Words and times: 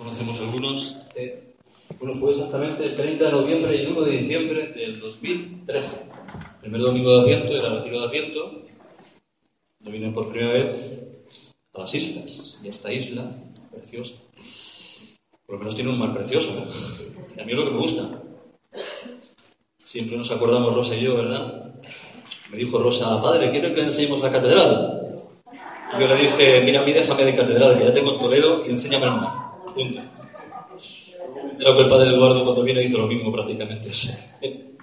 conocemos 0.00 0.40
algunos. 0.40 0.96
Eh, 1.14 1.54
bueno, 1.98 2.14
fue 2.14 2.30
exactamente 2.30 2.84
el 2.84 2.96
30 2.96 3.26
de 3.26 3.32
noviembre 3.32 3.76
y 3.76 3.80
el 3.80 3.92
1 3.92 4.02
de 4.02 4.12
diciembre 4.12 4.72
del 4.72 4.98
2013. 4.98 6.10
El 6.54 6.60
primer 6.60 6.80
domingo 6.80 7.10
de 7.12 7.20
Adviento 7.20 7.56
era 7.56 7.74
retiro 7.74 8.00
de 8.00 8.06
Adviento. 8.06 8.62
Yo 9.80 9.90
vine 9.90 10.10
por 10.10 10.30
primera 10.30 10.54
vez 10.54 11.06
a 11.74 11.80
las 11.80 11.94
islas. 11.94 12.62
Y 12.64 12.68
esta 12.68 12.92
isla, 12.92 13.30
preciosa, 13.70 14.14
por 15.46 15.56
lo 15.56 15.58
menos 15.58 15.74
tiene 15.74 15.90
un 15.90 15.98
mar 15.98 16.14
precioso. 16.14 16.50
Y 17.36 17.40
a 17.40 17.44
mí 17.44 17.52
es 17.52 17.58
lo 17.58 17.64
que 17.66 17.72
me 17.72 17.78
gusta. 17.78 18.22
Siempre 19.78 20.16
nos 20.16 20.30
acordamos 20.30 20.74
Rosa 20.74 20.96
y 20.96 21.02
yo, 21.02 21.16
¿verdad? 21.16 21.74
Me 22.50 22.56
dijo 22.56 22.78
Rosa, 22.78 23.20
padre, 23.20 23.50
¿quiere 23.50 23.74
que 23.74 23.80
enseñemos 23.80 24.20
la 24.20 24.32
catedral? 24.32 25.18
Yo 25.98 26.06
le 26.06 26.16
dije, 26.16 26.62
mira, 26.62 26.80
a 26.80 26.84
mí 26.84 26.92
déjame 26.92 27.24
de 27.24 27.36
catedral, 27.36 27.78
ya 27.78 27.92
tengo 27.92 28.16
Toledo, 28.16 28.64
y 28.66 28.70
enséñame 28.70 29.06
el 29.06 29.12
mar. 29.12 29.39
Punto. 29.74 30.00
Era 31.58 31.74
que 31.74 31.80
el 31.82 31.88
padre 31.88 32.10
Eduardo 32.10 32.44
cuando 32.44 32.62
viene 32.62 32.80
dice 32.80 32.98
lo 32.98 33.06
mismo 33.06 33.32
prácticamente. 33.32 33.90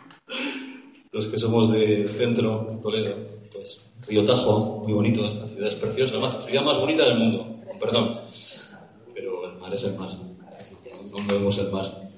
Los 1.11 1.27
que 1.27 1.39
somos 1.39 1.71
del 1.71 2.09
centro, 2.09 2.67
Toledo, 2.83 3.15
pues 3.53 3.93
Río 4.07 4.23
Tajo, 4.23 4.83
muy 4.83 4.93
bonito, 4.93 5.21
la 5.21 5.47
ciudad 5.47 5.67
es 5.67 5.75
preciosa, 5.75 6.17
la 6.17 6.29
ciudad 6.29 6.63
más 6.63 6.79
bonita 6.79 7.05
del 7.05 7.17
mundo, 7.17 7.61
perdón. 7.79 8.21
Pero 9.13 9.51
el 9.51 9.57
mar 9.57 9.73
es 9.73 9.83
el 9.83 9.95
mar. 9.95 10.09
No 11.11 11.25
vemos 11.27 11.57
el 11.57 11.71
mar. 11.71 12.11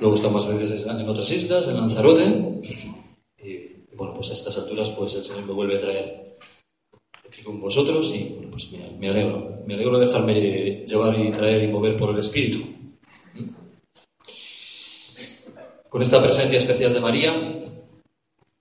Luego 0.00 0.16
está 0.16 0.28
más 0.30 0.48
veces 0.48 0.84
en 0.86 1.08
otras 1.08 1.30
islas, 1.30 1.68
en 1.68 1.76
Lanzarote. 1.76 2.60
Y 3.38 3.94
bueno, 3.94 4.14
pues 4.14 4.30
a 4.30 4.32
estas 4.32 4.58
alturas 4.58 4.90
pues 4.90 5.14
el 5.14 5.24
Señor 5.24 5.46
me 5.46 5.52
vuelve 5.52 5.76
a 5.76 5.78
traer 5.78 6.34
aquí 7.24 7.42
con 7.42 7.60
vosotros 7.60 8.12
y 8.14 8.46
pues 8.50 8.72
me, 8.98 9.08
alegro. 9.08 9.51
Me 9.66 9.74
alegro 9.74 9.98
de 9.98 10.06
dejarme 10.06 10.84
llevar 10.86 11.18
y 11.18 11.30
traer 11.30 11.62
y 11.64 11.72
mover 11.72 11.96
por 11.96 12.10
el 12.10 12.18
Espíritu. 12.18 12.64
Con 15.88 16.02
esta 16.02 16.22
presencia 16.22 16.58
especial 16.58 16.92
de 16.94 17.00
María, 17.00 17.32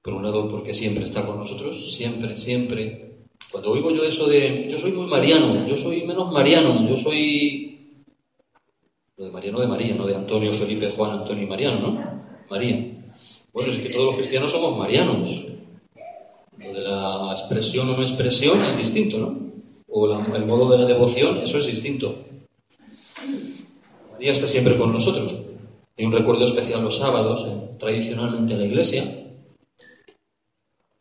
por 0.02 0.14
un 0.14 0.24
lado 0.24 0.50
porque 0.50 0.74
siempre 0.74 1.06
está 1.06 1.26
con 1.26 1.38
nosotros, 1.38 1.96
siempre, 1.96 2.38
siempre. 2.38 3.26
Cuando 3.52 3.72
oigo 3.72 3.92
yo 3.92 4.04
eso 4.04 4.28
de, 4.28 4.68
yo 4.70 4.78
soy 4.78 4.92
muy 4.92 5.08
mariano, 5.08 5.66
yo 5.66 5.76
soy 5.76 6.04
menos 6.04 6.32
mariano, 6.32 6.88
yo 6.88 6.96
soy... 6.98 7.68
Lo 9.18 9.26
de 9.26 9.32
Mariano 9.32 9.60
de 9.60 9.68
María, 9.68 9.96
no 9.96 10.08
de 10.08 10.16
Antonio, 10.16 10.52
Felipe, 10.52 10.90
Juan, 10.90 11.20
Antonio 11.20 11.44
y 11.44 11.48
Mariano, 11.48 11.80
¿no? 11.80 12.18
María. 12.50 12.86
Bueno, 13.54 13.72
es 13.72 13.80
que 13.80 13.90
todos 13.90 14.06
los 14.06 14.16
cristianos 14.16 14.52
somos 14.52 14.78
marianos. 14.78 15.46
Lo 16.58 16.74
de 16.74 16.82
la 16.82 17.30
expresión 17.32 17.90
o 17.90 17.94
no 17.98 18.02
expresión 18.02 18.60
es 18.66 18.78
distinto, 18.78 19.20
¿no? 19.20 19.51
O 19.94 20.36
el 20.36 20.46
modo 20.46 20.70
de 20.72 20.78
la 20.78 20.86
devoción, 20.86 21.40
eso 21.40 21.58
es 21.58 21.68
distinto. 21.68 22.16
María 24.14 24.32
está 24.32 24.48
siempre 24.48 24.78
con 24.78 24.94
nosotros. 24.94 25.36
Hay 25.98 26.06
un 26.06 26.14
recuerdo 26.14 26.46
especial 26.46 26.82
los 26.82 26.98
sábados, 26.98 27.46
eh, 27.46 27.76
tradicionalmente 27.78 28.54
en 28.54 28.60
la 28.60 28.66
iglesia. 28.66 29.04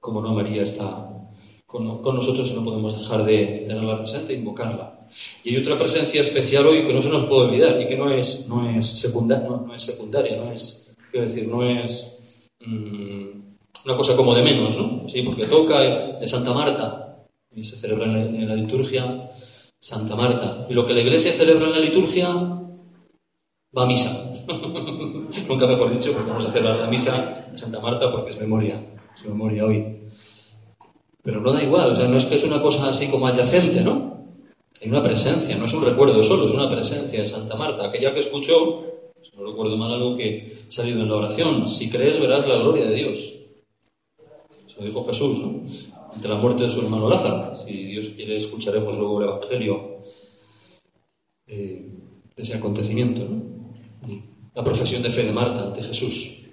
Como 0.00 0.20
no, 0.20 0.34
María 0.34 0.62
está 0.62 1.06
con, 1.66 2.02
nosotros 2.02 2.50
y 2.50 2.54
no 2.54 2.64
podemos 2.64 2.98
dejar 2.98 3.24
de 3.24 3.64
tenerla 3.68 3.96
presente 3.96 4.32
e 4.32 4.38
invocarla. 4.38 5.06
Y 5.44 5.54
hay 5.54 5.62
otra 5.62 5.78
presencia 5.78 6.20
especial 6.20 6.66
hoy 6.66 6.84
que 6.84 6.92
no 6.92 7.00
se 7.00 7.10
nos 7.10 7.22
puede 7.24 7.48
olvidar 7.48 7.80
y 7.80 7.86
que 7.86 7.96
no 7.96 8.10
es, 8.10 8.48
no 8.48 8.68
es, 8.68 8.86
secundaria, 8.86 9.48
no, 9.48 9.72
es 9.72 9.82
secundaria, 9.82 10.36
no 10.36 10.50
es, 10.50 10.96
quiero 11.12 11.26
decir, 11.26 11.46
no 11.46 11.62
es 11.62 12.18
mm, 12.60 13.28
una 13.84 13.96
cosa 13.96 14.16
como 14.16 14.34
de 14.34 14.42
menos, 14.42 14.76
¿no? 14.76 15.08
Sí, 15.08 15.22
porque 15.22 15.46
toca 15.46 15.80
de 16.18 16.26
Santa 16.26 16.52
Marta 16.52 17.09
y 17.54 17.64
se 17.64 17.76
celebra 17.76 18.04
en 18.06 18.48
la, 18.48 18.54
liturgia 18.54 19.30
Santa 19.80 20.14
Marta. 20.16 20.66
Y 20.68 20.74
lo 20.74 20.86
que 20.86 20.94
la 20.94 21.00
Iglesia 21.00 21.32
celebra 21.32 21.66
en 21.66 21.72
la 21.72 21.78
liturgia 21.78 22.28
va 22.28 23.82
a 23.82 23.86
misa. 23.86 24.10
Nunca 25.48 25.66
mejor 25.66 25.90
dicho, 25.92 26.12
porque 26.12 26.30
vamos 26.30 26.46
a 26.46 26.52
celebrar 26.52 26.80
la 26.80 26.90
misa 26.90 27.46
de 27.50 27.58
Santa 27.58 27.80
Marta 27.80 28.10
porque 28.10 28.30
es 28.30 28.40
memoria, 28.40 28.80
es 29.14 29.24
memoria 29.24 29.64
hoy. 29.64 30.00
Pero 31.22 31.40
no 31.40 31.52
da 31.52 31.62
igual, 31.62 31.90
o 31.90 31.94
sea, 31.94 32.08
no 32.08 32.16
es 32.16 32.24
que 32.26 32.36
es 32.36 32.44
una 32.44 32.62
cosa 32.62 32.88
así 32.88 33.08
como 33.08 33.26
adyacente, 33.26 33.82
¿no? 33.82 34.26
Hay 34.80 34.88
una 34.88 35.02
presencia, 35.02 35.56
no 35.56 35.66
es 35.66 35.74
un 35.74 35.84
recuerdo 35.84 36.22
solo, 36.22 36.46
es 36.46 36.52
una 36.52 36.70
presencia 36.70 37.18
de 37.18 37.26
Santa 37.26 37.56
Marta. 37.56 37.86
Aquella 37.86 38.14
que 38.14 38.20
escuchó, 38.20 38.84
si 39.22 39.36
no 39.36 39.46
recuerdo 39.46 39.76
mal 39.76 39.92
algo 39.92 40.16
que 40.16 40.54
ha 40.68 40.72
salido 40.72 41.02
en 41.02 41.08
la 41.08 41.16
oración, 41.16 41.68
si 41.68 41.90
crees 41.90 42.18
verás 42.20 42.48
la 42.48 42.56
gloria 42.56 42.86
de 42.86 42.94
Dios 42.94 43.40
lo 44.80 44.86
dijo 44.86 45.04
Jesús, 45.04 45.38
¿no? 45.38 45.62
Ante 46.14 46.28
la 46.28 46.36
muerte 46.36 46.64
de 46.64 46.70
su 46.70 46.80
hermano 46.80 47.08
Lázaro. 47.08 47.56
Si 47.58 47.72
Dios 47.84 48.08
quiere, 48.08 48.36
escucharemos 48.36 48.96
luego 48.96 49.22
el 49.22 49.28
Evangelio 49.28 50.02
eh, 51.46 51.88
de 52.36 52.42
ese 52.42 52.54
acontecimiento. 52.54 53.26
La 54.54 54.64
profesión 54.64 55.02
de 55.02 55.10
fe 55.10 55.24
de 55.24 55.32
Marta 55.32 55.62
ante 55.62 55.82
Jesús. 55.82 56.44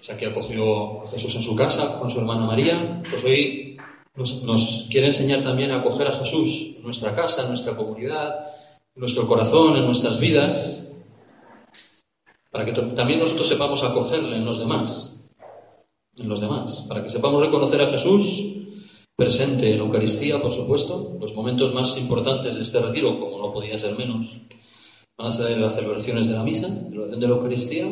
O 0.00 0.02
sea, 0.02 0.16
que 0.16 0.26
acogió 0.26 1.02
a 1.02 1.08
Jesús 1.08 1.34
en 1.34 1.42
su 1.42 1.56
casa 1.56 1.98
con 1.98 2.10
su 2.10 2.20
hermana 2.20 2.46
María. 2.46 3.02
Pues 3.10 3.24
hoy 3.24 3.76
nos, 4.14 4.44
nos 4.44 4.88
quiere 4.90 5.08
enseñar 5.08 5.42
también 5.42 5.72
a 5.72 5.76
acoger 5.76 6.06
a 6.06 6.12
Jesús 6.12 6.76
en 6.76 6.82
nuestra 6.82 7.14
casa, 7.14 7.42
en 7.42 7.48
nuestra 7.48 7.76
comunidad, 7.76 8.40
en 8.94 9.00
nuestro 9.00 9.26
corazón, 9.26 9.76
en 9.76 9.84
nuestras 9.84 10.20
vidas, 10.20 10.92
para 12.50 12.64
que 12.64 12.72
también 12.72 13.18
nosotros 13.18 13.48
sepamos 13.48 13.82
acogerle 13.82 14.36
en 14.36 14.44
los 14.44 14.58
demás 14.58 15.20
en 16.20 16.28
los 16.28 16.40
demás, 16.40 16.84
para 16.88 17.02
que 17.02 17.10
sepamos 17.10 17.44
reconocer 17.44 17.80
a 17.80 17.90
Jesús 17.90 18.42
presente 19.20 19.70
en 19.70 19.76
la 19.76 19.84
Eucaristía, 19.84 20.40
por 20.40 20.50
supuesto. 20.50 21.18
Los 21.20 21.34
momentos 21.34 21.74
más 21.74 21.98
importantes 21.98 22.56
de 22.56 22.62
este 22.62 22.80
retiro, 22.80 23.20
como 23.20 23.36
no 23.36 23.52
podía 23.52 23.76
ser 23.76 23.94
menos, 23.98 24.38
van 25.18 25.28
a 25.28 25.30
ser 25.30 25.58
las 25.58 25.74
celebraciones 25.74 26.26
de 26.28 26.34
la 26.34 26.42
misa, 26.42 26.68
celebración 26.86 27.20
de 27.20 27.28
la 27.28 27.34
Eucaristía, 27.34 27.84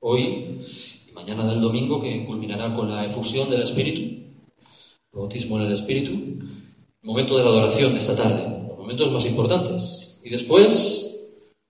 hoy 0.00 0.58
y 1.06 1.12
mañana 1.12 1.46
del 1.46 1.60
domingo, 1.60 2.00
que 2.00 2.24
culminará 2.24 2.72
con 2.72 2.88
la 2.88 3.04
efusión 3.04 3.50
del 3.50 3.60
Espíritu, 3.60 4.00
el 4.00 5.18
bautismo 5.20 5.58
en 5.58 5.66
el 5.66 5.72
Espíritu, 5.72 6.12
el 6.12 7.02
momento 7.02 7.36
de 7.36 7.44
la 7.44 7.50
adoración 7.50 7.92
de 7.92 7.98
esta 7.98 8.16
tarde, 8.16 8.68
los 8.68 8.78
momentos 8.78 9.12
más 9.12 9.26
importantes. 9.26 10.22
Y 10.24 10.30
después, 10.30 11.28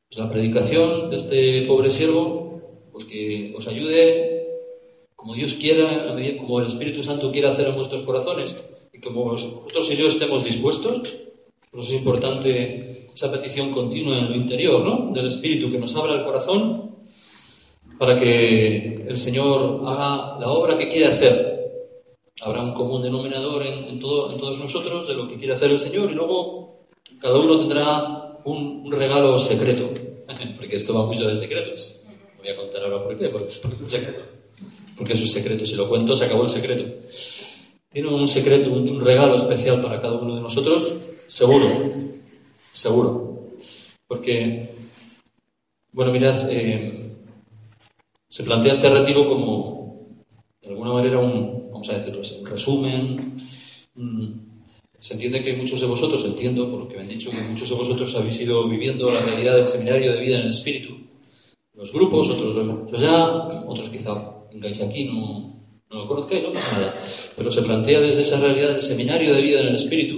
pues, 0.08 0.18
la 0.18 0.30
predicación 0.30 1.10
de 1.10 1.16
este 1.16 1.62
pobre 1.62 1.90
siervo, 1.90 2.62
pues 2.92 3.06
que 3.06 3.52
os 3.58 3.66
ayude 3.66 4.35
como 5.26 5.34
Dios 5.34 5.54
quiera, 5.54 6.14
como 6.38 6.60
el 6.60 6.66
Espíritu 6.66 7.02
Santo 7.02 7.32
quiera 7.32 7.48
hacer 7.48 7.66
en 7.66 7.74
vuestros 7.74 8.02
corazones, 8.02 8.62
y 8.92 9.00
como 9.00 9.24
vosotros 9.24 9.90
y 9.90 9.96
yo 9.96 10.06
estemos 10.06 10.44
dispuestos, 10.44 11.16
pues 11.72 11.86
es 11.88 11.94
importante 11.94 13.08
esa 13.12 13.32
petición 13.32 13.72
continua 13.72 14.18
en 14.18 14.28
lo 14.28 14.36
interior, 14.36 14.84
¿no? 14.84 15.12
Del 15.12 15.26
Espíritu 15.26 15.68
que 15.68 15.78
nos 15.78 15.96
abra 15.96 16.14
el 16.14 16.24
corazón 16.24 16.94
para 17.98 18.16
que 18.16 19.04
el 19.08 19.18
Señor 19.18 19.82
haga 19.84 20.38
la 20.38 20.48
obra 20.48 20.78
que 20.78 20.88
quiere 20.88 21.06
hacer. 21.06 21.90
Habrá 22.42 22.62
un 22.62 22.74
común 22.74 23.02
denominador 23.02 23.66
en, 23.66 23.98
todo, 23.98 24.30
en 24.30 24.38
todos 24.38 24.60
nosotros 24.60 25.08
de 25.08 25.14
lo 25.14 25.26
que 25.26 25.38
quiere 25.38 25.54
hacer 25.54 25.72
el 25.72 25.80
Señor 25.80 26.08
y 26.08 26.14
luego 26.14 26.86
cada 27.20 27.36
uno 27.36 27.58
tendrá 27.58 28.38
un, 28.44 28.82
un 28.84 28.92
regalo 28.92 29.36
secreto, 29.40 29.90
porque 30.56 30.76
esto 30.76 30.94
va 30.94 31.04
mucho 31.04 31.26
de 31.26 31.34
secretos. 31.34 32.02
Voy 32.38 32.48
a 32.48 32.56
contar 32.56 32.84
ahora 32.84 33.02
por 33.02 33.18
qué, 33.18 33.28
porque 33.28 33.48
es 33.48 33.60
un 33.64 33.88
secreto 33.88 34.35
porque 34.96 35.12
es 35.12 35.20
un 35.20 35.28
secreto. 35.28 35.66
Si 35.66 35.74
lo 35.74 35.88
cuento, 35.88 36.16
se 36.16 36.24
acabó 36.24 36.44
el 36.44 36.50
secreto. 36.50 36.84
Tiene 37.90 38.08
un 38.08 38.26
secreto, 38.26 38.70
un, 38.72 39.00
regalo 39.04 39.36
especial 39.36 39.80
para 39.80 40.00
cada 40.00 40.16
uno 40.16 40.34
de 40.34 40.40
nosotros, 40.40 40.96
seguro, 41.26 41.66
seguro. 42.72 43.48
Porque, 44.06 44.70
bueno, 45.92 46.12
mirad, 46.12 46.50
eh, 46.50 47.14
se 48.28 48.42
plantea 48.42 48.72
este 48.72 48.90
retiro 48.90 49.28
como, 49.28 50.18
de 50.60 50.68
alguna 50.68 50.92
manera, 50.92 51.18
un, 51.18 51.70
vamos 51.70 51.88
a 51.88 51.98
decirlo 51.98 52.20
un 52.38 52.46
resumen. 52.46 53.36
se 54.98 55.14
entiende 55.14 55.42
que 55.42 55.56
muchos 55.56 55.80
de 55.80 55.86
vosotros, 55.86 56.24
entiendo, 56.24 56.70
por 56.70 56.80
lo 56.80 56.88
que 56.88 56.96
me 56.96 57.02
han 57.02 57.08
dicho, 57.08 57.30
que 57.30 57.40
muchos 57.40 57.70
de 57.70 57.76
vosotros 57.76 58.14
habéis 58.14 58.40
ido 58.40 58.68
viviendo 58.68 59.10
la 59.10 59.20
realidad 59.20 59.56
del 59.56 59.66
seminario 59.66 60.12
de 60.12 60.20
vida 60.20 60.36
en 60.36 60.42
el 60.42 60.50
espíritu. 60.50 60.98
Los 61.72 61.92
grupos, 61.92 62.28
otros 62.28 62.54
lo 62.54 62.84
hecho 62.84 62.96
ya, 62.96 63.26
otros 63.66 63.88
quizá 63.88 64.35
vengáis 64.56 64.80
aquí, 64.80 65.04
no, 65.04 65.52
no 65.90 65.96
lo 65.96 66.06
conozcáis, 66.06 66.42
no 66.42 66.52
pasa 66.52 66.72
nada. 66.72 66.94
Pero 67.36 67.50
se 67.50 67.62
plantea 67.62 68.00
desde 68.00 68.22
esa 68.22 68.40
realidad 68.40 68.70
del 68.70 68.82
seminario 68.82 69.34
de 69.34 69.42
vida 69.42 69.60
en 69.60 69.68
el 69.68 69.74
Espíritu. 69.74 70.16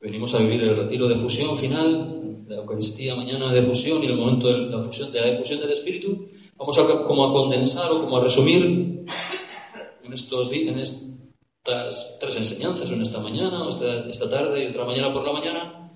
Venimos 0.00 0.34
a 0.34 0.38
vivir 0.38 0.62
el 0.62 0.76
retiro 0.76 1.06
de 1.08 1.16
fusión 1.16 1.56
final, 1.58 2.44
la 2.48 2.56
Eucaristía 2.56 3.14
mañana 3.14 3.52
de 3.52 3.62
fusión 3.62 4.02
y 4.02 4.06
el 4.06 4.16
momento 4.16 4.48
de 4.48 4.70
la, 4.70 4.82
fusión, 4.82 5.12
de 5.12 5.20
la 5.20 5.30
difusión 5.30 5.60
del 5.60 5.72
Espíritu. 5.72 6.28
Vamos 6.56 6.78
a, 6.78 7.04
como 7.04 7.26
a 7.26 7.32
condensar 7.32 7.90
o 7.92 8.00
como 8.00 8.16
a 8.16 8.24
resumir 8.24 8.64
en, 8.64 10.12
estos, 10.12 10.50
en 10.52 10.78
estas 10.78 12.18
tres 12.18 12.36
enseñanzas, 12.36 12.90
en 12.90 13.02
esta 13.02 13.20
mañana, 13.20 13.66
esta, 13.68 14.08
esta 14.08 14.30
tarde 14.30 14.64
y 14.64 14.68
otra 14.68 14.86
mañana 14.86 15.12
por 15.12 15.24
la 15.24 15.32
mañana, 15.32 15.90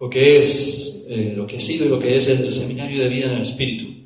lo 0.00 0.08
que 0.08 0.38
es, 0.38 1.04
eh, 1.08 1.34
lo 1.36 1.46
que 1.46 1.56
ha 1.56 1.60
sido 1.60 1.84
y 1.84 1.88
lo 1.88 1.98
que 1.98 2.16
es 2.16 2.28
el 2.28 2.50
seminario 2.52 3.02
de 3.02 3.08
vida 3.08 3.26
en 3.26 3.32
el 3.32 3.42
Espíritu 3.42 3.97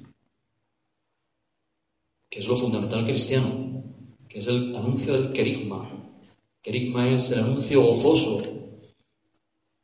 que 2.32 2.40
es 2.40 2.48
lo 2.48 2.56
fundamental 2.56 3.04
cristiano, 3.04 3.84
que 4.30 4.38
es 4.38 4.46
el 4.46 4.74
anuncio 4.74 5.12
del 5.12 5.34
querigma. 5.34 6.08
Querigma 6.62 7.10
es 7.10 7.30
el 7.32 7.40
anuncio 7.40 7.82
gozoso 7.82 8.62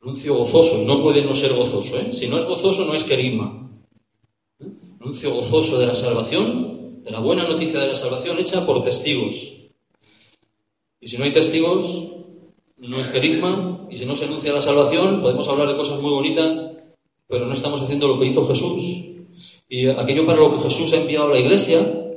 Anuncio 0.01 0.33
gozoso, 0.33 0.85
no 0.85 1.01
puede 1.01 1.25
no 1.25 1.33
ser 1.33 1.53
gozoso. 1.53 1.99
¿eh? 1.99 2.13
Si 2.13 2.29
no 2.29 2.37
es 2.37 2.45
gozoso, 2.45 2.85
no 2.85 2.93
es 2.93 3.03
querigma. 3.03 3.69
Anuncio 5.01 5.33
gozoso 5.33 5.77
de 5.77 5.87
la 5.87 5.95
salvación, 5.95 7.03
de 7.03 7.11
la 7.11 7.19
buena 7.19 7.43
noticia 7.43 7.81
de 7.81 7.87
la 7.87 7.95
salvación 7.95 8.39
hecha 8.39 8.65
por 8.65 8.81
testigos. 8.81 9.57
Y 11.01 11.09
si 11.09 11.17
no 11.17 11.25
hay 11.25 11.33
testigos, 11.33 12.13
no 12.77 12.97
es 12.97 13.09
querigma. 13.09 13.87
Y 13.91 13.97
si 13.97 14.05
no 14.05 14.15
se 14.15 14.23
anuncia 14.23 14.53
la 14.53 14.61
salvación, 14.61 15.19
podemos 15.19 15.49
hablar 15.49 15.67
de 15.67 15.75
cosas 15.75 15.99
muy 15.99 16.11
bonitas, 16.11 16.77
pero 17.27 17.45
no 17.45 17.51
estamos 17.51 17.81
haciendo 17.81 18.07
lo 18.07 18.17
que 18.19 18.27
hizo 18.27 18.47
Jesús. 18.47 18.81
Y 19.67 19.87
aquello 19.89 20.25
para 20.25 20.39
lo 20.39 20.49
que 20.51 20.63
Jesús 20.63 20.93
ha 20.93 21.01
enviado 21.01 21.25
a 21.25 21.33
la 21.33 21.39
iglesia, 21.39 22.08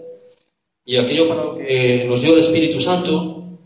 y 0.84 0.96
aquello 0.96 1.28
para 1.28 1.44
lo 1.44 1.56
que 1.56 2.04
nos 2.08 2.20
dio 2.20 2.34
el 2.34 2.40
Espíritu 2.40 2.80
Santo, 2.80 3.58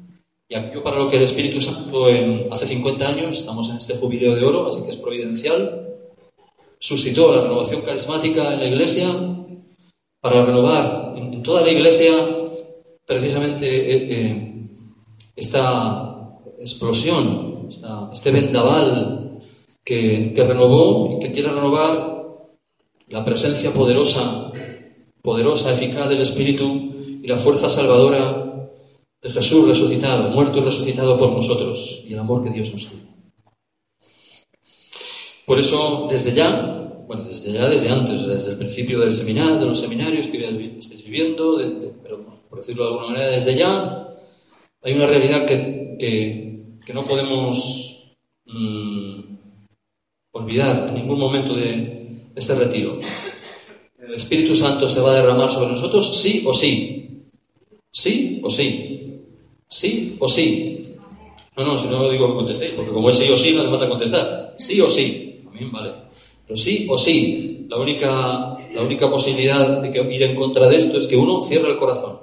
y 0.48 0.54
aquello 0.54 0.82
para 0.82 0.98
lo 0.98 1.08
que 1.08 1.16
el 1.16 1.22
Espíritu 1.22 1.60
Santo 1.60 2.06
hace 2.50 2.66
50 2.66 3.08
años, 3.08 3.38
estamos 3.38 3.68
en 3.70 3.76
este 3.76 3.96
jubileo 3.96 4.36
de 4.36 4.44
oro, 4.44 4.68
así 4.68 4.82
que 4.82 4.90
es 4.90 4.96
providencial, 4.96 5.88
suscitó 6.78 7.34
la 7.34 7.42
renovación 7.42 7.80
carismática 7.82 8.52
en 8.52 8.60
la 8.60 8.66
iglesia 8.66 9.08
para 10.20 10.44
renovar 10.44 11.14
en, 11.16 11.42
toda 11.42 11.62
la 11.62 11.70
iglesia 11.70 12.12
precisamente 13.06 13.66
eh, 13.66 14.08
eh, 14.10 14.68
esta 15.34 16.38
explosión, 16.58 17.68
este 18.12 18.30
vendaval 18.30 19.40
que, 19.84 20.32
que 20.34 20.44
renovó 20.44 21.16
y 21.16 21.18
que 21.20 21.32
quiere 21.32 21.50
renovar 21.50 22.16
la 23.08 23.24
presencia 23.24 23.72
poderosa, 23.72 24.52
poderosa, 25.22 25.72
eficaz 25.72 26.08
del 26.08 26.22
Espíritu 26.22 26.95
y 27.26 27.28
la 27.28 27.38
fuerza 27.38 27.68
salvadora 27.68 28.70
de 29.20 29.30
Jesús 29.30 29.66
resucitado, 29.66 30.30
muerto 30.30 30.60
y 30.60 30.62
resucitado 30.62 31.18
por 31.18 31.32
nosotros, 31.32 32.04
y 32.06 32.12
el 32.12 32.20
amor 32.20 32.44
que 32.44 32.50
Dios 32.50 32.70
nos 32.70 32.86
tiene. 32.86 33.02
Por 35.44 35.58
eso, 35.58 36.06
desde 36.08 36.32
ya, 36.32 37.02
bueno, 37.08 37.24
desde 37.24 37.50
ya, 37.50 37.68
desde 37.68 37.88
antes, 37.88 38.28
desde 38.28 38.50
el 38.52 38.58
principio 38.58 39.00
del 39.00 39.12
seminario, 39.12 39.56
de 39.56 39.66
los 39.66 39.80
seminarios 39.80 40.28
que 40.28 40.46
estáis 40.78 41.04
viviendo, 41.04 41.58
pero 42.00 42.24
por 42.48 42.60
decirlo 42.60 42.84
de 42.84 42.90
alguna 42.90 43.08
manera, 43.08 43.30
desde 43.30 43.56
ya, 43.56 44.08
hay 44.82 44.92
una 44.92 45.08
realidad 45.08 45.46
que, 45.46 45.96
que, 45.98 46.94
no 46.94 47.04
podemos 47.04 48.14
mm, 48.44 49.20
olvidar 50.30 50.90
en 50.90 50.94
ningún 50.94 51.18
momento 51.18 51.56
de 51.56 52.20
este 52.36 52.54
retiro. 52.54 53.00
El 53.98 54.14
Espíritu 54.14 54.54
Santo 54.54 54.88
se 54.88 55.00
va 55.00 55.10
a 55.10 55.14
derramar 55.14 55.50
sobre 55.50 55.70
nosotros, 55.70 56.16
sí 56.16 56.44
o 56.46 56.54
sí. 56.54 57.02
Sí 57.96 58.42
o 58.44 58.50
sí. 58.50 59.22
¿Sí 59.70 60.16
o 60.20 60.28
sí? 60.28 60.96
No, 61.56 61.64
no, 61.64 61.78
si 61.78 61.88
no 61.88 62.10
digo 62.10 62.28
que 62.28 62.34
contestéis, 62.34 62.72
porque 62.72 62.92
como 62.92 63.08
es 63.08 63.16
sí 63.16 63.30
o 63.30 63.36
sí, 63.38 63.54
no 63.54 63.62
hace 63.62 63.70
falta 63.70 63.88
contestar. 63.88 64.54
Sí 64.58 64.78
o 64.82 64.88
sí. 64.90 65.40
También 65.42 65.72
vale. 65.72 65.92
Pero 66.46 66.58
sí 66.58 66.86
o 66.90 66.98
sí. 66.98 67.66
La 67.70 67.78
única, 67.78 68.58
la 68.74 68.82
única 68.82 69.10
posibilidad 69.10 69.80
de 69.80 69.90
que 69.90 70.14
ir 70.14 70.22
en 70.24 70.36
contra 70.36 70.68
de 70.68 70.76
esto 70.76 70.98
es 70.98 71.06
que 71.06 71.16
uno 71.16 71.40
cierre 71.40 71.70
el 71.70 71.78
corazón. 71.78 72.18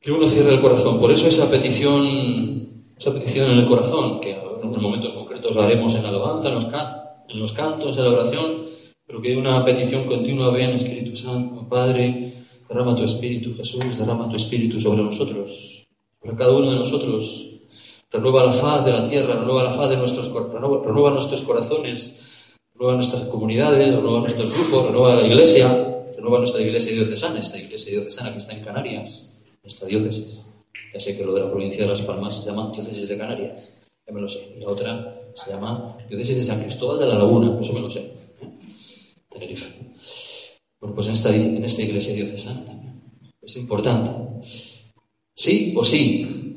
Que 0.00 0.10
uno 0.10 0.26
cierre 0.26 0.54
el 0.54 0.60
corazón. 0.60 0.98
Por 0.98 1.12
eso 1.12 1.28
esa 1.28 1.48
petición, 1.48 2.82
esa 2.98 3.14
petición 3.14 3.48
en 3.52 3.58
el 3.58 3.66
corazón, 3.66 4.20
que 4.20 4.32
en 4.32 4.82
momentos 4.82 5.12
concretos 5.12 5.54
la 5.54 5.66
haremos 5.66 5.94
en 5.94 6.02
la 6.02 6.08
alabanza, 6.08 6.48
en 6.48 6.56
los, 6.56 6.66
en 7.28 7.38
los 7.38 7.52
cantos, 7.52 7.96
en 7.96 8.04
la 8.06 8.10
oración, 8.10 8.64
pero 9.06 9.22
que 9.22 9.36
una 9.36 9.64
petición 9.64 10.06
continua, 10.06 10.50
ven 10.50 10.70
Espíritu 10.70 11.14
Santo, 11.14 11.68
Padre, 11.68 12.39
Derrama 12.70 12.94
tu 12.94 13.02
espíritu, 13.02 13.52
Jesús, 13.52 13.98
derrama 13.98 14.28
tu 14.28 14.36
espíritu 14.36 14.78
sobre 14.78 15.02
nosotros, 15.02 15.88
sobre 16.22 16.36
cada 16.36 16.52
uno 16.52 16.70
de 16.70 16.76
nosotros. 16.76 17.48
Renueva 18.12 18.44
la 18.44 18.52
faz 18.52 18.84
de 18.84 18.92
la 18.92 19.02
tierra, 19.02 19.40
renueva 19.40 19.64
la 19.64 19.72
faz 19.72 19.90
de 19.90 19.96
nuestros 19.96 20.32
renueva, 20.32 20.80
renueva 20.84 21.10
nuestros 21.10 21.42
corazones, 21.42 22.54
renueva 22.74 22.94
nuestras 22.94 23.24
comunidades, 23.24 23.92
renueva 23.96 24.20
nuestros 24.20 24.56
grupos, 24.56 24.86
renueva 24.86 25.16
la 25.16 25.26
iglesia, 25.26 25.66
renueva 26.14 26.38
nuestra 26.38 26.62
iglesia 26.62 26.92
diocesana, 26.92 27.40
esta 27.40 27.58
iglesia 27.58 27.90
diocesana 27.90 28.30
que 28.30 28.38
está 28.38 28.52
en 28.56 28.64
Canarias, 28.64 29.42
esta 29.64 29.86
diócesis. 29.86 30.44
Ya 30.94 31.00
sé 31.00 31.16
que 31.16 31.24
lo 31.24 31.34
de 31.34 31.40
la 31.40 31.50
provincia 31.50 31.82
de 31.82 31.88
Las 31.88 32.02
Palmas 32.02 32.36
se 32.36 32.50
llama 32.50 32.70
diócesis 32.72 33.08
de 33.08 33.18
Canarias, 33.18 33.68
ya 34.06 34.12
me 34.12 34.20
lo 34.20 34.28
sé. 34.28 34.54
Y 34.56 34.60
la 34.60 34.68
otra 34.68 35.20
se 35.34 35.50
llama 35.50 35.96
diócesis 36.08 36.36
de 36.36 36.44
San 36.44 36.60
Cristóbal 36.60 37.00
de 37.00 37.06
la 37.06 37.16
Laguna, 37.16 37.58
eso 37.60 37.72
me 37.72 37.80
lo 37.80 37.90
sé. 37.90 37.98
¿eh? 38.42 38.48
Tenerife. 39.28 39.74
Bueno, 40.80 40.94
pues 40.94 41.06
en 41.08 41.12
esta, 41.12 41.34
en 41.34 41.64
esta 41.64 41.82
iglesia 41.82 42.14
diocesana 42.14 42.64
también. 42.64 43.02
Es 43.42 43.56
importante. 43.56 44.10
Sí 45.34 45.74
o 45.76 45.84
sí. 45.84 46.56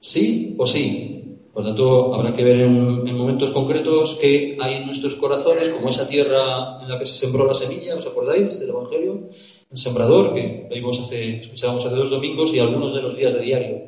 Sí 0.00 0.56
o 0.58 0.66
sí. 0.66 1.12
Por 1.52 1.64
tanto, 1.64 2.14
habrá 2.14 2.32
que 2.32 2.44
ver 2.44 2.60
en, 2.60 3.14
momentos 3.14 3.50
concretos 3.50 4.16
qué 4.18 4.56
hay 4.58 4.76
en 4.76 4.86
nuestros 4.86 5.16
corazones, 5.16 5.68
como 5.68 5.90
esa 5.90 6.06
tierra 6.06 6.80
en 6.82 6.88
la 6.88 6.98
que 6.98 7.04
se 7.04 7.14
sembró 7.14 7.46
la 7.46 7.52
semilla, 7.52 7.94
¿os 7.94 8.06
acordáis 8.06 8.58
del 8.58 8.70
Evangelio? 8.70 9.28
El 9.70 9.76
sembrador, 9.76 10.32
que 10.32 10.66
vimos 10.72 10.98
hace, 10.98 11.40
escuchábamos 11.40 11.84
hace 11.84 11.94
dos 11.94 12.10
domingos 12.10 12.54
y 12.54 12.58
algunos 12.58 12.94
de 12.94 13.02
los 13.02 13.16
días 13.16 13.34
de 13.34 13.40
diario. 13.40 13.82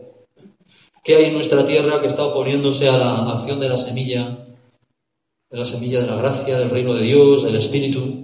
¿Qué 1.02 1.16
hay 1.16 1.24
en 1.26 1.34
nuestra 1.34 1.64
tierra 1.64 2.00
que 2.02 2.06
está 2.06 2.24
oponiéndose 2.24 2.88
a 2.88 2.98
la 2.98 3.30
acción 3.32 3.60
de 3.60 3.68
la 3.68 3.78
semilla, 3.78 4.46
de 5.50 5.58
la 5.58 5.64
semilla 5.64 6.00
de 6.00 6.06
la 6.06 6.16
gracia, 6.16 6.58
del 6.58 6.70
reino 6.70 6.94
de 6.94 7.02
Dios, 7.02 7.44
del 7.44 7.56
Espíritu? 7.56 8.23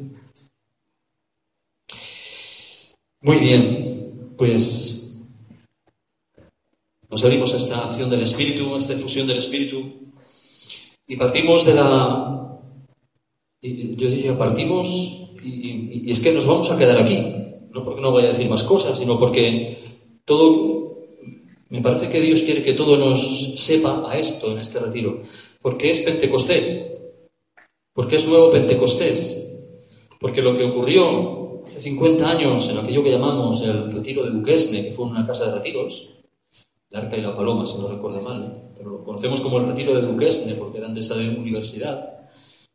Muy 3.23 3.37
bien, 3.37 4.35
pues 4.39 5.29
nos 7.11 7.23
abrimos 7.23 7.53
a 7.53 7.59
esta 7.59 7.85
acción 7.85 8.09
del 8.09 8.23
Espíritu, 8.23 8.75
a 8.75 8.79
esta 8.79 8.95
infusión 8.95 9.27
del 9.27 9.37
Espíritu, 9.37 10.11
y 11.07 11.17
partimos 11.17 11.67
de 11.67 11.75
la... 11.75 12.59
Yo 13.61 14.09
diría, 14.09 14.39
partimos 14.39 14.87
y, 15.45 16.11
es 16.11 16.21
que 16.21 16.33
nos 16.33 16.47
vamos 16.47 16.71
a 16.71 16.79
quedar 16.79 16.97
aquí, 16.97 17.19
no 17.71 17.85
porque 17.85 18.01
no 18.01 18.11
vaya 18.11 18.29
a 18.29 18.33
decir 18.33 18.49
más 18.49 18.63
cosas, 18.63 18.97
sino 18.97 19.19
porque 19.19 19.77
todo... 20.25 21.03
Me 21.69 21.83
parece 21.83 22.09
que 22.09 22.23
Dios 22.23 22.41
quiere 22.41 22.63
que 22.63 22.73
todo 22.73 22.97
nos 22.97 23.61
sepa 23.61 24.11
a 24.11 24.19
esto 24.19 24.51
en 24.53 24.61
este 24.61 24.81
retiro, 24.81 25.21
porque 25.61 25.91
es 25.91 26.01
Pentecostés, 26.01 27.03
porque 27.93 28.17
es 28.17 28.27
nuevo 28.27 28.51
Pentecostés, 28.51 29.59
porque 30.19 30.41
lo 30.41 30.57
que 30.57 30.65
ocurrió 30.65 31.40
hace 31.71 31.81
50 31.83 32.29
años, 32.29 32.69
en 32.69 32.79
aquello 32.79 33.03
que 33.05 33.13
llamamos 33.13 33.63
el 33.63 33.93
retiro 33.93 34.25
de 34.25 34.31
Duquesne, 34.31 34.83
que 34.83 34.93
fue 34.93 35.07
una 35.07 35.25
casa 35.25 35.47
de 35.47 35.55
retiros, 35.55 36.09
el 36.91 36.99
Arca 36.99 37.17
y 37.17 37.21
la 37.21 37.33
Paloma, 37.33 37.65
si 37.65 37.79
no 37.79 37.87
recuerdo 37.87 38.21
mal, 38.23 38.73
pero 38.77 38.91
lo 38.91 39.05
conocemos 39.05 39.41
como 39.41 39.59
el 39.59 39.67
retiro 39.67 39.95
de 39.95 40.03
Duquesne 40.03 40.55
porque 40.55 40.79
eran 40.79 40.95
de 40.95 41.01
esa 41.01 41.15
universidad, 41.15 42.27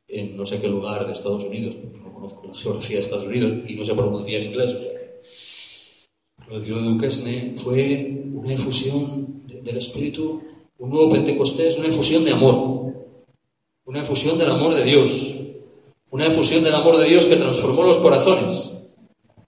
en 0.08 0.38
no 0.38 0.46
sé 0.46 0.62
qué 0.62 0.70
lugar 0.70 1.06
de 1.06 1.12
Estados 1.12 1.44
Unidos, 1.44 1.76
porque 1.76 1.98
no 1.98 2.14
conozco 2.14 2.48
la 2.48 2.54
geografía 2.54 2.96
de 2.96 3.02
Estados 3.02 3.26
Unidos 3.26 3.52
y 3.68 3.76
no 3.76 3.84
se 3.84 3.96
pronuncia 3.96 4.38
en 4.38 4.46
inglés. 4.46 4.74
O 4.74 4.80
sea, 4.80 4.92
el 6.48 6.56
retiro 6.56 6.82
de 6.82 6.88
Duquesne 6.88 7.54
fue 7.58 8.24
una 8.34 8.54
infusión 8.54 9.46
del 9.46 9.76
Espíritu, 9.76 10.42
un 10.78 10.90
nuevo 10.90 11.10
Pentecostés, 11.10 11.78
una 11.78 11.88
infusión 11.88 12.24
de 12.24 12.32
amor, 12.32 12.94
una 13.84 14.00
infusión 14.00 14.38
del 14.38 14.52
amor 14.52 14.74
de 14.74 14.84
Dios, 14.86 15.34
una 16.12 16.28
infusión 16.28 16.64
del 16.64 16.76
amor 16.76 16.98
de 16.98 17.10
Dios 17.10 17.26
que 17.26 17.36
transformó 17.36 17.84
los 17.84 17.98
corazones 17.98 18.75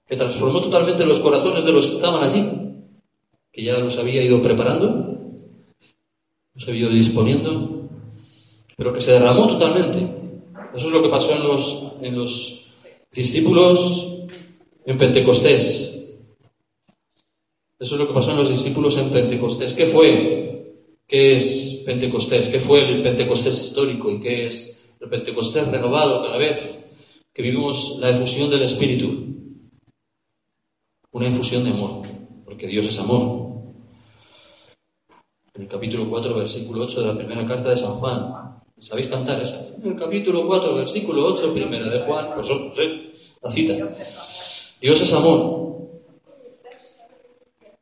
que 0.07 0.15
transformó 0.15 0.61
totalmente 0.61 1.05
los 1.05 1.19
corazones 1.19 1.65
de 1.65 1.73
los 1.73 1.87
que 1.87 1.95
estaban 1.95 2.23
allí, 2.23 2.49
que 3.51 3.63
ya 3.63 3.77
los 3.77 3.97
había 3.97 4.23
ido 4.23 4.41
preparando, 4.41 5.17
los 6.53 6.67
había 6.67 6.81
ido 6.81 6.89
disponiendo, 6.91 7.89
pero 8.77 8.93
que 8.93 9.01
se 9.01 9.11
derramó 9.11 9.47
totalmente. 9.47 9.99
Eso 10.73 10.87
es 10.87 10.91
lo 10.91 11.01
que 11.01 11.09
pasó 11.09 11.33
en 11.35 11.43
los, 11.43 11.93
en 12.01 12.15
los 12.15 12.67
discípulos 13.11 14.27
en 14.85 14.97
Pentecostés. 14.97 16.19
Eso 17.79 17.95
es 17.95 18.01
lo 18.01 18.07
que 18.07 18.13
pasó 18.13 18.31
en 18.31 18.37
los 18.37 18.49
discípulos 18.49 18.97
en 18.97 19.09
Pentecostés. 19.09 19.73
¿Qué 19.73 19.85
fue? 19.85 20.73
¿Qué 21.05 21.37
es 21.37 21.83
Pentecostés? 21.85 22.47
¿Qué 22.47 22.59
fue 22.59 22.87
el 22.89 23.01
Pentecostés 23.01 23.59
histórico? 23.59 24.09
¿Y 24.11 24.19
qué 24.19 24.45
es 24.45 24.95
el 24.99 25.09
Pentecostés 25.09 25.67
renovado 25.67 26.23
cada 26.23 26.37
vez 26.37 26.89
que 27.33 27.41
vivimos 27.41 27.97
la 27.99 28.09
efusión 28.09 28.49
del 28.49 28.63
Espíritu? 28.63 29.37
Una 31.17 31.27
infusión 31.27 31.63
de 31.63 31.71
amor, 31.71 32.07
porque 32.45 32.67
Dios 32.67 32.85
es 32.85 32.99
amor. 32.99 33.47
En 35.55 35.63
el 35.63 35.67
capítulo 35.67 36.07
4, 36.07 36.35
versículo 36.35 36.83
8 36.83 37.01
de 37.01 37.07
la 37.07 37.17
primera 37.17 37.45
carta 37.47 37.69
de 37.69 37.75
San 37.75 37.93
Juan. 37.93 38.59
¿Sabéis 38.77 39.07
cantar 39.07 39.41
esa? 39.41 39.67
En 39.81 39.93
el 39.93 39.95
capítulo 39.95 40.45
4, 40.45 40.75
versículo 40.75 41.25
8, 41.33 41.53
primera 41.53 41.89
de 41.89 42.01
Juan, 42.01 42.33
pues, 42.35 42.47
pues 42.47 43.35
la 43.41 43.49
cita. 43.49 43.73
Dios 44.79 45.01
es 45.01 45.13
amor. 45.13 45.77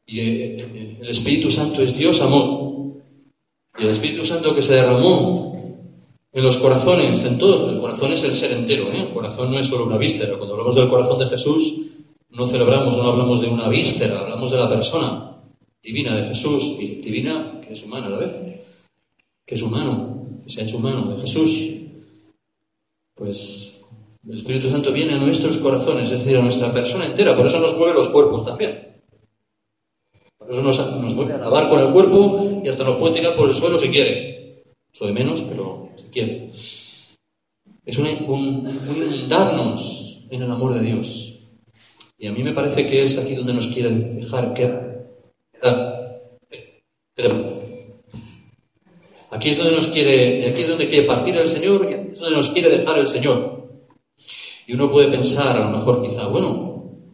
Y 0.05 0.19
eh, 0.21 0.97
el 1.01 1.09
Espíritu 1.09 1.51
Santo 1.51 1.81
es 1.81 1.97
Dios 1.97 2.21
amor. 2.21 3.01
Y 3.77 3.83
el 3.83 3.89
Espíritu 3.89 4.23
Santo 4.23 4.55
que 4.55 4.61
se 4.61 4.75
derramó 4.75 5.81
en 6.31 6.43
los 6.43 6.55
corazones, 6.55 7.25
en 7.25 7.37
todos. 7.37 7.69
El 7.69 7.81
corazón 7.81 8.13
es 8.13 8.23
el 8.23 8.33
ser 8.33 8.53
entero, 8.53 8.93
¿eh? 8.93 9.07
el 9.07 9.13
corazón 9.13 9.51
no 9.51 9.59
es 9.59 9.67
solo 9.67 9.87
una 9.87 9.97
víscera. 9.97 10.37
Cuando 10.37 10.53
hablamos 10.53 10.75
del 10.75 10.87
corazón 10.87 11.19
de 11.19 11.25
Jesús, 11.25 11.94
no 12.35 12.45
celebramos, 12.45 12.97
no 12.97 13.11
hablamos 13.11 13.41
de 13.41 13.47
una 13.47 13.69
víscera, 13.69 14.19
hablamos 14.19 14.51
de 14.51 14.57
la 14.57 14.67
persona 14.67 15.41
divina 15.81 16.15
de 16.15 16.23
Jesús, 16.23 16.77
y 16.79 16.95
divina 16.95 17.61
que 17.61 17.73
es 17.73 17.83
humana 17.83 18.07
a 18.07 18.09
la 18.09 18.17
vez. 18.17 18.43
que 19.45 19.55
es 19.55 19.61
humano, 19.61 20.27
que 20.43 20.49
se 20.49 20.61
ha 20.61 20.63
hecho 20.63 20.77
humano, 20.77 21.11
de 21.11 21.21
Jesús, 21.21 21.69
pues 23.13 23.85
el 24.27 24.37
Espíritu 24.37 24.69
Santo 24.69 24.91
viene 24.91 25.13
a 25.13 25.17
nuestros 25.17 25.59
corazones, 25.59 26.11
es 26.11 26.19
decir, 26.19 26.37
a 26.37 26.41
nuestra 26.41 26.73
persona 26.73 27.05
entera, 27.05 27.35
por 27.35 27.45
eso 27.45 27.59
nos 27.59 27.77
mueve 27.77 27.93
los 27.93 28.09
cuerpos 28.09 28.43
también. 28.43 28.95
Por 30.37 30.49
eso 30.49 30.63
nos, 30.63 30.77
nos 30.99 31.13
puede 31.13 31.33
alabar 31.33 31.69
con 31.69 31.79
el 31.79 31.91
cuerpo 31.91 32.61
y 32.63 32.67
hasta 32.67 32.83
nos 32.83 32.97
puede 32.97 33.15
tirar 33.15 33.35
por 33.35 33.47
el 33.47 33.53
suelo 33.53 33.77
si 33.77 33.89
quiere. 33.89 34.63
Eso 34.91 35.05
menos, 35.13 35.41
pero 35.41 35.89
si 35.95 36.05
quiere. 36.05 36.51
Es 37.85 37.97
un, 37.99 38.07
un 38.27 38.67
inundarnos 38.95 40.25
en 40.31 40.41
el 40.41 40.51
amor 40.51 40.73
de 40.73 40.81
Dios. 40.81 41.34
Y 42.17 42.27
a 42.27 42.31
mí 42.31 42.43
me 42.43 42.53
parece 42.53 42.87
que 42.87 43.03
es 43.03 43.17
aquí 43.17 43.35
donde 43.35 43.53
nos 43.53 43.67
quiere 43.67 43.89
dejar 43.89 44.53
que... 44.53 44.85
Aquí 49.31 49.49
es 49.49 49.57
donde 49.57 49.73
nos 49.73 49.87
quiere, 49.87 50.47
aquí 50.47 50.61
es 50.61 50.69
donde 50.69 50.87
quiere 50.87 51.05
partir 51.05 51.35
el 51.35 51.47
Señor 51.47 51.85
y 51.89 51.93
aquí 51.93 52.11
es 52.11 52.19
donde 52.19 52.37
nos 52.37 52.49
quiere 52.51 52.69
dejar 52.69 52.97
el 52.99 53.07
Señor. 53.07 53.83
Y 54.65 54.73
uno 54.73 54.89
puede 54.89 55.09
pensar, 55.09 55.57
a 55.57 55.65
lo 55.65 55.77
mejor 55.77 56.01
quizá, 56.01 56.27
bueno, 56.27 57.11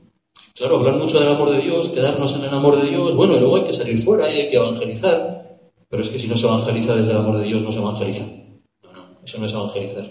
claro, 0.54 0.78
hablar 0.78 0.96
mucho 0.96 1.20
del 1.20 1.30
amor 1.30 1.50
de 1.50 1.62
Dios, 1.62 1.90
quedarnos 1.90 2.36
en 2.36 2.44
el 2.44 2.50
amor 2.50 2.80
de 2.80 2.90
Dios, 2.90 3.16
bueno, 3.16 3.36
y 3.36 3.40
luego 3.40 3.58
hay 3.58 3.64
que 3.64 3.74
salir 3.74 3.98
fuera 3.98 4.30
y 4.30 4.42
hay 4.42 4.50
que 4.50 4.58
evangelizar. 4.58 5.60
Pero 5.90 6.04
es 6.04 6.10
que 6.10 6.20
si 6.20 6.28
no 6.28 6.38
se 6.38 6.46
evangeliza 6.46 6.96
desde 6.96 7.12
el 7.12 7.18
amor 7.18 7.38
de 7.40 7.46
Dios, 7.46 7.62
no 7.64 7.72
se 7.72 7.80
evangeliza. 7.80 8.24
No, 8.84 8.94
no, 8.94 9.20
eso 9.26 9.38
no 9.40 9.46
es 9.46 9.54
evangelizar. 9.54 10.06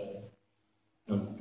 No. 1.06 1.39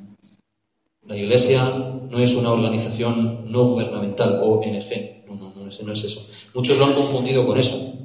La 1.09 1.17
Iglesia 1.17 1.63
no 2.11 2.19
es 2.19 2.35
una 2.35 2.51
organización 2.51 3.51
no 3.51 3.65
gubernamental, 3.65 4.41
ONG. 4.43 5.25
No, 5.27 5.33
no, 5.33 5.53
no, 5.55 5.63
no 5.63 5.91
es 5.91 6.03
eso. 6.03 6.29
Muchos 6.53 6.77
lo 6.77 6.85
han 6.85 6.93
confundido 6.93 7.47
con 7.47 7.57
eso. 7.57 7.95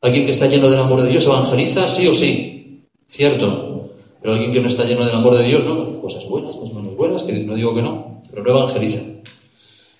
Alguien 0.00 0.24
que 0.24 0.30
está 0.30 0.46
lleno 0.46 0.70
del 0.70 0.78
amor 0.78 1.02
de 1.02 1.10
Dios 1.10 1.26
evangeliza 1.26 1.88
sí 1.88 2.06
o 2.06 2.14
sí, 2.14 2.86
cierto. 3.08 3.90
Pero 4.22 4.34
alguien 4.34 4.52
que 4.52 4.60
no 4.60 4.68
está 4.68 4.84
lleno 4.84 5.04
del 5.04 5.16
amor 5.16 5.36
de 5.36 5.42
Dios, 5.42 5.64
no, 5.64 6.00
cosas 6.00 6.28
buenas, 6.28 6.54
cosas 6.54 6.76
menos 6.76 6.94
buenas, 6.94 7.24
que 7.24 7.32
no 7.32 7.56
digo 7.56 7.74
que 7.74 7.82
no, 7.82 8.20
pero 8.30 8.44
no 8.44 8.50
evangeliza. 8.50 9.00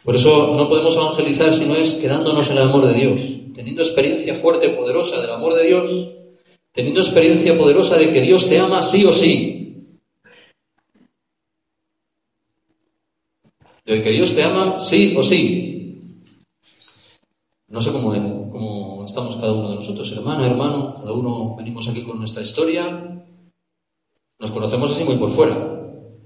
Por 0.04 0.14
eso 0.14 0.54
no 0.56 0.68
podemos 0.68 0.94
evangelizar 0.94 1.52
si 1.52 1.66
no 1.66 1.74
es 1.74 1.94
quedándonos 1.94 2.50
en 2.50 2.58
el 2.58 2.68
amor 2.68 2.86
de 2.86 2.94
Dios, 2.94 3.20
teniendo 3.52 3.82
experiencia 3.82 4.36
fuerte, 4.36 4.68
poderosa 4.70 5.20
del 5.20 5.30
amor 5.30 5.54
de 5.54 5.66
Dios, 5.66 6.14
teniendo 6.70 7.00
experiencia 7.00 7.58
poderosa 7.58 7.98
de 7.98 8.12
que 8.12 8.20
Dios 8.20 8.48
te 8.48 8.60
ama 8.60 8.80
sí 8.84 9.04
o 9.04 9.12
sí. 9.12 9.59
De 13.84 14.02
que 14.02 14.10
Dios 14.10 14.34
te 14.34 14.42
ama 14.42 14.78
sí 14.78 15.14
o 15.16 15.22
sí. 15.22 16.00
No 17.68 17.80
sé 17.80 17.92
cómo, 17.92 18.10
cómo 18.50 19.04
estamos 19.04 19.36
cada 19.36 19.52
uno 19.52 19.70
de 19.70 19.76
nosotros, 19.76 20.10
hermana, 20.12 20.46
hermano, 20.46 20.96
cada 20.96 21.12
uno 21.12 21.54
venimos 21.56 21.88
aquí 21.88 22.02
con 22.02 22.18
nuestra 22.18 22.42
historia, 22.42 23.24
nos 24.40 24.50
conocemos 24.50 24.90
así 24.90 25.04
muy 25.04 25.16
por 25.16 25.30
fuera. 25.30 25.54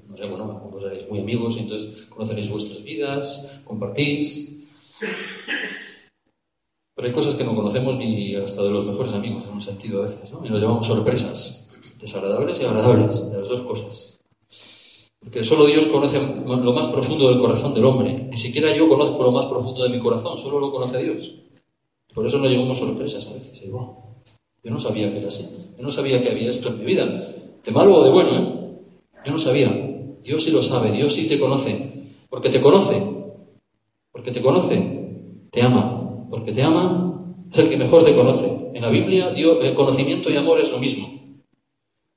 No 0.08 0.16
sé, 0.16 0.26
bueno, 0.26 0.70
vos 0.70 0.80
seréis 0.80 1.08
muy 1.08 1.18
amigos 1.18 1.56
y 1.56 1.60
entonces 1.60 2.06
conoceréis 2.06 2.48
vuestras 2.48 2.82
vidas, 2.82 3.60
compartís. 3.64 4.64
Pero 6.94 7.08
hay 7.08 7.12
cosas 7.12 7.34
que 7.34 7.44
no 7.44 7.54
conocemos 7.54 7.96
ni 7.96 8.36
hasta 8.36 8.62
de 8.62 8.70
los 8.70 8.86
mejores 8.86 9.12
amigos, 9.14 9.44
en 9.44 9.52
un 9.52 9.60
sentido 9.60 9.98
a 9.98 10.02
veces, 10.02 10.32
¿no? 10.32 10.46
Y 10.46 10.48
nos 10.48 10.60
llevamos 10.60 10.86
sorpresas, 10.86 11.68
desagradables 11.98 12.60
y 12.60 12.64
agradables, 12.64 13.30
de 13.32 13.38
las 13.38 13.48
dos 13.48 13.62
cosas. 13.62 14.13
Porque 15.24 15.42
solo 15.42 15.66
Dios 15.66 15.86
conoce 15.86 16.20
lo 16.20 16.72
más 16.72 16.86
profundo 16.88 17.28
del 17.28 17.38
corazón 17.38 17.74
del 17.74 17.84
hombre. 17.84 18.28
Ni 18.30 18.38
siquiera 18.38 18.74
yo 18.76 18.88
conozco 18.88 19.22
lo 19.22 19.32
más 19.32 19.46
profundo 19.46 19.82
de 19.82 19.90
mi 19.90 19.98
corazón, 19.98 20.38
solo 20.38 20.60
lo 20.60 20.70
conoce 20.70 21.02
Dios. 21.02 21.32
Por 22.14 22.26
eso 22.26 22.38
nos 22.38 22.48
llevamos 22.48 22.78
sorpresas 22.78 23.26
a 23.26 23.32
veces. 23.32 23.60
yo 23.60 24.70
no 24.70 24.78
sabía 24.78 25.10
que 25.10 25.18
era 25.18 25.28
así. 25.28 25.48
Yo 25.76 25.82
no 25.82 25.90
sabía 25.90 26.22
que 26.22 26.30
había 26.30 26.50
esto 26.50 26.68
en 26.68 26.78
mi 26.78 26.84
vida. 26.84 27.06
De 27.64 27.72
malo 27.72 27.96
o 27.96 28.04
de 28.04 28.10
bueno, 28.10 28.30
¿eh? 28.38 29.00
Yo 29.24 29.32
no 29.32 29.38
sabía. 29.38 29.70
Dios 30.22 30.42
sí 30.44 30.50
lo 30.52 30.62
sabe, 30.62 30.92
Dios 30.92 31.12
sí 31.12 31.26
te 31.26 31.40
conoce. 31.40 32.12
Porque 32.28 32.50
te 32.50 32.60
conoce. 32.60 33.02
Porque 34.12 34.30
te 34.30 34.42
conoce. 34.42 35.48
Te 35.50 35.62
ama. 35.62 36.28
Porque 36.30 36.52
te 36.52 36.62
ama 36.62 37.04
es 37.54 37.58
el 37.58 37.68
que 37.68 37.76
mejor 37.76 38.02
te 38.02 38.14
conoce. 38.16 38.72
En 38.74 38.82
la 38.82 38.90
Biblia, 38.90 39.30
Dios, 39.30 39.58
eh, 39.62 39.74
conocimiento 39.74 40.28
y 40.28 40.36
amor 40.36 40.58
es 40.58 40.72
lo 40.72 40.78
mismo. 40.78 41.08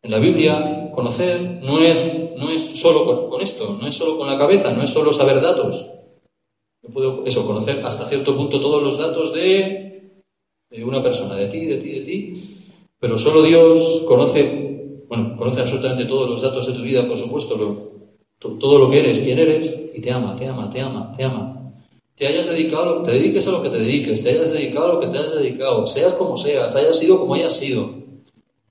En 0.02 0.10
la 0.10 0.18
Biblia, 0.18 0.77
conocer 0.98 1.60
no 1.62 1.78
es, 1.78 2.34
no 2.38 2.50
es 2.50 2.64
solo 2.74 3.30
con, 3.30 3.40
esto, 3.40 3.78
no 3.80 3.88
es 3.88 3.94
solo 3.94 4.18
con 4.18 4.26
la 4.26 4.36
cabeza, 4.36 4.72
no 4.72 4.82
es 4.82 4.90
solo 4.90 5.14
saber 5.14 5.40
datos. 5.42 5.86
Yo 6.82 6.90
puedo 6.90 7.24
eso, 7.24 7.46
conocer 7.46 7.86
hasta 7.86 8.08
cierto 8.08 8.36
punto 8.36 8.60
todos 8.60 8.82
los 8.82 8.98
datos 8.98 9.32
de 9.32 10.24
de 10.72 10.84
una 10.84 11.00
persona, 11.04 11.36
de 11.36 11.46
ti, 11.46 11.66
de 11.66 11.78
ti, 11.78 11.92
de 11.92 12.02
ti, 12.02 12.74
pero 13.00 13.16
solo 13.16 13.44
Dios 13.44 14.06
conoce, 14.08 15.04
bueno, 15.08 15.38
conoce 15.38 15.60
absolutamente 15.60 16.06
todos 16.06 16.28
los 16.28 16.42
datos 16.42 16.66
de 16.66 16.74
tu 16.74 16.82
vida, 16.82 17.06
por 17.06 17.18
supuesto, 17.20 17.56
todo 18.40 18.80
lo 18.80 18.90
que 18.90 18.98
eres, 18.98 19.22
quién 19.22 19.38
eres, 19.38 19.92
y 19.94 20.02
te 20.02 20.10
ama, 20.10 20.36
te 20.36 20.48
ama, 20.48 20.68
te 20.68 20.82
ama, 20.82 21.12
te 21.16 21.24
ama. 21.24 21.74
Te 22.16 22.26
hayas 22.26 22.48
dedicado, 22.48 23.04
te 23.04 23.12
dediques 23.12 23.46
a 23.46 23.52
lo 23.52 23.62
que 23.62 23.70
te 23.70 23.78
dediques, 23.78 24.24
te 24.24 24.30
hayas 24.30 24.52
dedicado 24.52 24.86
a 24.86 24.94
lo 24.96 25.00
que 25.00 25.08
te 25.08 25.20
hayas 25.20 25.36
dedicado, 25.36 25.86
seas 25.86 26.16
como 26.16 26.38
seas, 26.38 26.76
hayas 26.76 26.98
sido 26.98 27.20
como 27.20 27.36
hayas 27.36 27.56
sido, 27.56 27.88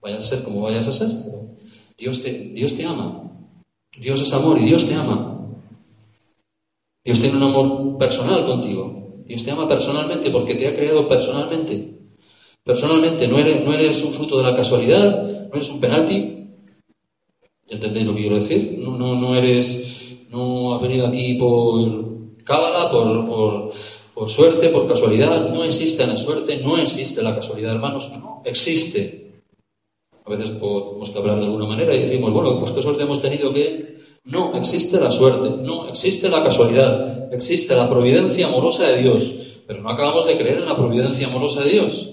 vayas 0.01 0.25
a 0.25 0.37
ser 0.37 0.43
como 0.43 0.63
vayas 0.63 0.89
a 0.89 0.93
ser, 0.93 1.09
Dios 1.97 2.23
te, 2.23 2.33
Dios 2.33 2.75
te 2.75 2.85
ama. 2.85 3.31
Dios 3.99 4.21
es 4.21 4.33
amor 4.33 4.59
y 4.59 4.65
Dios 4.65 4.87
te 4.87 4.95
ama. 4.95 5.49
Dios 7.05 7.19
tiene 7.21 7.37
un 7.37 7.43
amor 7.43 7.99
personal 7.99 8.45
contigo. 8.45 9.23
Dios 9.25 9.43
te 9.43 9.51
ama 9.51 9.67
personalmente 9.67 10.31
porque 10.31 10.55
te 10.55 10.69
ha 10.69 10.77
creado 10.77 11.09
personalmente. 11.09 11.97
Personalmente, 12.63 13.29
no 13.29 13.39
eres, 13.39 13.65
no 13.65 13.73
eres 13.73 14.03
un 14.03 14.13
fruto 14.13 14.39
de 14.39 14.43
la 14.43 14.57
casualidad, 14.57 15.49
no 15.49 15.55
eres 15.55 15.71
un 15.71 15.81
penalti. 15.81 16.49
¿Ya 17.69 17.75
entendéis 17.77 18.07
lo 18.07 18.15
que 18.15 18.21
quiero 18.21 18.37
decir? 18.37 18.79
No, 18.79 18.97
no, 18.97 19.15
no 19.15 19.35
eres, 19.35 20.19
no 20.31 20.75
has 20.75 20.83
venido 20.83 21.07
aquí 21.07 21.35
por 21.35 22.45
cábala, 22.45 22.91
por, 22.91 23.27
por, 23.27 23.73
por 24.15 24.29
suerte, 24.29 24.69
por 24.69 24.87
casualidad. 24.87 25.49
No 25.49 25.65
existe 25.65 26.07
la 26.07 26.17
suerte, 26.17 26.59
no 26.59 26.77
existe 26.77 27.23
la 27.23 27.35
casualidad, 27.35 27.73
hermanos, 27.73 28.11
no 28.19 28.43
existe. 28.45 29.26
A 30.27 30.31
veces 30.31 30.51
podemos 30.51 31.09
que 31.11 31.19
hablar 31.19 31.39
de 31.39 31.45
alguna 31.45 31.67
manera 31.67 31.95
y 31.95 32.01
decimos, 32.01 32.33
bueno, 32.33 32.59
pues 32.59 32.73
qué 32.73 32.83
suerte 32.83 33.05
hemos 33.05 33.23
tenido 33.23 33.53
que 33.53 33.97
no 34.25 34.57
existe 34.57 34.99
la 34.99 35.13
suerte, 35.13 35.49
no 35.63 35.89
existe 35.89 36.29
la 36.29 36.43
casualidad, 36.43 37.33
existe 37.33 37.77
la 37.77 37.89
providencia 37.89 38.49
amorosa 38.49 38.89
de 38.89 39.03
Dios, 39.03 39.35
pero 39.69 39.83
no 39.83 39.89
acabamos 39.89 40.27
de 40.27 40.37
creer 40.37 40.59
en 40.59 40.67
la 40.67 40.77
providencia 40.77 41.29
amorosa 41.29 41.63
de 41.63 41.71
Dios. 41.71 42.13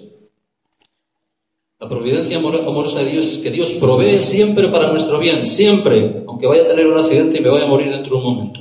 La 1.79 1.89
providencia 1.89 2.38
amorosa 2.38 3.00
de 3.00 3.12
Dios 3.12 3.25
es 3.25 3.38
que 3.39 3.50
Dios 3.50 3.74
provee 3.74 4.22
siempre 4.22 4.70
para 4.70 4.91
nuestro 4.91 5.17
bien, 5.17 5.48
siempre, 5.48 6.24
aunque 6.27 6.46
vaya 6.46 6.62
a 6.62 6.67
tener 6.67 6.86
un 6.86 6.98
accidente 6.98 7.39
y 7.39 7.41
me 7.41 7.50
vaya 7.50 7.65
a 7.65 7.67
morir 7.67 7.89
dentro 7.89 8.15
de 8.15 8.24
un 8.24 8.36
momento. 8.36 8.60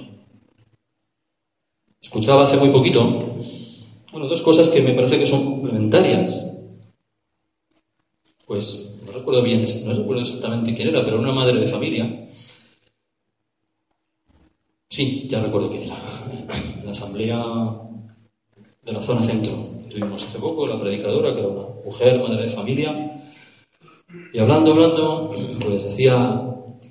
Escuchaba 2.01 2.45
hace 2.45 2.57
muy 2.57 2.71
poquito, 2.71 3.35
bueno, 4.13 4.29
dos 4.29 4.41
cosas 4.41 4.71
que 4.71 4.81
me 4.81 4.95
parece 4.95 5.19
que 5.19 5.27
son 5.27 5.45
complementarias. 5.45 6.49
Pues 8.47 8.92
no 9.13 9.19
recuerdo 9.19 9.43
bien, 9.43 9.65
no 9.85 9.95
recuerdo 9.95 10.23
exactamente 10.23 10.75
quién 10.75 10.89
era, 10.89 11.05
pero 11.05 11.19
una 11.19 11.33
madre 11.33 11.61
de 11.61 11.69
familia 11.69 12.27
Sí, 14.93 15.27
ya 15.27 15.41
recuerdo 15.41 15.71
quién 15.71 15.85
era. 15.85 15.97
La 16.85 16.91
asamblea 16.91 17.43
de 18.83 18.93
la 18.93 19.01
zona 19.01 19.23
centro. 19.23 19.53
Tuvimos 19.89 20.23
hace 20.23 20.39
poco 20.39 20.67
la 20.67 20.79
predicadora, 20.79 21.33
que 21.33 21.41
era 21.41 21.49
una 21.49 21.69
mujer, 21.83 22.21
madre 22.21 22.43
de 22.43 22.51
familia. 22.51 23.19
Y 24.35 24.39
hablando, 24.39 24.73
hablando, 24.73 25.33
pues 25.61 25.85
decía, 25.85 26.43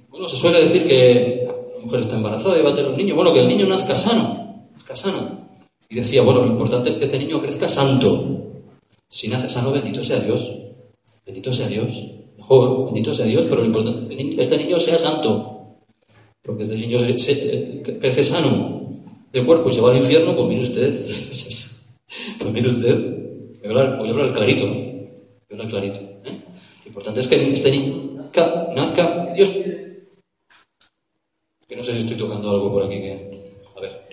bueno, 0.09 0.27
se 0.27 0.35
suele 0.35 0.61
decir 0.61 0.87
que 0.87 1.47
la 1.47 1.83
mujer 1.83 1.99
está 1.99 2.15
embarazada 2.15 2.57
y 2.57 2.63
va 2.63 2.71
a 2.71 2.73
tener 2.73 2.89
un 2.89 2.97
niño. 2.97 3.13
Bueno, 3.13 3.33
que 3.33 3.41
el 3.41 3.47
niño 3.47 3.67
nazca 3.67 3.95
sano, 3.95 4.63
nazca 4.73 4.95
sano. 4.95 5.47
Y 5.87 5.93
decía, 5.93 6.23
bueno, 6.23 6.41
lo 6.41 6.47
importante 6.47 6.89
es 6.89 6.97
que 6.97 7.05
este 7.05 7.19
niño 7.19 7.39
crezca 7.39 7.69
santo. 7.69 8.63
Si 9.07 9.27
nace 9.27 9.47
sano, 9.47 9.71
bendito 9.71 10.03
sea 10.03 10.21
Dios. 10.21 10.70
Bendito 11.25 11.53
sea 11.53 11.67
Dios. 11.67 11.87
Mejor, 12.37 12.85
bendito 12.85 13.13
sea 13.13 13.25
Dios, 13.25 13.45
pero 13.45 13.61
lo 13.61 13.67
importante 13.67 14.15
es 14.15 14.35
que 14.35 14.41
este 14.41 14.57
niño 14.57 14.79
sea 14.79 14.97
santo. 14.97 15.77
Porque 16.41 16.63
desde 16.63 16.77
niño 16.77 16.97
se, 16.97 17.83
crece 17.99 18.23
sano 18.23 19.03
de 19.31 19.45
cuerpo 19.45 19.69
y 19.69 19.73
se 19.73 19.81
va 19.81 19.91
al 19.91 19.97
infierno, 19.97 20.35
pues 20.35 20.47
mire 20.47 20.61
usted, 20.61 20.89
pues 22.39 22.51
mire 22.51 22.67
usted, 22.67 22.95
voy 22.95 23.65
a 23.65 23.69
hablar, 23.69 23.97
voy 23.99 24.07
a 24.09 24.11
hablar 24.11 24.33
clarito, 24.33 24.65
voy 24.65 25.11
a 25.49 25.53
hablar 25.53 25.69
clarito. 25.69 25.99
¿eh? 25.99 26.33
Lo 26.83 26.87
importante 26.87 27.19
es 27.19 27.27
que 27.27 27.35
este 27.35 27.71
niño 27.71 28.13
nazca, 28.15 28.69
nazca, 28.75 29.33
Dios. 29.35 29.49
Que 31.67 31.75
no 31.75 31.83
sé 31.83 31.93
si 31.93 32.01
estoy 32.01 32.17
tocando 32.17 32.49
algo 32.49 32.71
por 32.71 32.83
aquí 32.83 32.95
que. 32.95 33.53
A 33.77 33.79
ver. 33.79 34.07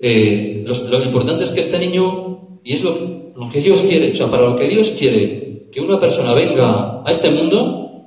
Eh, 0.00 0.64
lo, 0.66 1.04
importante 1.04 1.44
es 1.44 1.52
que 1.52 1.60
este 1.60 1.78
niño, 1.78 2.58
y 2.64 2.72
es 2.72 2.82
lo 2.82 3.48
que 3.50 3.60
Dios 3.60 3.82
quiere, 3.82 4.10
o 4.10 4.14
sea, 4.16 4.28
para 4.28 4.42
lo 4.42 4.56
que 4.56 4.68
Dios 4.68 4.90
quiere 4.98 5.51
que 5.72 5.80
una 5.80 5.98
persona 5.98 6.34
venga 6.34 7.02
a 7.02 7.10
este 7.10 7.30
mundo, 7.30 8.04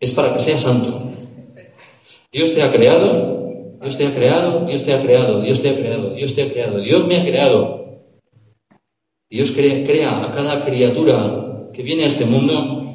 es 0.00 0.10
para 0.10 0.34
que 0.34 0.40
seas 0.40 0.60
santo. 0.60 1.02
Dios 2.32 2.52
te 2.52 2.62
ha 2.62 2.72
creado, 2.72 3.78
Dios 3.80 3.96
te 3.96 4.06
ha 4.06 4.14
creado, 4.14 4.66
Dios 4.66 4.82
te 4.82 4.92
ha 4.92 5.00
creado, 5.00 5.40
Dios 5.40 5.62
te 5.62 5.70
ha 5.70 5.76
creado, 5.76 6.10
Dios 6.10 6.34
te 6.34 6.42
ha 6.42 6.52
creado, 6.52 6.80
Dios 6.80 7.06
me 7.06 7.16
ha 7.16 7.24
creado. 7.24 7.78
Dios 9.30 9.52
crea, 9.52 9.84
crea 9.86 10.24
a 10.24 10.32
cada 10.32 10.64
criatura 10.64 11.68
que 11.72 11.82
viene 11.82 12.02
a 12.02 12.06
este 12.06 12.26
mundo. 12.26 12.94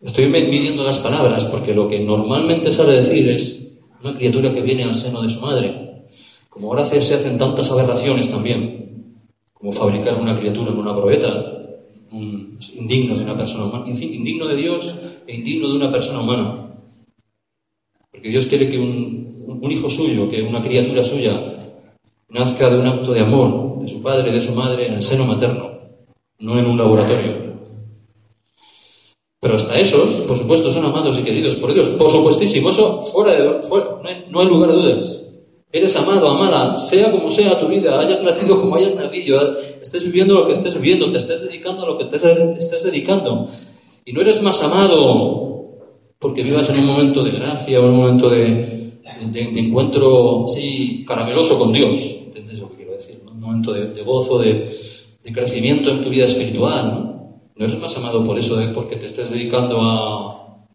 Estoy 0.00 0.26
midiendo 0.26 0.82
las 0.82 0.98
palabras 0.98 1.44
porque 1.44 1.74
lo 1.74 1.88
que 1.88 2.00
normalmente 2.00 2.72
sabe 2.72 2.96
decir 2.96 3.28
es 3.28 3.78
una 4.02 4.16
criatura 4.16 4.52
que 4.52 4.62
viene 4.62 4.82
al 4.82 4.96
seno 4.96 5.22
de 5.22 5.28
su 5.28 5.40
madre. 5.40 6.06
Como 6.48 6.68
ahora 6.68 6.84
se 6.84 6.98
hacen 6.98 7.38
tantas 7.38 7.70
aberraciones 7.70 8.30
también, 8.30 8.85
como 9.58 9.72
fabricar 9.72 10.20
una 10.20 10.38
criatura 10.38 10.70
en 10.70 10.78
una 10.78 10.94
probeta, 10.94 11.52
indigno 12.10 13.16
de 13.16 13.24
una 13.24 13.36
persona 13.36 13.64
humana, 13.64 13.84
indigno 13.88 14.46
de 14.46 14.56
Dios 14.56 14.94
e 15.26 15.34
indigno 15.34 15.68
de 15.68 15.76
una 15.76 15.90
persona 15.90 16.20
humana. 16.20 16.78
Porque 18.10 18.28
Dios 18.28 18.46
quiere 18.46 18.68
que 18.68 18.78
un, 18.78 19.58
un 19.62 19.72
hijo 19.72 19.90
suyo, 19.90 20.28
que 20.30 20.42
una 20.42 20.62
criatura 20.62 21.04
suya, 21.04 21.46
nazca 22.28 22.70
de 22.70 22.78
un 22.78 22.86
acto 22.86 23.12
de 23.12 23.20
amor 23.20 23.80
de 23.80 23.88
su 23.88 24.02
padre 24.02 24.32
de 24.32 24.40
su 24.40 24.52
madre 24.52 24.86
en 24.86 24.94
el 24.94 25.02
seno 25.02 25.24
materno, 25.24 25.78
no 26.38 26.58
en 26.58 26.66
un 26.66 26.76
laboratorio. 26.76 27.46
Pero 29.40 29.54
hasta 29.54 29.78
esos, 29.78 30.22
por 30.22 30.36
supuesto, 30.36 30.70
son 30.70 30.84
amados 30.84 31.18
y 31.18 31.22
queridos 31.22 31.56
por 31.56 31.72
Dios. 31.72 31.88
Por 31.90 32.10
supuestísimo, 32.10 32.70
eso 32.70 33.02
fuera 33.02 33.32
de, 33.32 33.44
no, 34.30 34.40
hay, 34.40 34.46
lugar 34.46 34.70
a 34.70 34.72
dudas. 34.72 35.25
Eres 35.72 35.96
amado, 35.96 36.28
amada, 36.28 36.78
sea 36.78 37.10
como 37.10 37.30
sea 37.30 37.58
tu 37.58 37.66
vida, 37.66 37.98
hayas 38.00 38.22
nacido 38.22 38.60
como 38.60 38.76
hayas 38.76 38.94
nacido, 38.94 39.58
estés 39.82 40.04
viviendo 40.04 40.34
lo 40.34 40.46
que 40.46 40.52
estés 40.52 40.80
viviendo, 40.80 41.10
te 41.10 41.18
estés 41.18 41.42
dedicando 41.42 41.82
a 41.82 41.86
lo 41.86 41.98
que 41.98 42.04
te 42.04 42.16
estés 42.16 42.84
dedicando. 42.84 43.48
Y 44.04 44.12
no 44.12 44.20
eres 44.20 44.40
más 44.42 44.62
amado 44.62 45.46
porque 46.18 46.42
vivas 46.42 46.70
en 46.70 46.78
un 46.78 46.86
momento 46.86 47.22
de 47.22 47.32
gracia 47.32 47.78
en 47.78 47.84
un 47.84 47.96
momento 47.96 48.30
de, 48.30 48.92
de, 49.32 49.60
encuentro 49.60 50.44
así 50.44 51.04
carameloso 51.06 51.58
con 51.58 51.72
Dios. 51.72 52.16
¿Entendés 52.26 52.60
lo 52.60 52.70
que 52.70 52.76
quiero 52.76 52.92
decir? 52.92 53.20
Un 53.30 53.40
momento 53.40 53.72
de, 53.72 54.02
gozo, 54.02 54.38
de, 54.38 54.70
crecimiento 55.32 55.90
en 55.90 56.02
tu 56.02 56.08
vida 56.08 56.24
espiritual. 56.24 56.94
¿no? 56.94 57.40
no 57.56 57.64
eres 57.64 57.78
más 57.78 57.96
amado 57.96 58.24
por 58.24 58.38
eso, 58.38 58.56
de 58.56 58.68
porque 58.68 58.96
te 58.96 59.06
estés 59.06 59.30
dedicando 59.30 59.82
a. 59.82 60.66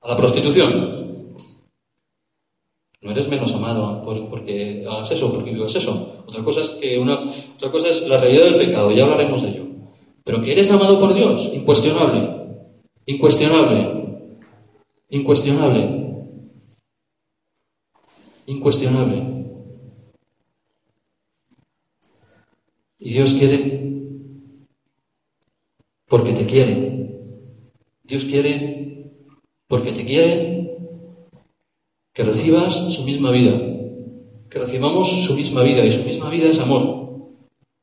a 0.00 0.08
la 0.08 0.16
prostitución. 0.16 1.03
No 3.04 3.10
eres 3.10 3.28
menos 3.28 3.52
amado 3.52 4.02
porque 4.30 4.82
hagas 4.88 5.10
eso, 5.10 5.30
porque 5.30 5.52
vivas 5.52 5.74
eso. 5.74 6.24
Otra 6.26 6.42
cosa 6.42 6.62
es 6.62 6.70
que 6.70 6.98
una, 6.98 7.28
otra 7.54 7.70
cosa 7.70 7.90
es 7.90 8.08
la 8.08 8.16
realidad 8.16 8.44
del 8.44 8.56
pecado, 8.56 8.90
ya 8.90 9.02
hablaremos 9.04 9.42
de 9.42 9.50
ello. 9.50 9.66
Pero 10.24 10.40
que 10.40 10.52
eres 10.52 10.70
amado 10.70 10.98
por 10.98 11.12
Dios, 11.12 11.50
incuestionable. 11.52 12.30
Incuestionable. 13.04 14.40
Incuestionable. 15.10 16.14
Incuestionable. 18.46 19.44
Y 23.00 23.12
Dios 23.12 23.34
quiere 23.34 24.30
porque 26.08 26.32
te 26.32 26.46
quiere. 26.46 27.20
Dios 28.02 28.24
quiere 28.24 29.12
porque 29.68 29.92
te 29.92 30.06
quiere 30.06 30.63
que 32.14 32.22
recibas 32.22 32.94
su 32.94 33.04
misma 33.04 33.32
vida. 33.32 33.52
Que 34.48 34.58
recibamos 34.60 35.10
su 35.10 35.34
misma 35.34 35.62
vida. 35.62 35.84
Y 35.84 35.90
su 35.90 36.04
misma 36.04 36.30
vida 36.30 36.48
es 36.48 36.60
amor. 36.60 37.34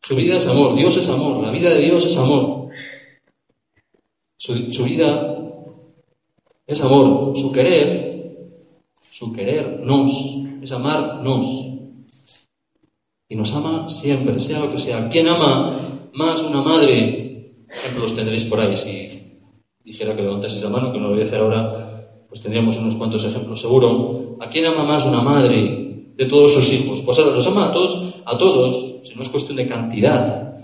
Su 0.01 0.15
vida 0.15 0.38
es 0.38 0.47
amor. 0.47 0.75
Dios 0.75 0.95
es 0.95 1.09
amor. 1.09 1.43
La 1.43 1.51
vida 1.51 1.69
de 1.69 1.81
Dios 1.81 2.05
es 2.05 2.17
amor. 2.17 2.69
Su, 4.38 4.71
su 4.71 4.85
vida 4.85 5.38
es 6.65 6.81
amor. 6.81 7.38
Su 7.38 7.51
querer, 7.51 8.57
su 9.01 9.33
querer 9.33 9.81
nos, 9.81 10.11
es 10.61 10.71
amarnos. 10.71 11.45
Y 13.27 13.35
nos 13.35 13.53
ama 13.53 13.88
siempre, 13.89 14.39
sea 14.39 14.59
lo 14.59 14.71
que 14.71 14.79
sea. 14.79 15.09
¿Quién 15.09 15.27
ama 15.27 15.77
más 16.13 16.43
una 16.43 16.61
madre? 16.61 17.53
Ejemplos 17.69 18.15
tendréis 18.15 18.45
por 18.45 18.61
ahí. 18.61 18.75
Si 18.77 19.41
dijera 19.83 20.15
que 20.15 20.22
levantaseis 20.22 20.63
la 20.63 20.70
mano, 20.70 20.91
que 20.91 21.00
no 21.00 21.07
lo 21.07 21.13
voy 21.13 21.22
a 21.22 21.25
hacer 21.25 21.39
ahora, 21.39 21.91
pues 22.31 22.39
tendríamos 22.39 22.77
unos 22.77 22.96
cuantos 22.96 23.25
ejemplos 23.25 23.59
seguro. 23.59 24.37
¿A 24.39 24.48
quién 24.50 24.65
ama 24.65 24.85
más 24.85 25.03
una 25.05 25.20
madre 25.20 26.13
de 26.15 26.25
todos 26.27 26.53
sus 26.53 26.72
hijos? 26.72 27.01
Pues 27.01 27.17
los 27.17 27.46
ama 27.46 27.65
a 27.67 27.72
todos, 27.74 28.22
a 28.24 28.37
todos, 28.37 29.01
si 29.03 29.15
no 29.15 29.22
es 29.22 29.27
cuestión 29.27 29.57
de 29.57 29.67
cantidad. 29.67 30.63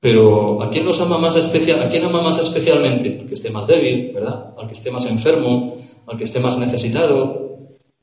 Pero 0.00 0.60
¿a 0.60 0.70
quién 0.70 0.84
nos 0.84 1.00
ama 1.00 1.18
más 1.18 1.36
especial? 1.36 1.80
¿A 1.82 1.88
quién 1.88 2.02
ama 2.02 2.20
más 2.20 2.40
especialmente? 2.40 3.20
Al 3.20 3.26
que 3.28 3.34
esté 3.34 3.50
más 3.50 3.68
débil, 3.68 4.10
¿verdad? 4.12 4.54
Al 4.58 4.66
que 4.66 4.72
esté 4.72 4.90
más 4.90 5.06
enfermo, 5.06 5.76
al 6.08 6.16
que 6.16 6.24
esté 6.24 6.40
más 6.40 6.58
necesitado. 6.58 7.60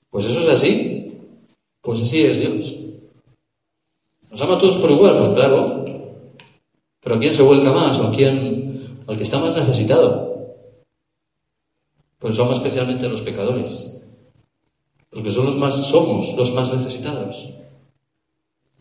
Pues 0.10 0.24
eso 0.24 0.40
es 0.40 0.48
así. 0.48 1.18
Pues 1.82 2.02
así 2.02 2.24
es 2.24 2.40
Dios. 2.40 2.76
¿Nos 4.32 4.42
ama 4.42 4.56
a 4.56 4.58
todos 4.58 4.78
por 4.78 4.90
igual? 4.90 5.18
Pues 5.18 5.28
claro. 5.28 5.84
Pero 7.02 7.16
¿a 7.18 7.20
quién 7.20 7.34
se 7.34 7.44
vuelca 7.44 7.74
más? 7.74 8.00
¿O 8.00 8.08
a 8.08 8.12
quién? 8.14 9.04
Al 9.06 9.18
que 9.18 9.24
está 9.24 9.38
más 9.38 9.54
necesitado. 9.54 10.29
Eso 12.22 12.44
ama 12.44 12.54
especialmente 12.54 13.08
los 13.08 13.22
pecadores. 13.22 14.02
Porque 15.10 15.32
son 15.32 15.46
los 15.46 15.56
más, 15.56 15.76
somos 15.88 16.36
los 16.36 16.54
más 16.54 16.72
necesitados. 16.74 17.50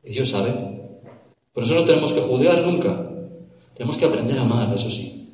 Y 0.04 0.10
Dios 0.10 0.28
sabe. 0.28 0.52
Por 1.52 1.62
eso 1.62 1.74
no 1.74 1.84
tenemos 1.84 2.12
que 2.12 2.20
juzgar 2.20 2.64
nunca. 2.64 3.08
Tenemos 3.74 3.96
que 3.96 4.06
aprender 4.06 4.38
a 4.38 4.42
amar, 4.42 4.74
eso 4.74 4.90
sí. 4.90 5.32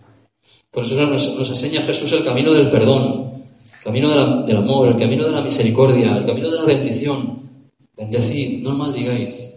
Por 0.71 0.85
eso 0.85 1.01
nos, 1.07 1.49
enseña 1.49 1.83
Jesús 1.83 2.13
el 2.13 2.25
camino 2.25 2.53
del 2.53 2.69
perdón, 2.69 3.45
el 3.79 3.85
camino 3.85 4.45
del 4.45 4.57
amor, 4.57 4.89
el 4.89 4.97
camino 4.97 5.25
de 5.25 5.31
la 5.31 5.41
misericordia, 5.41 6.17
el 6.17 6.27
camino 6.27 6.51
de 6.51 6.57
la 6.57 6.65
bendición. 6.65 7.49
Bendecid, 7.97 8.63
no 8.63 8.75
maldigáis. 8.75 9.51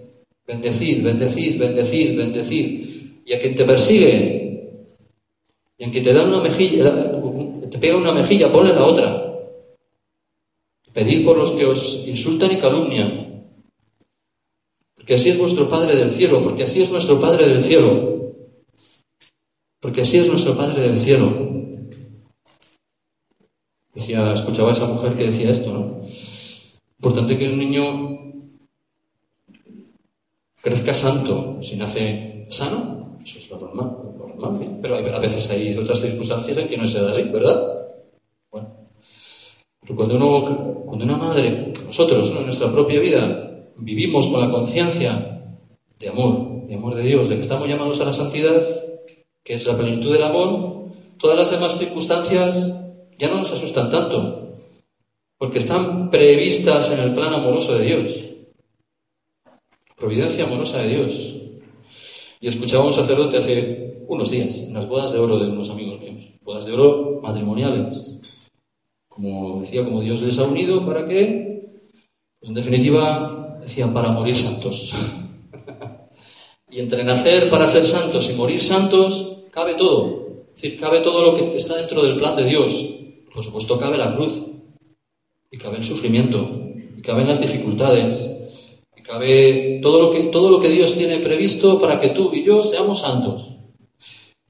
Bendecid, 0.46 1.04
bendecid, 1.04 1.60
bendecid, 1.60 2.18
bendecid. 2.18 3.24
Y 3.26 3.34
a 3.34 3.40
quien 3.40 3.56
te 3.56 3.66
persigue, 3.66 4.48
y 5.78 5.84
a 5.84 5.92
quien 5.92 6.04
te 6.04 6.14
da 6.14 6.24
una 6.24 6.40
mejilla, 6.40 6.97
pega 7.78 7.98
una 7.98 8.12
mejilla, 8.12 8.52
ponle 8.52 8.74
la 8.74 8.86
otra. 8.86 9.24
Pedid 10.94 11.26
por 11.26 11.38
los 11.38 11.52
que 11.52 11.66
os 11.66 12.08
insultan 12.08 12.52
y 12.52 12.58
calumnian. 12.58 13.46
Porque 14.96 15.14
así 15.14 15.30
es 15.30 15.38
vuestro 15.38 15.70
Padre 15.70 15.96
del 15.96 16.10
cielo, 16.10 16.42
porque 16.42 16.64
así 16.64 16.82
es 16.82 16.90
nuestro 16.90 17.20
Padre 17.20 17.48
del 17.48 17.62
cielo. 17.62 18.34
Porque 19.80 20.02
así 20.02 20.18
es 20.18 20.28
nuestro 20.28 20.56
Padre 20.58 20.82
del 20.82 20.98
cielo. 20.98 21.48
Decía, 23.94 24.34
escuchaba 24.34 24.70
a 24.70 24.72
esa 24.72 24.88
mujer 24.88 25.16
que 25.16 25.26
decía 25.26 25.50
esto, 25.50 25.72
¿no? 25.72 26.02
Importante 26.98 27.38
que 27.38 27.50
un 27.50 27.60
niño 27.60 27.84
crezca 30.62 30.94
santo, 30.94 31.60
si 31.62 31.76
nace 31.78 32.46
sano, 32.50 33.18
eso 33.24 33.38
es 33.38 33.50
lo 33.50 33.60
normal, 33.60 33.98
pero 34.82 34.96
a 34.96 35.20
veces 35.20 35.50
hay 35.50 35.76
otras 35.78 36.02
circunstancias 36.02 36.58
en 36.58 36.68
que 36.68 36.78
no 36.78 36.88
se 36.88 37.02
da 37.02 37.10
así, 37.12 37.24
¿verdad? 37.24 37.88
Bueno, 38.52 38.70
pero 39.82 39.96
cuando, 39.96 40.16
uno, 40.16 40.84
cuando 40.86 41.06
una 41.06 41.18
madre, 41.18 41.74
nosotros, 41.86 42.32
en 42.32 42.46
nuestra 42.46 42.72
propia 42.72 43.00
vida, 43.00 43.64
vivimos 43.78 44.28
con 44.28 44.42
la 44.42 44.52
conciencia 44.52 45.44
de 46.00 46.10
amor, 46.10 46.68
de 46.68 46.76
amor 46.76 46.96
de 46.96 47.04
Dios, 47.04 47.30
de 47.30 47.36
que 47.36 47.42
estamos 47.42 47.68
llamados 47.68 48.00
a 48.02 48.06
la 48.06 48.14
santidad, 48.14 48.62
que 49.44 49.54
es 49.54 49.66
la 49.66 49.78
plenitud 49.78 50.12
del 50.12 50.24
amor, 50.24 50.92
todas 51.18 51.38
las 51.38 51.52
demás 51.52 51.78
circunstancias 51.80 52.84
ya 53.18 53.30
no 53.30 53.38
nos 53.38 53.52
asustan 53.52 53.90
tanto, 53.90 54.60
porque 55.38 55.58
están 55.58 56.10
previstas 56.10 56.92
en 56.92 57.00
el 57.00 57.14
plan 57.14 57.34
amoroso 57.34 57.76
de 57.78 57.86
Dios. 57.86 58.24
Providencia 59.96 60.46
amorosa 60.46 60.80
de 60.80 60.88
Dios. 60.90 61.34
Y 62.40 62.48
escuchaba 62.48 62.84
a 62.84 62.88
un 62.88 62.94
sacerdote 62.94 63.38
hace 63.38 63.87
unos 64.08 64.32
días, 64.32 64.60
en 64.62 64.74
las 64.74 64.88
bodas 64.88 65.12
de 65.12 65.20
oro 65.20 65.38
de 65.40 65.50
unos 65.50 65.70
amigos 65.70 66.00
míos, 66.00 66.26
bodas 66.44 66.66
de 66.66 66.74
oro 66.74 67.20
matrimoniales. 67.22 68.16
Como 69.08 69.62
decía, 69.62 69.84
como 69.84 70.02
Dios 70.02 70.22
les 70.22 70.38
ha 70.40 70.44
unido 70.44 70.86
para 70.86 71.08
que, 71.08 71.82
pues 72.40 72.50
en 72.50 72.56
definitiva, 72.56 73.58
decía, 73.62 73.92
para 73.92 74.10
morir 74.10 74.36
santos. 74.36 74.94
y 76.72 76.80
entre 76.80 77.04
nacer 77.04 77.50
para 77.50 77.68
ser 77.68 77.86
santos 77.86 78.30
y 78.30 78.34
morir 78.34 78.62
santos, 78.62 79.44
cabe 79.52 79.76
todo. 79.76 80.28
Es 80.54 80.62
decir, 80.62 80.80
cabe 80.80 81.02
todo 81.02 81.22
lo 81.22 81.36
que 81.36 81.58
está 81.58 81.76
dentro 81.76 82.04
del 82.04 82.18
plan 82.18 82.36
de 82.36 82.46
Dios. 82.46 82.86
Por 83.34 83.44
supuesto, 83.44 83.80
cabe 83.80 83.98
la 83.98 84.16
cruz, 84.16 84.58
y 85.52 85.58
cabe 85.58 85.78
el 85.78 85.84
sufrimiento, 85.84 86.50
y 86.98 87.02
caben 87.02 87.28
las 87.28 87.42
dificultades, 87.42 88.36
y 88.96 89.02
cabe 89.02 89.80
todo 89.82 90.02
lo 90.02 90.12
que, 90.12 90.24
todo 90.24 90.50
lo 90.50 90.60
que 90.60 90.70
Dios 90.70 90.96
tiene 90.96 91.20
previsto 91.20 91.80
para 91.80 92.00
que 92.00 92.10
tú 92.10 92.34
y 92.34 92.44
yo 92.44 92.64
seamos 92.64 93.02
santos. 93.02 93.57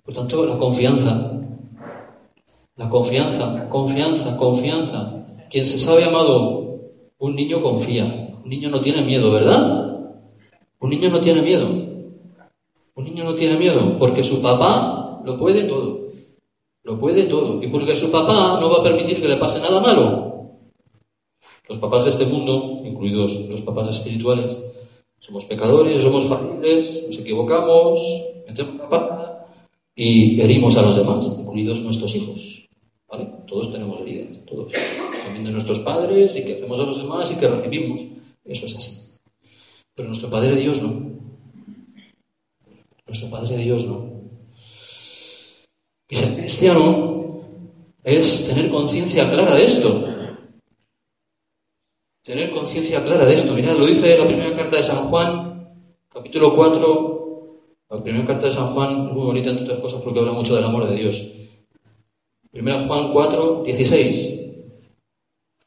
Por 0.07 0.15
tanto, 0.15 0.45
la 0.45 0.57
confianza, 0.57 1.33
la 2.77 2.89
confianza, 2.89 3.67
confianza, 3.67 4.37
confianza. 4.37 5.25
Quien 5.49 5.65
se 5.65 5.77
sabe 5.77 6.05
amado, 6.05 6.79
un 7.17 7.35
niño 7.35 7.61
confía. 7.61 8.05
Un 8.41 8.49
niño 8.49 8.69
no 8.69 8.79
tiene 8.79 9.01
miedo, 9.01 9.33
¿verdad? 9.33 9.99
Un 10.79 10.89
niño 10.89 11.09
no 11.09 11.19
tiene 11.19 11.41
miedo. 11.41 11.67
Un 12.95 13.03
niño 13.03 13.25
no 13.25 13.35
tiene 13.35 13.57
miedo 13.57 13.97
porque 13.99 14.23
su 14.23 14.41
papá 14.41 15.21
lo 15.25 15.35
puede 15.35 15.65
todo. 15.65 15.99
Lo 16.83 16.97
puede 16.97 17.23
todo. 17.23 17.61
Y 17.61 17.67
porque 17.67 17.93
su 17.93 18.09
papá 18.09 18.61
no 18.61 18.69
va 18.69 18.77
a 18.77 18.83
permitir 18.83 19.19
que 19.19 19.27
le 19.27 19.35
pase 19.35 19.59
nada 19.59 19.81
malo. 19.81 20.53
Los 21.67 21.79
papás 21.79 22.05
de 22.05 22.11
este 22.11 22.25
mundo, 22.27 22.79
incluidos 22.85 23.33
los 23.49 23.59
papás 23.59 23.89
espirituales, 23.89 24.63
Somos 25.19 25.43
pecadores, 25.43 26.01
somos 26.01 26.25
falibles, 26.29 27.07
nos 27.07 27.19
equivocamos, 27.19 27.99
metemos 28.47 28.75
la 28.77 28.87
pata 28.87 29.36
y 29.99 30.39
herimos 30.39 30.77
a 30.77 30.83
los 30.83 30.95
demás, 30.95 31.25
incluidos 31.39 31.81
nuestros 31.81 32.13
hijos. 32.15 32.69
¿Vale? 33.09 33.31
Todos 33.47 33.71
tenemos 33.71 33.99
heridas, 34.01 34.37
todos. 34.45 34.71
También 35.23 35.43
de 35.43 35.51
nuestros 35.51 35.79
padres 35.79 36.35
y 36.35 36.45
que 36.45 36.53
hacemos 36.53 36.79
a 36.79 36.83
los 36.83 36.97
demás 36.97 37.31
y 37.31 37.35
que 37.35 37.47
recibimos. 37.47 38.05
Eso 38.45 38.67
es 38.67 38.75
así. 38.75 39.15
Pero 39.95 40.09
nuestro 40.09 40.29
Padre 40.29 40.55
Dios 40.55 40.83
no. 40.83 41.17
Nuestro 43.07 43.29
Padre 43.31 43.57
Dios 43.57 43.85
no. 43.85 44.21
Y 46.09 46.15
ser 46.15 46.37
cristiano 46.37 47.41
es 48.03 48.47
tener 48.49 48.69
conciencia 48.69 49.27
clara 49.31 49.55
de 49.55 49.65
esto. 49.65 50.13
Tener 52.23 52.51
conciencia 52.51 53.03
clara 53.03 53.25
de 53.25 53.33
esto. 53.33 53.53
Mirad, 53.55 53.77
lo 53.77 53.87
dice 53.87 54.15
la 54.15 54.27
primera 54.27 54.55
carta 54.55 54.75
de 54.75 54.83
San 54.83 55.07
Juan, 55.07 55.73
capítulo 56.13 56.55
4. 56.55 57.16
La 57.89 58.03
primera 58.03 58.25
carta 58.25 58.47
de 58.47 58.51
San 58.51 58.73
Juan, 58.73 59.13
muy 59.13 59.25
bonita 59.25 59.49
entre 59.49 59.63
otras 59.63 59.79
cosas 59.79 60.01
porque 60.01 60.19
habla 60.19 60.33
mucho 60.33 60.53
del 60.55 60.65
amor 60.65 60.89
de 60.89 60.95
Dios. 60.95 61.23
Primera 62.51 62.85
Juan 62.85 63.13
4, 63.13 63.63
16. 63.63 64.39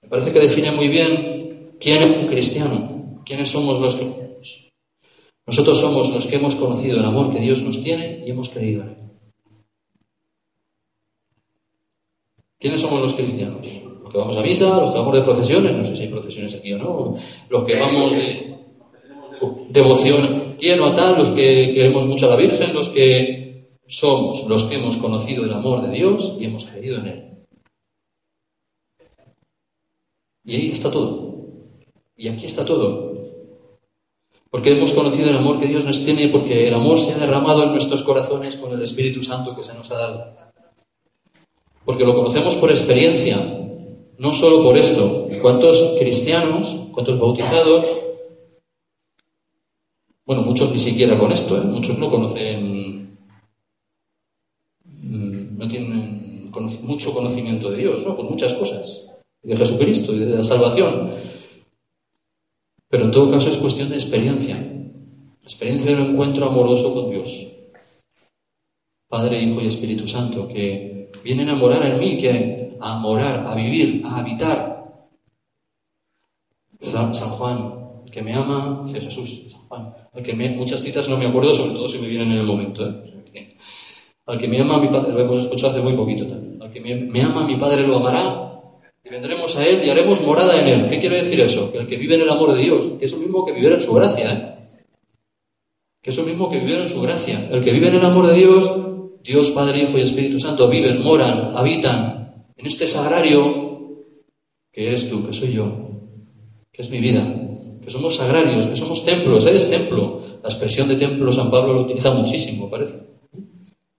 Me 0.02 0.08
parece 0.08 0.32
que 0.32 0.40
define 0.40 0.70
muy 0.72 0.88
bien 0.88 1.76
quién 1.80 2.02
es 2.02 2.16
un 2.18 2.26
cristiano, 2.26 3.22
quiénes 3.24 3.48
somos 3.48 3.80
los 3.80 3.96
cristianos. 3.96 4.70
Nosotros 5.46 5.80
somos 5.80 6.12
los 6.12 6.26
que 6.26 6.36
hemos 6.36 6.54
conocido 6.56 6.98
el 6.98 7.06
amor 7.06 7.30
que 7.30 7.40
Dios 7.40 7.62
nos 7.62 7.82
tiene 7.82 8.22
y 8.26 8.30
hemos 8.30 8.50
creído 8.50 8.82
en 8.82 8.88
él. 8.90 8.96
¿Quiénes 12.58 12.82
somos 12.82 13.00
los 13.00 13.14
cristianos? 13.14 13.66
Los 14.02 14.12
que 14.12 14.18
vamos 14.18 14.36
a 14.36 14.42
misa, 14.42 14.80
los 14.80 14.90
que 14.90 14.98
vamos 14.98 15.14
de 15.14 15.22
procesiones, 15.22 15.72
no 15.72 15.82
sé 15.82 15.96
si 15.96 16.02
hay 16.02 16.08
procesiones 16.08 16.54
aquí 16.54 16.74
o 16.74 16.78
no, 16.78 17.14
los 17.48 17.62
que 17.62 17.76
vamos 17.76 18.12
de 18.12 18.59
devoción 19.70 20.56
lleno 20.58 20.86
a 20.86 20.94
tal, 20.94 21.18
los 21.18 21.30
que 21.30 21.72
queremos 21.74 22.06
mucho 22.06 22.26
a 22.26 22.30
la 22.30 22.36
Virgen, 22.36 22.74
los 22.74 22.88
que 22.88 23.40
somos 23.90 24.44
los 24.44 24.64
que 24.64 24.76
hemos 24.76 24.96
conocido 24.96 25.44
el 25.44 25.52
amor 25.52 25.82
de 25.82 25.90
Dios 25.90 26.36
y 26.38 26.44
hemos 26.44 26.64
creído 26.64 26.98
en 26.98 27.06
Él. 27.08 27.46
Y 30.44 30.54
ahí 30.54 30.70
está 30.70 30.90
todo. 30.90 31.34
Y 32.16 32.28
aquí 32.28 32.46
está 32.46 32.64
todo. 32.64 33.14
Porque 34.48 34.72
hemos 34.72 34.92
conocido 34.92 35.30
el 35.30 35.36
amor 35.36 35.58
que 35.58 35.66
Dios 35.66 35.84
nos 35.84 36.04
tiene, 36.04 36.28
porque 36.28 36.68
el 36.68 36.74
amor 36.74 37.00
se 37.00 37.12
ha 37.12 37.18
derramado 37.18 37.64
en 37.64 37.72
nuestros 37.72 38.02
corazones 38.02 38.56
con 38.56 38.72
el 38.72 38.82
Espíritu 38.82 39.22
Santo 39.22 39.56
que 39.56 39.64
se 39.64 39.74
nos 39.74 39.90
ha 39.90 39.98
dado. 39.98 40.26
Porque 41.84 42.04
lo 42.04 42.14
conocemos 42.14 42.54
por 42.56 42.70
experiencia, 42.70 43.38
no 44.18 44.32
solo 44.32 44.62
por 44.62 44.78
esto. 44.78 45.28
¿Cuántos 45.42 45.96
cristianos, 45.98 46.76
cuántos 46.92 47.18
bautizados? 47.18 47.84
Bueno, 50.30 50.44
muchos 50.44 50.70
ni 50.70 50.78
siquiera 50.78 51.18
con 51.18 51.32
esto, 51.32 51.60
¿eh? 51.60 51.64
muchos 51.64 51.98
no 51.98 52.08
conocen, 52.08 53.16
mm, 54.84 55.58
no 55.58 55.66
tienen 55.66 56.52
mucho 56.82 57.12
conocimiento 57.12 57.68
de 57.68 57.78
Dios, 57.78 58.06
¿no? 58.06 58.14
Muchas 58.14 58.54
cosas, 58.54 59.10
de 59.42 59.56
Jesucristo 59.56 60.14
y 60.14 60.20
de 60.20 60.36
la 60.36 60.44
salvación. 60.44 61.10
Pero 62.88 63.06
en 63.06 63.10
todo 63.10 63.32
caso 63.32 63.48
es 63.48 63.56
cuestión 63.56 63.88
de 63.88 63.96
experiencia, 63.96 64.56
experiencia 65.42 65.96
de 65.96 66.00
un 66.00 66.10
encuentro 66.10 66.46
amoroso 66.46 66.94
con 66.94 67.10
Dios. 67.10 67.48
Padre, 69.08 69.42
Hijo 69.42 69.60
y 69.60 69.66
Espíritu 69.66 70.06
Santo, 70.06 70.46
que 70.46 71.10
vienen 71.24 71.48
a 71.48 71.56
morar 71.56 71.84
en 71.84 71.98
mí, 71.98 72.16
que 72.16 72.78
a 72.80 73.00
morar, 73.00 73.48
a 73.48 73.56
vivir, 73.56 74.04
a 74.06 74.20
habitar. 74.20 75.10
San, 76.78 77.12
Juan, 77.12 77.79
que 78.10 78.22
me 78.22 78.34
ama, 78.34 78.82
dice 78.84 79.00
Jesús, 79.00 79.42
San 79.50 79.60
Juan, 79.68 79.94
que 80.22 80.34
me, 80.34 80.50
muchas 80.50 80.82
citas 80.82 81.08
no 81.08 81.16
me 81.16 81.26
acuerdo, 81.26 81.54
sobre 81.54 81.74
todo 81.74 81.88
si 81.88 81.98
me 81.98 82.08
vienen 82.08 82.32
en 82.32 82.38
el 82.38 82.46
momento. 82.46 82.88
¿eh? 82.88 83.56
Al 84.26 84.38
que 84.38 84.48
me 84.48 84.60
ama, 84.60 84.78
mi 84.78 84.88
Padre, 84.88 85.12
lo 85.12 85.20
hemos 85.20 85.38
escuchado 85.38 85.72
hace 85.72 85.80
muy 85.80 85.94
poquito 85.94 86.26
también. 86.26 86.60
Al 86.62 86.70
que 86.70 86.80
me, 86.80 87.22
ama, 87.22 87.46
mi 87.46 87.56
Padre 87.56 87.86
lo 87.86 87.96
amará, 87.96 88.52
y 89.02 89.08
vendremos 89.08 89.56
a 89.56 89.66
Él 89.66 89.82
y 89.84 89.90
haremos 89.90 90.20
morada 90.22 90.60
en 90.60 90.68
Él. 90.68 90.88
¿Qué 90.88 91.00
quiere 91.00 91.16
decir 91.16 91.40
eso? 91.40 91.72
Que 91.72 91.78
el 91.78 91.86
que 91.86 91.96
vive 91.96 92.14
en 92.14 92.22
el 92.22 92.30
amor 92.30 92.54
de 92.54 92.62
Dios, 92.62 92.86
que 92.98 93.06
es 93.06 93.12
lo 93.12 93.18
mismo 93.18 93.44
que 93.44 93.52
vivir 93.52 93.72
en 93.72 93.80
su 93.80 93.92
gracia, 93.94 94.32
¿eh? 94.32 94.60
que 96.02 96.10
es 96.10 96.16
lo 96.16 96.24
mismo 96.24 96.48
que 96.48 96.58
vivir 96.58 96.78
en 96.78 96.88
su 96.88 97.00
gracia. 97.00 97.48
El 97.50 97.62
que 97.62 97.72
vive 97.72 97.88
en 97.88 97.96
el 97.96 98.04
amor 98.04 98.26
de 98.26 98.34
Dios, 98.34 98.70
Dios, 99.22 99.50
Padre, 99.50 99.82
Hijo 99.82 99.98
y 99.98 100.02
Espíritu 100.02 100.38
Santo, 100.38 100.68
viven, 100.68 101.02
moran, 101.02 101.56
habitan, 101.56 102.46
en 102.56 102.66
este 102.66 102.86
sagrario 102.86 104.06
que 104.72 104.86
eres 104.86 105.08
tú, 105.10 105.26
que 105.26 105.32
soy 105.32 105.52
yo, 105.52 105.90
que 106.72 106.82
es 106.82 106.90
mi 106.90 107.00
vida, 107.00 107.22
que 107.82 107.90
somos 107.90 108.16
sagrarios, 108.16 108.66
que 108.66 108.76
somos 108.76 109.04
templos, 109.04 109.46
eres 109.46 109.70
templo. 109.70 110.20
La 110.42 110.48
expresión 110.48 110.88
de 110.88 110.96
templo 110.96 111.32
San 111.32 111.50
Pablo 111.50 111.72
lo 111.72 111.82
utiliza 111.82 112.12
muchísimo, 112.12 112.68
parece. 112.68 113.08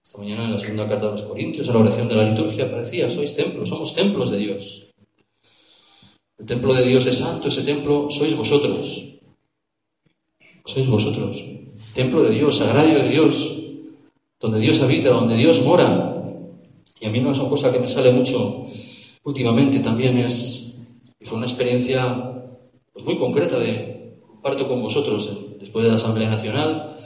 Esta 0.04 0.18
mañana 0.18 0.44
en 0.44 0.52
la 0.52 0.58
segunda 0.58 0.88
carta 0.88 1.06
de 1.06 1.12
los 1.12 1.22
Corintios, 1.22 1.66
en 1.68 1.74
la 1.74 1.80
oración 1.80 2.08
de 2.08 2.16
la 2.16 2.28
liturgia, 2.28 2.70
parecía, 2.70 3.10
sois 3.10 3.34
templos, 3.34 3.68
somos 3.68 3.94
templos 3.94 4.30
de 4.30 4.38
Dios. 4.38 4.88
El 6.38 6.46
templo 6.46 6.74
de 6.74 6.84
Dios 6.84 7.06
es 7.06 7.18
santo, 7.18 7.48
ese 7.48 7.62
templo 7.62 8.08
sois 8.10 8.36
vosotros. 8.36 9.18
Sois 10.64 10.86
vosotros. 10.86 11.44
Templo 11.94 12.22
de 12.22 12.30
Dios, 12.30 12.56
sagrario 12.56 13.02
de 13.02 13.08
Dios, 13.08 13.62
donde 14.40 14.60
Dios 14.60 14.80
habita, 14.80 15.10
donde 15.10 15.36
Dios 15.36 15.62
mora, 15.62 16.12
y 17.00 17.06
a 17.06 17.10
mí 17.10 17.18
una 17.18 17.32
cosa 17.32 17.72
que 17.72 17.80
me 17.80 17.86
sale 17.88 18.12
mucho 18.12 18.68
últimamente 19.24 19.80
también 19.80 20.18
es, 20.18 20.78
y 21.18 21.24
fue 21.24 21.36
una 21.36 21.46
experiencia 21.46 22.31
pues, 22.92 23.04
muy 23.04 23.18
concreta 23.18 23.58
de 23.58 24.18
comparto 24.26 24.68
con 24.68 24.82
vosotros 24.82 25.58
después 25.60 25.84
de 25.84 25.90
la 25.90 25.96
Asamblea 25.96 26.28
Nacional, 26.28 26.98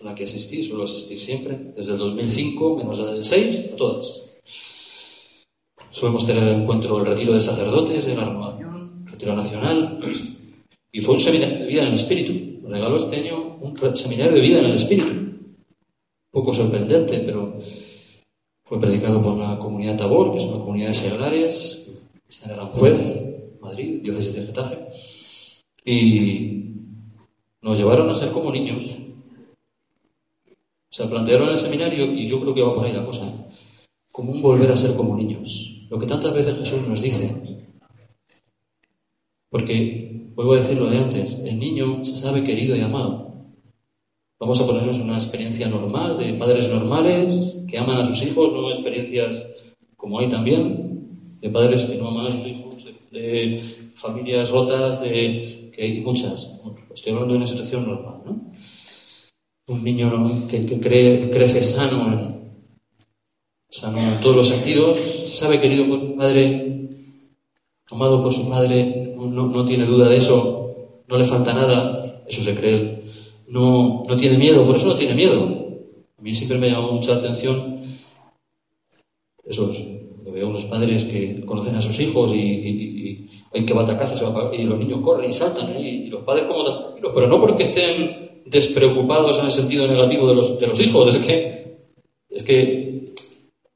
a 0.00 0.04
la 0.04 0.14
que 0.14 0.24
asistí, 0.24 0.62
suelo 0.62 0.84
asistir 0.84 1.20
siempre, 1.20 1.56
desde 1.76 1.92
el 1.92 1.98
2005, 1.98 2.76
menos 2.76 2.98
la 2.98 3.12
del 3.12 3.24
6, 3.24 3.70
a 3.72 3.76
todas. 3.76 4.40
Solemos 5.90 6.24
tener 6.24 6.42
el 6.42 6.62
encuentro, 6.62 6.98
el 6.98 7.06
retiro 7.06 7.34
de 7.34 7.40
sacerdotes 7.40 8.06
de 8.06 8.14
la 8.14 8.24
renovación, 8.24 9.04
retiro 9.06 9.34
nacional, 9.34 10.00
y 10.92 11.00
fue 11.00 11.14
un 11.14 11.20
seminario 11.20 11.58
de 11.58 11.66
vida 11.66 11.82
en 11.82 11.88
el 11.88 11.94
espíritu. 11.94 12.66
Regaló 12.66 12.96
este 12.96 13.16
año 13.16 13.58
un 13.60 13.76
seminario 13.96 14.32
de 14.32 14.40
vida 14.40 14.60
en 14.60 14.66
el 14.66 14.72
espíritu. 14.72 15.08
Poco 16.30 16.54
sorprendente, 16.54 17.18
pero 17.26 17.58
fue 18.64 18.80
predicado 18.80 19.20
por 19.20 19.36
la 19.36 19.58
comunidad 19.58 19.98
Tabor, 19.98 20.32
que 20.32 20.38
es 20.38 20.44
una 20.44 20.58
comunidad 20.60 20.88
de 20.88 20.94
seglares, 20.94 22.00
está 22.28 22.46
en 22.46 22.52
Aranjuez, 22.52 23.58
Madrid, 23.60 24.00
diócesis 24.02 24.34
de 24.34 24.42
Getafe. 24.46 24.78
Y 25.84 26.74
nos 27.62 27.78
llevaron 27.78 28.08
a 28.08 28.14
ser 28.14 28.30
como 28.30 28.50
niños. 28.50 28.84
Se 30.90 31.06
plantearon 31.06 31.48
en 31.48 31.52
el 31.52 31.58
seminario, 31.58 32.04
y 32.12 32.28
yo 32.28 32.40
creo 32.40 32.54
que 32.54 32.62
va 32.62 32.74
por 32.74 32.84
ahí 32.84 32.92
la 32.92 33.04
cosa, 33.04 33.32
como 34.10 34.32
un 34.32 34.42
volver 34.42 34.70
a 34.72 34.76
ser 34.76 34.94
como 34.94 35.16
niños. 35.16 35.86
Lo 35.88 35.98
que 35.98 36.06
tantas 36.06 36.34
veces 36.34 36.58
Jesús 36.58 36.86
nos 36.86 37.00
dice. 37.00 37.30
Porque, 39.48 40.30
vuelvo 40.34 40.52
a 40.52 40.56
decir 40.56 40.78
lo 40.78 40.88
de 40.88 40.98
antes, 40.98 41.40
el 41.44 41.58
niño 41.58 42.04
se 42.04 42.16
sabe 42.16 42.44
querido 42.44 42.76
y 42.76 42.80
amado. 42.80 43.30
Vamos 44.38 44.60
a 44.60 44.66
ponernos 44.66 44.98
una 44.98 45.16
experiencia 45.16 45.68
normal 45.68 46.16
de 46.16 46.32
padres 46.34 46.70
normales 46.70 47.64
que 47.68 47.76
aman 47.76 47.98
a 47.98 48.06
sus 48.06 48.22
hijos, 48.22 48.52
no 48.52 48.70
experiencias 48.70 49.46
como 49.96 50.18
hay 50.18 50.28
también, 50.28 51.36
de 51.42 51.50
padres 51.50 51.84
que 51.84 51.98
no 51.98 52.08
aman 52.08 52.26
a 52.26 52.32
sus 52.32 52.46
hijos, 52.46 52.86
de, 53.10 53.62
familias 53.94 54.50
rotas, 54.50 55.02
de 55.02 55.59
hay 55.82 56.00
muchas. 56.00 56.62
Estoy 56.94 57.12
hablando 57.12 57.34
de 57.34 57.38
una 57.38 57.46
situación 57.46 57.86
normal, 57.86 58.22
¿no? 58.24 58.52
Un 59.66 59.84
niño 59.84 60.48
que, 60.48 60.80
crece 60.80 61.62
sano 61.62 62.12
en, 62.12 62.66
sano 63.68 63.98
en 63.98 64.20
todos 64.20 64.36
los 64.36 64.48
sentidos, 64.48 64.98
sabe 65.32 65.60
querido 65.60 65.86
por 65.86 66.00
su 66.00 66.16
padre, 66.16 66.88
amado 67.90 68.22
por 68.22 68.32
su 68.32 68.48
padre, 68.48 69.14
no, 69.16 69.46
no 69.46 69.64
tiene 69.64 69.84
duda 69.84 70.08
de 70.08 70.16
eso, 70.16 71.04
no 71.06 71.16
le 71.16 71.24
falta 71.24 71.54
nada, 71.54 72.24
eso 72.26 72.42
se 72.42 72.54
cree 72.56 73.00
no, 73.50 74.04
no 74.08 74.16
tiene 74.16 74.38
miedo, 74.38 74.64
por 74.64 74.76
eso 74.76 74.88
no 74.88 74.96
tiene 74.96 75.14
miedo. 75.14 75.42
A 76.16 76.22
mí 76.22 76.32
siempre 76.32 76.58
me 76.58 76.68
ha 76.68 76.70
llamado 76.70 76.92
mucha 76.92 77.14
atención 77.14 77.80
esos, 79.44 79.84
veo 80.24 80.48
unos 80.48 80.64
padres 80.64 81.04
que 81.04 81.44
conocen 81.44 81.74
a 81.74 81.82
sus 81.82 81.98
hijos 81.98 82.32
y, 82.32 83.29
hay 83.52 83.64
que 83.64 83.74
batacaza 83.74 84.14
y 84.52 84.62
los 84.64 84.78
niños 84.78 85.00
corren 85.00 85.30
y 85.30 85.32
saltan 85.32 85.78
y, 85.78 86.08
los 86.08 86.22
padres 86.22 86.44
como 86.44 86.64
tranquilos, 86.64 87.12
pero 87.14 87.26
no 87.26 87.40
porque 87.40 87.64
estén 87.64 88.42
despreocupados 88.46 89.38
en 89.38 89.46
el 89.46 89.52
sentido 89.52 89.86
negativo 89.86 90.28
de 90.28 90.34
los, 90.34 90.58
de 90.58 90.66
los 90.66 90.80
hijos, 90.80 91.14
es 91.14 91.26
que, 91.26 91.78
es 92.28 92.42
que 92.42 92.90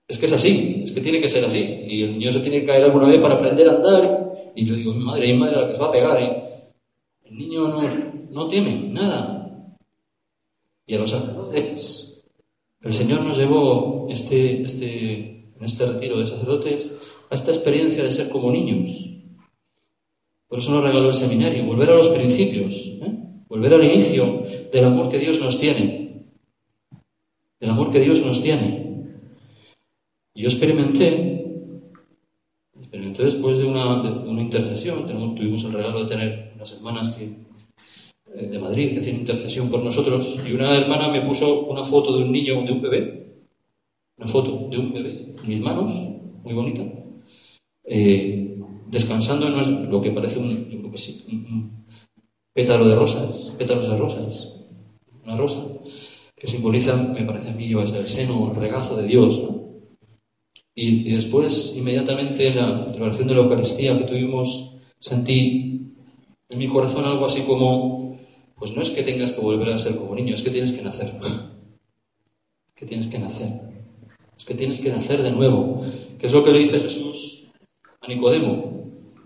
es 0.07 0.19
que 0.19 0.27
es 0.27 0.33
así, 0.33 0.83
es 0.85 0.93
que 0.93 1.01
tiene 1.01 1.21
que 1.21 1.29
ser 1.29 1.45
así. 1.45 1.87
Y 1.87 2.03
el 2.03 2.19
niño 2.19 2.31
se 2.31 2.41
tiene 2.41 2.61
que 2.61 2.67
caer 2.67 2.85
alguna 2.85 3.09
vez 3.09 3.21
para 3.21 3.35
aprender 3.35 3.69
a 3.69 3.73
andar. 3.73 4.53
Y 4.55 4.65
yo 4.65 4.75
digo, 4.75 4.93
mi 4.93 5.03
madre, 5.03 5.27
hay 5.27 5.37
madre 5.37 5.57
a 5.57 5.61
la 5.63 5.69
que 5.69 5.75
se 5.75 5.81
va 5.81 5.87
a 5.87 5.93
pegar. 5.93 6.21
Y 6.21 7.29
el 7.29 7.39
niño 7.39 7.69
no, 7.69 7.83
no 8.31 8.47
teme 8.47 8.89
nada 8.91 9.45
y 10.87 10.95
a 10.95 10.99
los 10.99 11.11
sacerdotes. 11.11 12.25
El 12.83 12.93
Señor 12.93 13.23
nos 13.23 13.39
llevó 13.39 14.07
este, 14.11 14.63
este, 14.63 15.53
en 15.57 15.65
este 15.65 15.87
retiro 15.87 16.19
de 16.19 16.27
sacerdotes 16.27 16.99
a 17.31 17.35
esta 17.35 17.51
experiencia 17.51 18.05
de 18.05 18.11
ser 18.11 18.29
como 18.29 18.53
niños. 18.53 18.91
Por 20.49 20.59
eso 20.59 20.71
nos 20.71 20.85
regaló 20.85 21.09
el 21.09 21.15
seminario, 21.15 21.65
volver 21.65 21.91
a 21.91 21.97
los 21.97 22.09
principios, 22.09 22.75
¿eh? 22.75 23.13
volver 23.49 23.75
al 23.75 23.85
inicio 23.85 24.45
del 24.73 24.85
amor 24.85 25.09
que 25.09 25.19
Dios 25.19 25.41
nos 25.41 25.59
tiene, 25.59 26.25
del 27.61 27.71
amor 27.71 27.91
que 27.91 28.01
Dios 28.01 28.25
nos 28.25 28.43
tiene. 28.43 28.85
Yo 30.35 30.49
experimenté, 30.49 31.45
experimenté 32.77 33.25
después 33.25 33.59
de 33.59 33.65
una, 33.67 34.03
intercesión, 34.41 35.07
tuvimos 35.07 35.65
el 35.65 35.73
regalo 35.73 36.01
de 36.01 36.07
tener 36.07 36.53
unas 36.57 36.73
hermanas 36.73 37.11
que, 37.11 37.25
eh, 38.35 38.49
de 38.49 38.59
Madrid 38.59 38.93
que 38.93 38.99
hacían 38.99 39.17
intercesión 39.17 39.71
por 39.71 39.83
nosotros. 39.83 40.41
Y 40.47 40.53
una 40.53 40.77
hermana 40.77 41.09
me 41.09 41.23
puso 41.23 41.67
una 41.67 41.85
foto 41.85 42.17
de 42.17 42.25
un 42.25 42.33
niño, 42.33 42.63
de 42.63 42.73
un 42.73 42.83
bebé, 42.83 43.37
una 44.19 44.27
foto 44.27 44.69
de 44.71 44.79
un 44.79 44.93
bebé. 44.93 45.35
En 45.41 45.49
mis 45.49 45.61
manos, 45.61 45.93
muy 46.43 46.53
bonita, 46.53 46.83
eh, 47.85 48.44
descansando 48.95 49.49
en 49.49 49.91
lo 49.91 50.01
que 50.01 50.13
parece 50.13 50.39
un, 50.39 51.85
pétalo 52.55 52.89
de 52.89 52.95
rosas, 52.95 53.53
pétalos 53.59 53.91
de 53.91 53.97
rosas, 53.97 54.55
una 55.25 55.37
rosa, 55.37 55.59
que 56.37 56.47
simboliza, 56.47 56.97
me 56.97 57.25
parece 57.25 57.51
a 57.51 57.55
mí, 57.55 57.73
el 57.73 58.09
seno, 58.09 58.53
el 58.53 58.61
regazo 58.61 58.97
de 58.97 59.09
Dios. 59.09 59.43
Y, 60.77 61.13
después, 61.13 61.75
inmediatamente, 61.77 62.49
en 62.49 62.57
la 62.57 62.89
celebración 62.89 63.27
de 63.27 63.35
la 63.35 63.41
Eucaristía 63.41 63.99
que 63.99 64.05
tuvimos, 64.05 64.77
sentí 65.01 65.93
en 66.49 66.59
mi 66.59 66.69
corazón 66.69 67.05
algo 67.05 67.27
así 67.27 67.43
como, 67.43 68.17
pues 68.55 68.77
no 68.77 68.83
es 68.83 68.91
que 68.91 69.03
tengas 69.03 69.33
que 69.33 69.41
volver 69.41 69.71
a 69.71 69.79
ser 69.79 69.97
como 69.97 70.15
niño, 70.15 70.35
es 70.35 70.43
que 70.43 70.51
tienes 70.51 70.73
que 70.73 70.83
nacer. 70.83 71.13
Es 72.69 72.75
que 72.77 72.87
tienes 72.87 73.09
que 73.09 73.19
nacer. 73.19 73.61
Es 74.37 74.45
que 74.45 74.55
tienes 74.55 74.79
que 74.79 74.91
nacer 74.91 75.23
de 75.23 75.33
nuevo, 75.33 75.85
que 76.19 76.27
es 76.27 76.33
lo 76.33 76.45
que 76.45 76.53
le 76.53 76.61
dice 76.61 76.79
Jesús 76.79 77.51
a 78.01 78.09
Nicodemo, 78.09 78.74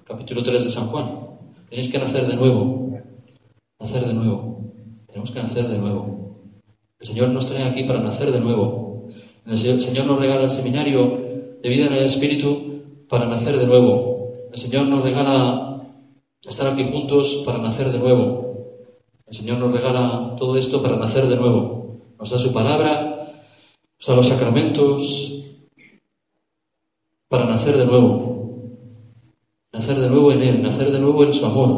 capítulo 0.08 0.42
3 0.42 0.64
de 0.64 0.70
San 0.70 0.86
Juan. 0.86 1.04
Tenéis 1.68 1.92
que 1.92 1.98
nacer 1.98 2.24
de 2.26 2.36
nuevo, 2.36 2.96
nacer 3.78 4.02
de 4.06 4.14
nuevo. 4.14 4.72
Tenemos 5.06 5.30
que 5.30 5.42
nacer 5.42 5.68
de 5.68 5.76
nuevo. 5.76 6.40
El 6.98 7.06
Señor 7.06 7.28
nos 7.28 7.44
trae 7.44 7.62
aquí 7.64 7.84
para 7.84 8.00
nacer 8.00 8.32
de 8.32 8.40
nuevo. 8.40 9.08
El 9.44 9.56
Señor 9.56 10.06
nos 10.06 10.18
regala 10.18 10.44
el 10.44 10.50
seminario 10.50 11.58
de 11.62 11.68
vida 11.68 11.86
en 11.86 11.92
el 11.92 12.04
Espíritu 12.04 13.06
para 13.08 13.26
nacer 13.26 13.58
de 13.58 13.66
nuevo. 13.66 14.48
El 14.50 14.58
Señor 14.58 14.86
nos 14.86 15.02
regala 15.02 15.82
estar 16.42 16.72
aquí 16.72 16.84
juntos 16.84 17.42
para 17.44 17.58
nacer 17.58 17.90
de 17.90 17.98
nuevo. 17.98 18.48
El 19.26 19.34
Señor 19.34 19.58
nos 19.58 19.72
regala 19.74 20.36
todo 20.38 20.56
esto 20.56 20.82
para 20.82 20.96
nacer 20.96 21.26
de 21.26 21.36
nuevo. 21.36 22.00
Nos 22.18 22.30
da 22.30 22.38
su 22.38 22.52
palabra 22.52 23.28
o 24.06 24.14
los 24.14 24.26
sacramentos 24.26 25.44
para 27.28 27.44
nacer 27.44 27.76
de 27.76 27.84
nuevo. 27.84 28.27
Nacer 29.78 30.00
de 30.00 30.10
nuevo 30.10 30.32
en 30.32 30.42
Él, 30.42 30.60
nacer 30.60 30.90
de 30.90 30.98
nuevo 30.98 31.22
en 31.22 31.32
su 31.32 31.46
amor. 31.46 31.70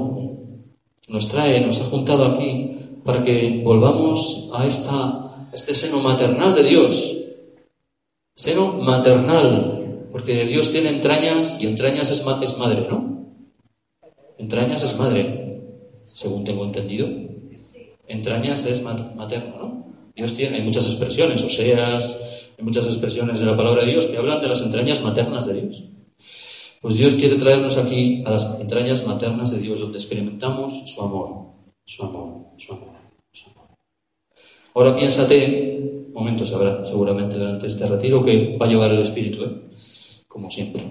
Nos 1.08 1.28
trae, 1.28 1.60
nos 1.60 1.80
ha 1.80 1.84
juntado 1.84 2.24
aquí 2.24 2.78
para 3.04 3.22
que 3.22 3.60
volvamos 3.62 4.48
a, 4.54 4.66
esta, 4.66 5.48
este 5.52 5.74
seno 5.74 6.00
maternal 6.00 6.54
de 6.54 6.62
Dios. 6.62 7.14
Seno 8.34 8.72
maternal, 8.80 10.06
porque 10.10 10.46
Dios 10.46 10.72
tiene 10.72 10.88
entrañas 10.88 11.58
y 11.60 11.66
entrañas 11.66 12.10
es, 12.10 12.24
madre, 12.24 12.86
¿no? 12.90 13.26
Entrañas 14.38 14.82
es 14.82 14.96
madre, 14.96 15.60
según 16.04 16.44
tengo 16.44 16.64
entendido. 16.64 17.06
Entrañas 18.08 18.64
es 18.64 18.82
materno, 18.82 19.56
¿no? 19.58 19.84
Dios 20.16 20.32
tiene, 20.32 20.56
hay 20.56 20.62
muchas 20.62 20.86
expresiones, 20.86 21.44
Oseas, 21.44 22.48
hay 22.56 22.64
muchas 22.64 22.86
expresiones 22.86 23.40
de 23.40 23.46
la 23.46 23.58
palabra 23.58 23.84
de 23.84 23.90
Dios 23.90 24.06
que 24.06 24.16
hablan 24.16 24.40
de 24.40 24.48
las 24.48 24.62
entrañas 24.62 25.02
maternas 25.02 25.44
de 25.44 25.60
Dios. 25.60 25.84
Pues 26.80 26.94
Dios 26.94 27.12
quiere 27.14 27.36
traernos 27.36 27.76
aquí 27.76 28.22
a 28.24 28.30
las 28.30 28.58
entrañas 28.58 29.06
maternas 29.06 29.50
de 29.50 29.58
Dios, 29.58 29.80
donde 29.80 29.98
experimentamos 29.98 30.90
su 30.90 31.02
amor, 31.02 31.52
su 31.84 32.02
amor, 32.02 32.46
su 32.56 32.72
amor, 32.72 32.94
su 33.32 33.50
amor. 33.50 33.68
Ahora 34.74 34.96
piénsate, 34.96 36.08
momentos 36.14 36.50
habrá 36.54 36.82
seguramente 36.82 37.36
durante 37.36 37.66
este 37.66 37.86
retiro 37.86 38.24
que 38.24 38.56
va 38.56 38.64
a 38.64 38.68
llevar 38.70 38.92
el 38.92 39.00
Espíritu, 39.00 39.44
¿eh? 39.44 39.60
como 40.26 40.50
siempre, 40.50 40.82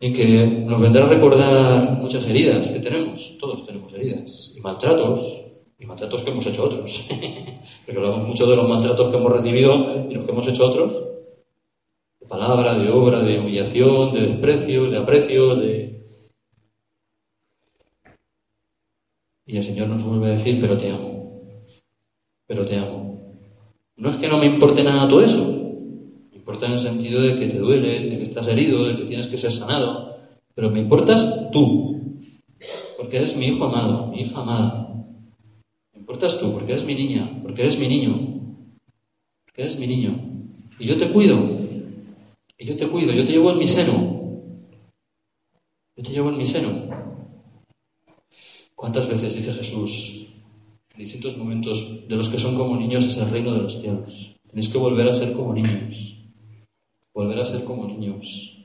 y 0.00 0.10
que 0.10 0.46
nos 0.64 0.80
vendrá 0.80 1.04
a 1.04 1.08
recordar 1.08 1.98
muchas 1.98 2.26
heridas 2.26 2.70
que 2.70 2.80
tenemos, 2.80 3.36
todos 3.38 3.66
tenemos 3.66 3.92
heridas, 3.92 4.54
y 4.56 4.60
maltratos, 4.60 5.42
y 5.78 5.84
maltratos 5.84 6.22
que 6.22 6.30
hemos 6.30 6.46
hecho 6.46 6.64
otros. 6.64 7.04
Porque 7.84 8.00
hablamos 8.00 8.26
mucho 8.26 8.46
de 8.46 8.56
los 8.56 8.66
maltratos 8.66 9.10
que 9.10 9.16
hemos 9.16 9.32
recibido 9.32 10.08
y 10.08 10.14
los 10.14 10.24
que 10.24 10.30
hemos 10.30 10.46
hecho 10.46 10.66
otros. 10.66 11.11
De 12.22 12.28
palabra, 12.28 12.74
de 12.76 12.88
obra, 12.88 13.20
de 13.20 13.40
humillación, 13.40 14.12
de 14.12 14.26
desprecios, 14.26 14.90
de 14.90 14.96
aprecios, 14.96 15.58
de... 15.58 16.06
Y 19.44 19.56
el 19.56 19.62
Señor 19.62 19.88
nos 19.88 20.04
vuelve 20.04 20.28
a 20.28 20.30
decir, 20.30 20.58
pero 20.60 20.76
te 20.76 20.88
amo, 20.88 21.34
pero 22.46 22.64
te 22.64 22.78
amo. 22.78 23.34
No 23.96 24.08
es 24.08 24.16
que 24.16 24.28
no 24.28 24.38
me 24.38 24.46
importe 24.46 24.84
nada 24.84 25.08
todo 25.08 25.20
eso, 25.20 25.44
me 26.30 26.38
importa 26.38 26.66
en 26.66 26.72
el 26.72 26.78
sentido 26.78 27.20
de 27.20 27.36
que 27.36 27.48
te 27.48 27.58
duele, 27.58 28.00
de 28.06 28.16
que 28.18 28.22
estás 28.22 28.46
herido, 28.46 28.86
de 28.86 28.96
que 28.96 29.04
tienes 29.04 29.26
que 29.26 29.36
ser 29.36 29.50
sanado, 29.50 30.16
pero 30.54 30.70
me 30.70 30.78
importas 30.78 31.50
tú, 31.50 32.18
porque 32.96 33.16
eres 33.16 33.36
mi 33.36 33.46
hijo 33.46 33.64
amado, 33.64 34.06
mi 34.06 34.22
hija 34.22 34.40
amada 34.40 34.82
importas 36.12 36.38
tú, 36.38 36.52
porque 36.52 36.72
eres 36.72 36.84
mi 36.84 36.94
niña, 36.94 37.38
porque 37.42 37.62
eres 37.62 37.78
mi 37.78 37.88
niño, 37.88 38.12
porque 39.44 39.62
eres 39.62 39.78
mi 39.78 39.86
niño. 39.86 40.20
Y 40.78 40.86
yo 40.86 40.96
te 40.98 41.08
cuido, 41.08 41.36
y 42.62 42.64
yo 42.64 42.76
te 42.76 42.86
cuido, 42.86 43.12
yo 43.12 43.24
te 43.24 43.32
llevo 43.32 43.50
en 43.50 43.58
mi 43.58 43.66
seno. 43.66 43.92
Yo 45.96 46.02
te 46.04 46.12
llevo 46.12 46.28
en 46.28 46.38
mi 46.38 46.44
seno. 46.44 46.70
¿Cuántas 48.76 49.08
veces 49.08 49.34
dice 49.34 49.52
Jesús 49.52 50.28
en 50.92 50.98
distintos 50.98 51.36
momentos 51.36 52.06
de 52.06 52.14
los 52.14 52.28
que 52.28 52.38
son 52.38 52.54
como 52.54 52.76
niños 52.76 53.04
es 53.04 53.16
el 53.16 53.30
reino 53.30 53.50
de 53.50 53.62
los 53.62 53.80
cielos? 53.80 54.36
Tenéis 54.48 54.68
que 54.68 54.78
volver 54.78 55.08
a 55.08 55.12
ser 55.12 55.32
como 55.32 55.52
niños. 55.52 56.18
Volver 57.12 57.40
a 57.40 57.46
ser 57.46 57.64
como 57.64 57.84
niños. 57.84 58.58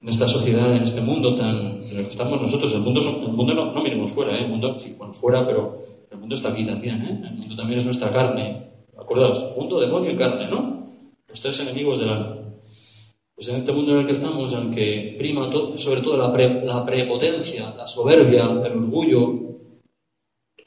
En 0.00 0.08
esta 0.08 0.26
sociedad, 0.26 0.74
en 0.74 0.82
este 0.82 1.00
mundo 1.00 1.36
tan 1.36 1.84
en 1.84 1.98
el 1.98 2.02
que 2.02 2.10
estamos 2.10 2.40
nosotros, 2.40 2.74
el 2.74 2.80
mundo, 2.80 3.00
el 3.00 3.32
mundo 3.32 3.54
no, 3.54 3.80
miremos 3.80 4.10
fuera, 4.10 4.36
¿eh? 4.36 4.42
el 4.42 4.48
mundo 4.48 4.76
sí, 4.76 4.96
fuera, 5.12 5.46
pero 5.46 5.84
el 6.10 6.18
mundo 6.18 6.34
está 6.34 6.48
aquí 6.48 6.64
también, 6.64 7.00
¿eh? 7.02 7.28
El 7.28 7.36
mundo 7.36 7.54
también 7.54 7.78
es 7.78 7.84
nuestra 7.84 8.10
carne. 8.10 8.70
Acordaos, 8.98 9.56
mundo, 9.56 9.78
demonio 9.78 10.10
y 10.10 10.16
carne, 10.16 10.48
¿no? 10.48 10.84
Los 11.28 11.40
tres 11.40 11.60
enemigos 11.60 12.00
del 12.00 12.08
alma. 12.08 12.38
Pues 13.38 13.46
en 13.50 13.56
este 13.58 13.70
mundo 13.70 13.92
en 13.92 13.98
el 14.00 14.06
que 14.06 14.10
estamos, 14.10 14.52
en 14.52 14.58
el 14.66 14.74
que 14.74 15.14
prima 15.16 15.48
sobre 15.76 16.00
todo 16.00 16.16
la, 16.16 16.32
prepotencia, 16.84 17.72
la 17.76 17.86
soberbia, 17.86 18.50
el 18.50 18.72
orgullo 18.72 19.60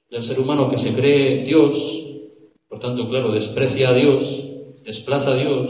del 0.10 0.24
ser 0.24 0.40
humano 0.40 0.70
que 0.70 0.78
se 0.78 0.94
cree 0.94 1.44
Dios, 1.44 2.02
por 2.70 2.80
tanto, 2.80 3.10
claro, 3.10 3.30
desprecia 3.30 3.90
a 3.90 3.94
Dios, 3.94 4.48
desplaza 4.86 5.32
a 5.32 5.36
Dios, 5.36 5.70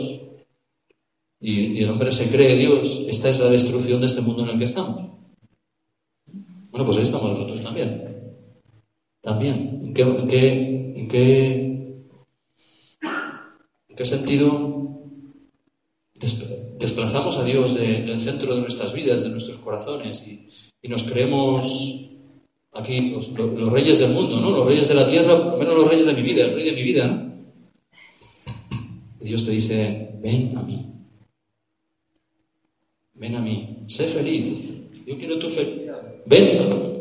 y, 1.39 1.81
el 1.81 1.89
hombre 1.89 2.11
se 2.11 2.29
cree 2.29 2.55
Dios, 2.55 3.01
esta 3.07 3.29
es 3.29 3.39
la 3.39 3.49
destrucción 3.49 3.99
de 3.99 4.05
este 4.05 4.21
mundo 4.21 4.43
en 4.43 4.49
el 4.49 4.59
que 4.59 4.65
estamos. 4.65 5.09
Bueno, 6.69 6.85
pues 6.85 6.97
ahí 6.97 7.03
estamos 7.03 7.31
nosotros 7.31 7.63
también. 7.63 8.35
También, 9.21 9.81
¿en 9.85 9.93
qué, 9.95 10.03
qué, 10.29 10.93
en 10.97 11.07
qué, 13.95 14.05
sentido 14.05 15.00
desplazamos 16.79 17.37
a 17.37 17.43
Dios 17.43 17.75
del 17.75 18.19
centro 18.19 18.55
de 18.55 18.61
nuestras 18.61 18.93
vidas, 18.93 19.23
de 19.23 19.29
nuestros 19.29 19.57
corazones 19.57 20.27
y, 20.27 20.47
nos 20.87 21.03
creemos 21.03 22.09
aquí 22.73 23.11
los, 23.11 23.31
reyes 23.71 23.99
del 23.99 24.11
mundo, 24.11 24.39
¿no? 24.39 24.49
Los 24.49 24.65
reyes 24.65 24.87
de 24.87 24.95
la 24.95 25.07
tierra, 25.07 25.55
menos 25.57 25.75
los 25.75 25.87
reyes 25.87 26.07
de 26.07 26.13
mi 26.13 26.23
vida, 26.23 26.45
el 26.45 26.55
rey 26.55 26.65
de 26.65 26.71
mi 26.71 26.83
vida. 26.83 27.27
Y 29.19 29.25
Dios 29.25 29.45
te 29.45 29.51
dice, 29.51 30.15
ven 30.19 30.57
a 30.57 30.63
mí. 30.63 30.87
Ven 33.13 33.35
a 33.35 33.39
mí. 33.39 33.83
Sé 33.87 34.05
feliz. 34.07 34.69
Yo 35.05 35.17
quiero 35.17 35.37
tu 35.37 35.49
felicidad. 35.49 36.01
Ven 36.25 36.59
a 36.59 36.75
mí. 36.75 36.91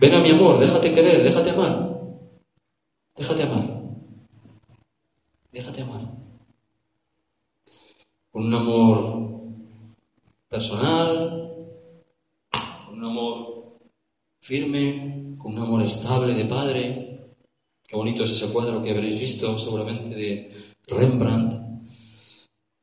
Ven 0.00 0.14
a 0.14 0.20
mi 0.20 0.30
amor, 0.30 0.58
déjate 0.58 0.94
querer, 0.94 1.22
déjate 1.22 1.50
amar. 1.50 2.00
Déjate 3.16 3.42
amar. 3.42 3.64
Déjate 5.52 5.82
amar. 5.82 6.19
Con 8.30 8.46
un 8.46 8.54
amor 8.54 8.96
personal, 10.48 11.54
con 12.86 12.98
un 12.98 13.04
amor 13.04 13.78
firme, 14.40 15.36
con 15.38 15.52
un 15.52 15.58
amor 15.58 15.82
estable 15.82 16.34
de 16.34 16.44
padre. 16.44 17.32
Qué 17.86 17.96
bonito 17.96 18.24
es 18.24 18.30
ese 18.30 18.52
cuadro 18.52 18.82
que 18.82 18.92
habréis 18.92 19.18
visto 19.18 19.56
seguramente 19.58 20.14
de 20.14 20.74
Rembrandt, 20.88 21.54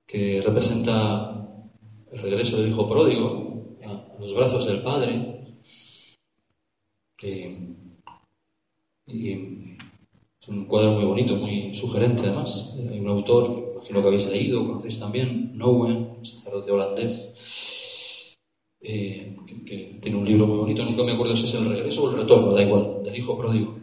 que 0.06 0.42
representa 0.42 1.62
el 2.12 2.20
regreso 2.20 2.58
del 2.58 2.70
hijo 2.70 2.90
pródigo 2.90 3.78
a 3.86 4.20
los 4.20 4.34
brazos 4.34 4.68
del 4.68 4.82
padre 4.82 5.38
y 9.08 9.32
es 10.42 10.48
un 10.48 10.66
cuadro 10.66 10.92
muy 10.92 11.06
bonito, 11.06 11.36
muy 11.36 11.74
sugerente 11.74 12.24
además. 12.24 12.76
Hay 12.78 13.00
un 13.00 13.08
autor, 13.08 13.64
que 13.64 13.67
imagino 13.88 14.02
que 14.02 14.08
habéis 14.08 14.28
leído, 14.28 14.66
conocéis 14.66 15.00
también, 15.00 15.52
Nouwen, 15.58 15.98
un 16.18 16.26
sacerdote 16.26 16.72
holandés, 16.72 18.36
eh, 18.82 19.36
que, 19.66 19.98
tiene 20.02 20.18
un 20.18 20.26
libro 20.26 20.46
muy 20.48 20.58
bonito, 20.58 20.84
nunca 20.84 21.04
me 21.04 21.14
acuerdo 21.14 21.36
si 21.36 21.46
es 21.46 21.54
el 21.56 21.70
regreso 21.70 22.04
o 22.04 22.12
el 22.12 22.18
retorno, 22.18 22.52
da 22.52 22.62
igual, 22.62 23.02
del 23.04 23.16
hijo 23.16 23.38
pródigo. 23.38 23.78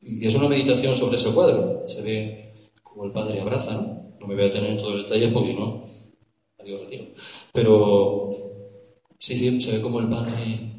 Y 0.00 0.26
es 0.26 0.34
una 0.34 0.48
meditación 0.48 0.94
sobre 0.94 1.16
ese 1.16 1.30
cuadro. 1.30 1.82
Se 1.86 2.02
ve 2.02 2.70
como 2.82 3.04
el 3.04 3.12
padre 3.12 3.40
abraza, 3.40 3.74
¿no? 3.74 4.12
No 4.20 4.26
me 4.26 4.34
voy 4.34 4.44
a 4.44 4.50
tener 4.50 4.70
en 4.70 4.76
todos 4.76 4.94
los 4.94 5.02
detalles 5.04 5.30
porque 5.32 5.50
si 5.50 5.56
no, 5.56 5.84
adiós 6.58 6.80
retiro. 6.80 7.04
Pero 7.52 8.30
sí, 9.18 9.36
sí, 9.36 9.60
se 9.60 9.72
ve 9.72 9.80
como 9.80 10.00
el 10.00 10.08
padre 10.08 10.72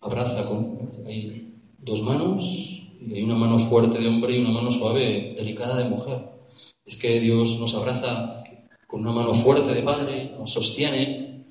abraza 0.00 0.48
con 0.48 0.90
hay 1.06 1.58
dos 1.78 2.02
manos 2.02 2.82
y 3.00 3.14
hay 3.14 3.22
una 3.22 3.34
mano 3.34 3.58
fuerte 3.58 3.98
de 3.98 4.08
hombre 4.08 4.36
y 4.36 4.40
una 4.40 4.50
mano 4.50 4.70
suave, 4.70 5.34
delicada 5.36 5.76
de 5.76 5.90
mujer. 5.90 6.31
Es 6.84 6.96
que 6.96 7.20
Dios 7.20 7.58
nos 7.60 7.74
abraza 7.74 8.42
con 8.86 9.00
una 9.00 9.12
mano 9.12 9.32
fuerte 9.34 9.72
de 9.72 9.82
padre, 9.82 10.30
nos 10.38 10.52
sostiene 10.52 11.46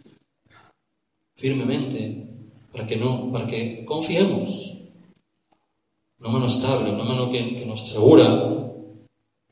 firmemente 1.36 2.28
para 2.72 2.86
que 2.86 2.98
no, 2.98 3.32
para 3.32 3.48
que 3.48 3.84
confiemos. 3.86 4.78
Una 6.20 6.30
mano 6.30 6.46
estable, 6.46 6.92
una 6.92 7.04
mano 7.04 7.32
que, 7.32 7.66
nos 7.66 7.82
asegura, 7.82 8.26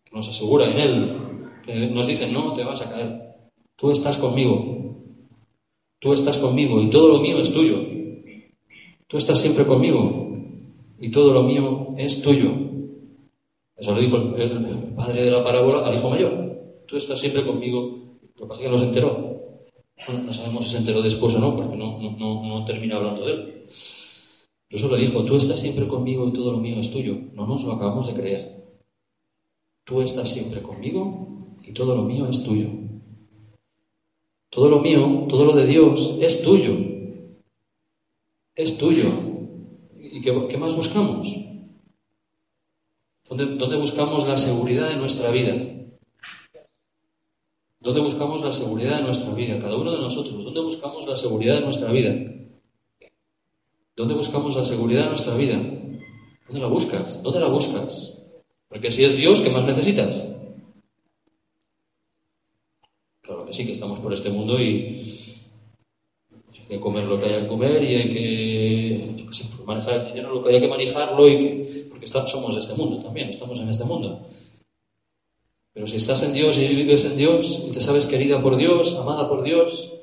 que 0.06 0.16
nos 0.16 0.28
asegura 0.28 0.66
en 0.66 0.78
Él, 0.78 1.92
nos 1.94 2.06
dice, 2.06 2.32
no 2.32 2.54
te 2.54 2.64
vas 2.64 2.82
a 2.82 2.92
caer, 2.92 3.36
tú 3.76 3.90
estás 3.90 4.18
conmigo, 4.18 4.96
tú 5.98 6.14
estás 6.14 6.38
conmigo 6.38 6.80
y 6.82 6.92
todo 6.92 7.10
lo 7.10 7.20
mío 7.22 7.40
es 7.40 7.52
tuyo, 7.52 7.82
tú 9.08 9.18
estás 9.18 9.40
siempre 9.40 9.66
conmigo 9.66 10.38
y 11.00 11.10
todo 11.10 11.34
lo 11.34 11.42
mío 11.44 11.96
es 11.98 12.22
tuyo. 12.22 12.69
Eso 13.80 13.94
lo 13.94 14.02
dijo 14.02 14.18
el, 14.18 14.94
padre 14.96 15.24
de 15.24 15.32
la 15.32 15.44
parábola 15.44 15.88
al 15.88 15.96
hijo 15.96 16.10
mayor, 16.10 16.84
tú 16.86 16.98
estás 16.98 17.20
siempre 17.20 17.46
conmigo, 17.46 18.20
lo 18.36 18.44
que 18.44 18.48
pasa 18.48 18.62
es 18.62 18.66
que 18.66 18.72
no 18.72 18.78
se 18.78 18.86
enteró. 18.86 19.40
No, 20.26 20.34
sabemos 20.34 20.66
si 20.66 20.72
se 20.72 20.78
enteró 20.78 21.02
después 21.02 21.36
o 21.36 21.40
no, 21.40 21.56
porque 21.56 21.76
no, 21.76 22.00
no, 22.00 22.44
no 22.48 22.66
termina 22.66 22.96
hablando 22.96 23.26
de 23.26 23.34
él. 23.34 23.66
Eso 24.70 24.88
lo 24.88 24.96
dijo, 24.96 25.26
tú 25.26 25.36
estás 25.36 25.60
siempre 25.60 25.88
conmigo 25.88 26.28
y 26.28 26.34
todo 26.34 26.52
lo 26.52 26.60
mío 26.60 26.80
es 26.80 26.92
tuyo. 26.92 27.18
No 27.34 27.48
nos 27.48 27.64
lo 27.64 27.74
acabamos 27.74 28.08
de 28.08 28.14
creer. 28.14 28.60
Tú 29.84 30.02
estás 30.02 30.30
siempre 30.30 30.62
conmigo 30.62 31.58
y 31.64 31.74
todo 31.74 31.96
lo 31.96 32.04
mío 32.04 32.28
es 32.30 32.44
tuyo. 32.44 32.70
Todo 34.52 34.70
lo 34.70 34.80
mío, 34.80 35.26
todo 35.28 35.46
lo 35.46 35.54
de 35.54 35.66
Dios 35.66 36.16
es 36.22 36.44
tuyo. 36.44 36.76
Es 38.56 38.78
tuyo. 38.78 39.10
¿Y 39.98 40.22
qué, 40.22 40.58
más 40.58 40.76
buscamos? 40.76 41.36
¿Dónde, 43.30 43.46
¿Dónde 43.58 43.78
buscamos 43.78 44.28
la 44.28 44.38
seguridad 44.38 44.90
de 44.90 44.96
nuestra 44.96 45.30
vida? 45.30 45.54
¿Dónde 47.80 48.02
buscamos 48.02 48.44
la 48.44 48.52
seguridad 48.52 48.98
de 48.98 49.04
nuestra 49.04 49.34
vida? 49.36 49.60
Cada 49.60 49.78
uno 49.78 49.92
de 49.92 50.00
nosotros. 50.00 50.44
¿Dónde 50.44 50.62
buscamos 50.62 51.08
la 51.08 51.16
seguridad 51.16 51.56
de 51.56 51.62
nuestra 51.62 51.92
vida? 51.92 52.12
¿Dónde 53.96 54.16
buscamos 54.16 54.56
la 54.56 54.66
seguridad 54.66 55.04
de 55.04 55.10
nuestra 55.10 55.36
vida? 55.36 55.58
¿Dónde 55.58 56.62
la 56.62 56.68
buscas? 56.68 57.22
¿Dónde 57.22 57.40
la 57.40 57.50
buscas? 57.50 58.24
Porque 58.68 58.92
si 58.92 59.06
es 59.06 59.16
Dios, 59.16 59.42
¿qué 59.42 59.52
más 59.52 59.64
necesitas? 59.64 60.36
Claro 63.22 63.46
que 63.46 63.54
sí, 63.54 63.64
que 63.64 63.74
estamos 63.74 64.00
por 64.00 64.12
este 64.12 64.32
mundo 64.32 64.60
y 64.60 65.29
hay 66.64 66.78
que 66.78 66.80
comer 66.80 67.06
lo 67.06 67.20
que 67.20 67.28
haya 67.28 67.42
que 67.42 67.48
comer 67.48 67.84
y 67.84 67.96
hay 67.96 68.10
que 68.10 69.16
manejar 69.66 70.02
el 70.02 70.06
dinero 70.08 70.34
lo 70.34 70.44
que 70.44 70.50
haya 70.50 70.62
que 70.62 70.68
manejarlo 70.68 71.30
y 71.30 71.38
que, 71.38 71.86
porque 71.90 72.08
somos 72.08 72.56
de 72.56 72.62
este 72.62 72.76
mundo 72.76 73.00
también, 73.00 73.30
estamos 73.30 73.60
en 73.60 73.70
este 73.70 73.84
mundo. 73.84 74.26
Pero 75.74 75.88
si 75.88 75.98
estás 75.98 76.24
en 76.24 76.34
Dios 76.34 76.58
y 76.58 76.68
vives 76.76 77.06
en 77.06 77.16
Dios 77.16 77.66
y 77.68 77.72
te 77.72 77.80
sabes 77.80 78.06
querida 78.06 78.42
por 78.42 78.58
Dios, 78.58 78.98
amada 79.00 79.30
por 79.30 79.44
Dios, 79.44 79.96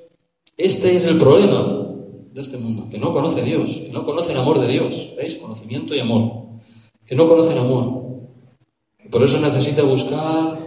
este 0.57 0.97
es 0.97 1.05
el 1.05 1.19
problema 1.19 1.87
de 2.33 2.41
este 2.41 2.57
mundo, 2.57 2.89
que 2.91 2.99
no 2.99 3.13
conoce 3.13 3.43
Dios, 3.43 3.77
que 3.77 3.91
no 3.93 4.05
conoce 4.05 4.33
el 4.33 4.39
amor 4.39 4.61
de 4.61 4.69
Dios. 4.69 5.11
¿Veis? 5.17 5.35
Conocimiento 5.35 5.95
y 5.95 6.01
amor. 6.01 6.61
Que 7.05 7.15
no 7.15 7.27
conoce 7.29 7.53
el 7.53 7.59
amor. 7.59 8.05
Por 9.11 9.23
eso 9.23 9.39
necesita 9.39 9.83
buscar 9.83 10.66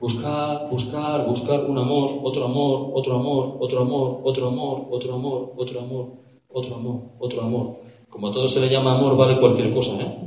Buscar, 0.00 0.70
buscar, 0.70 1.26
buscar 1.26 1.60
un 1.66 1.76
amor, 1.76 2.20
otro 2.24 2.46
amor, 2.46 2.90
otro 2.94 3.16
amor, 3.16 3.58
otro 3.60 3.82
amor, 3.82 4.20
otro 4.24 4.46
amor, 4.48 4.86
otro 4.90 5.14
amor, 5.14 5.52
otro 5.58 5.80
amor, 5.80 6.12
otro 6.48 6.74
amor, 6.76 7.02
otro 7.18 7.42
amor. 7.42 7.76
Como 8.08 8.28
a 8.28 8.30
todo 8.30 8.48
se 8.48 8.60
le 8.60 8.70
llama 8.70 8.96
amor, 8.96 9.14
vale 9.16 9.38
cualquier 9.38 9.70
cosa, 9.74 10.00
¿eh? 10.00 10.20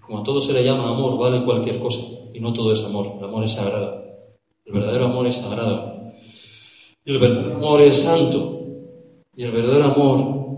Como 0.00 0.18
a 0.18 0.22
todo 0.24 0.40
se 0.40 0.52
le 0.52 0.64
llama 0.64 0.88
amor, 0.88 1.16
vale 1.16 1.44
cualquier 1.44 1.78
cosa. 1.78 2.00
Y 2.34 2.40
no 2.40 2.52
todo 2.52 2.72
es 2.72 2.84
amor. 2.84 3.06
El 3.18 3.24
amor 3.24 3.44
es 3.44 3.52
sagrado. 3.52 4.02
El 4.64 4.72
verdadero 4.72 5.04
amor 5.04 5.26
es 5.28 5.36
sagrado. 5.36 6.12
Y 7.04 7.12
el 7.12 7.18
verdadero 7.18 7.54
amor 7.54 7.80
es 7.82 8.02
santo. 8.02 8.58
Y 9.36 9.44
el 9.44 9.52
verdadero 9.52 9.84
amor, 9.84 10.48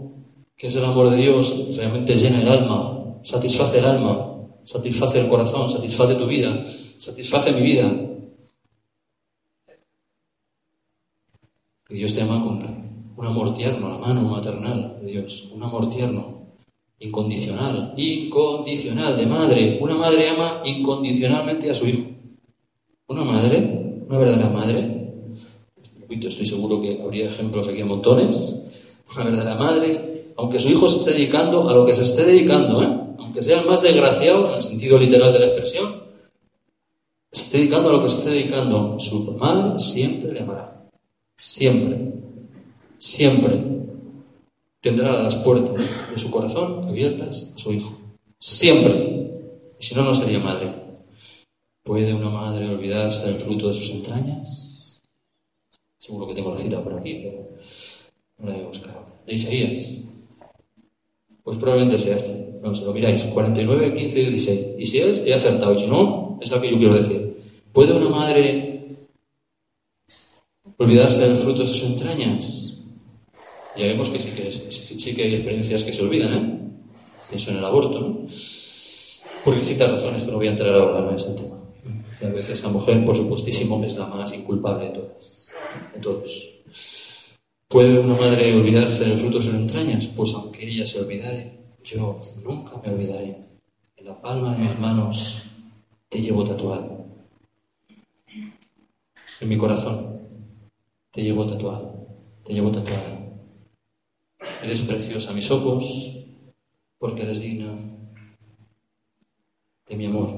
que 0.56 0.68
es 0.68 0.76
el 0.76 0.84
amor 0.84 1.10
de 1.10 1.16
Dios, 1.16 1.76
realmente 1.76 2.16
llena 2.16 2.40
el 2.40 2.48
alma, 2.48 3.18
satisface 3.22 3.78
el 3.78 3.84
alma, 3.84 4.29
satisface 4.70 5.18
el 5.20 5.28
corazón, 5.28 5.68
satisface 5.68 6.14
tu 6.14 6.26
vida, 6.26 6.64
satisface 6.96 7.52
mi 7.52 7.62
vida. 7.62 7.90
Y 11.88 11.94
Dios 11.96 12.14
te 12.14 12.22
ama 12.22 12.40
con 12.44 12.62
un 13.16 13.26
amor 13.26 13.52
tierno, 13.54 13.88
la 13.88 13.98
mano 13.98 14.22
maternal 14.22 14.98
de 15.00 15.06
Dios, 15.06 15.48
un 15.52 15.64
amor 15.64 15.90
tierno, 15.90 16.54
incondicional, 17.00 17.94
incondicional, 17.96 19.16
de 19.16 19.26
madre. 19.26 19.78
Una 19.80 19.96
madre 19.96 20.28
ama 20.30 20.62
incondicionalmente 20.64 21.68
a 21.68 21.74
su 21.74 21.88
hijo. 21.88 22.04
Una 23.09 23.24
madre, 23.24 24.04
una 24.06 24.18
verdadera 24.18 24.50
madre, 24.50 25.00
estoy 26.09 26.46
seguro 26.46 26.80
que 26.80 27.02
habría 27.02 27.26
ejemplos 27.26 27.66
aquí 27.66 27.80
a 27.80 27.87
montones, 27.87 28.94
una 29.16 29.24
verdadera 29.24 29.56
madre, 29.56 30.33
aunque 30.37 30.61
su 30.61 30.68
hijo 30.68 30.88
se 30.88 31.00
esté 31.00 31.12
dedicando 31.14 31.68
a 31.68 31.74
lo 31.74 31.85
que 31.85 31.94
se 31.94 32.02
esté 32.02 32.24
dedicando, 32.24 32.83
¿eh? 32.85 33.09
Aunque 33.30 33.44
sea 33.44 33.60
el 33.60 33.66
más 33.66 33.80
desgraciado 33.80 34.48
en 34.48 34.54
el 34.56 34.62
sentido 34.62 34.98
literal 34.98 35.32
de 35.32 35.38
la 35.38 35.46
expresión, 35.46 36.02
se 37.30 37.42
esté 37.42 37.58
dedicando 37.58 37.90
a 37.90 37.92
lo 37.92 38.02
que 38.02 38.08
se 38.08 38.18
esté 38.18 38.30
dedicando, 38.30 38.98
su 38.98 39.36
madre 39.38 39.78
siempre 39.78 40.32
le 40.32 40.40
amará. 40.40 40.90
Siempre. 41.38 42.12
Siempre 42.98 43.56
tendrá 44.80 45.22
las 45.22 45.36
puertas 45.36 46.10
de 46.10 46.18
su 46.18 46.28
corazón 46.32 46.88
abiertas 46.88 47.52
a 47.54 47.58
su 47.60 47.72
hijo. 47.72 47.96
Siempre. 48.40 49.30
Y 49.78 49.84
si 49.84 49.94
no, 49.94 50.02
no 50.02 50.12
sería 50.12 50.40
madre. 50.40 50.74
¿Puede 51.84 52.12
una 52.12 52.30
madre 52.30 52.68
olvidarse 52.68 53.26
del 53.26 53.36
fruto 53.36 53.68
de 53.68 53.74
sus 53.74 53.90
entrañas? 53.90 55.02
Seguro 55.98 56.26
que 56.26 56.34
tengo 56.34 56.50
la 56.50 56.58
cita 56.58 56.82
por 56.82 56.98
aquí, 56.98 57.20
pero 57.22 57.48
no 58.38 58.50
la 58.50 58.58
a 58.58 58.66
buscar. 58.66 59.06
De 59.24 59.34
Isaías. 59.34 60.06
Pues 61.44 61.56
probablemente 61.58 61.96
sea 61.96 62.16
este. 62.16 62.49
No, 62.60 62.74
se 62.74 62.84
lo 62.84 62.92
miráis. 62.92 63.22
49, 63.24 63.94
15 63.94 64.20
y 64.20 64.24
16. 64.26 64.66
Y 64.78 64.86
si 64.86 64.98
es, 64.98 65.22
he 65.24 65.34
acertado. 65.34 65.74
Y 65.74 65.78
si 65.78 65.86
no, 65.86 66.38
es 66.40 66.50
lo 66.50 66.60
que 66.60 66.70
yo 66.70 66.78
quiero 66.78 66.94
decir. 66.94 67.36
¿Puede 67.72 67.94
una 67.94 68.08
madre 68.08 68.84
olvidarse 70.76 71.28
del 71.28 71.38
fruto 71.38 71.60
de 71.60 71.66
sus 71.66 71.84
entrañas? 71.84 72.84
Ya 73.76 73.86
vemos 73.86 74.10
que 74.10 74.18
sí 74.18 74.30
que, 74.30 74.50
sí 74.50 75.14
que 75.14 75.22
hay 75.22 75.34
experiencias 75.36 75.84
que 75.84 75.92
se 75.92 76.02
olvidan, 76.02 76.34
¿eh? 76.34 76.60
Eso 77.32 77.50
en 77.50 77.58
el 77.58 77.64
aborto, 77.64 78.00
¿no? 78.00 78.26
Por 79.44 79.54
distintas 79.54 79.90
razones 79.90 80.24
que 80.24 80.30
no 80.30 80.36
voy 80.36 80.48
a 80.48 80.50
entrar 80.50 80.74
ahora, 80.74 81.00
no 81.00 81.14
es 81.14 81.24
el 81.24 81.36
tema. 81.36 81.56
Y 82.20 82.24
a 82.24 82.30
veces 82.30 82.62
la 82.62 82.68
mujer, 82.68 83.04
por 83.04 83.16
supuestísimo, 83.16 83.82
es 83.84 83.96
la 83.96 84.06
más 84.06 84.34
inculpable 84.34 84.86
de 84.86 84.92
todas. 84.92 85.48
De. 85.94 86.50
¿Puede 87.68 88.00
una 88.00 88.16
madre 88.16 88.54
olvidarse 88.54 89.04
del 89.04 89.16
fruto 89.16 89.38
de 89.38 89.44
sus 89.44 89.54
entrañas? 89.54 90.06
Pues 90.08 90.34
aunque 90.34 90.68
ella 90.68 90.84
se 90.84 91.00
olvidare, 91.00 91.59
yo 91.84 92.16
nunca 92.44 92.80
me 92.84 92.90
olvidaré. 92.92 93.40
En 93.96 94.04
la 94.06 94.20
palma 94.20 94.54
de 94.54 94.62
mis 94.62 94.78
manos 94.78 95.42
te 96.08 96.20
llevo 96.20 96.44
tatuado. 96.44 97.06
En 99.40 99.48
mi 99.48 99.56
corazón 99.56 100.20
te 101.10 101.22
llevo 101.22 101.46
tatuado, 101.46 102.06
te 102.44 102.52
llevo 102.52 102.70
tatuado. 102.70 103.30
Eres 104.62 104.82
preciosa 104.82 105.30
a 105.30 105.34
mis 105.34 105.50
ojos 105.50 105.84
porque 106.98 107.22
eres 107.22 107.40
digna 107.40 107.78
de 109.88 109.96
mi 109.96 110.07
amor. 110.07 110.28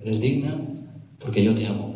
Eres 0.00 0.20
digna 0.20 0.60
porque 1.18 1.42
yo 1.42 1.54
te 1.54 1.66
amo, 1.66 1.94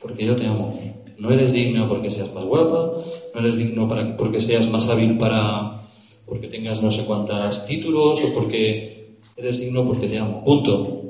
porque 0.00 0.24
yo 0.24 0.34
te 0.36 0.46
amo. 0.46 0.72
No 1.16 1.32
eres 1.32 1.52
digna 1.52 1.88
porque 1.88 2.10
seas 2.10 2.32
más 2.32 2.44
guapa, 2.44 2.92
no 3.34 3.40
eres 3.40 3.58
digno 3.58 3.88
porque 4.16 4.40
seas 4.40 4.68
más 4.70 4.88
hábil 4.88 5.18
para, 5.18 5.80
porque 6.28 6.48
tengas 6.48 6.82
no 6.82 6.90
sé 6.90 7.04
cuántos 7.04 7.64
títulos 7.64 8.22
o 8.22 8.32
porque 8.34 9.16
eres 9.36 9.60
digno 9.60 9.86
porque 9.86 10.08
te 10.08 10.18
amo. 10.18 10.44
Punto. 10.44 11.02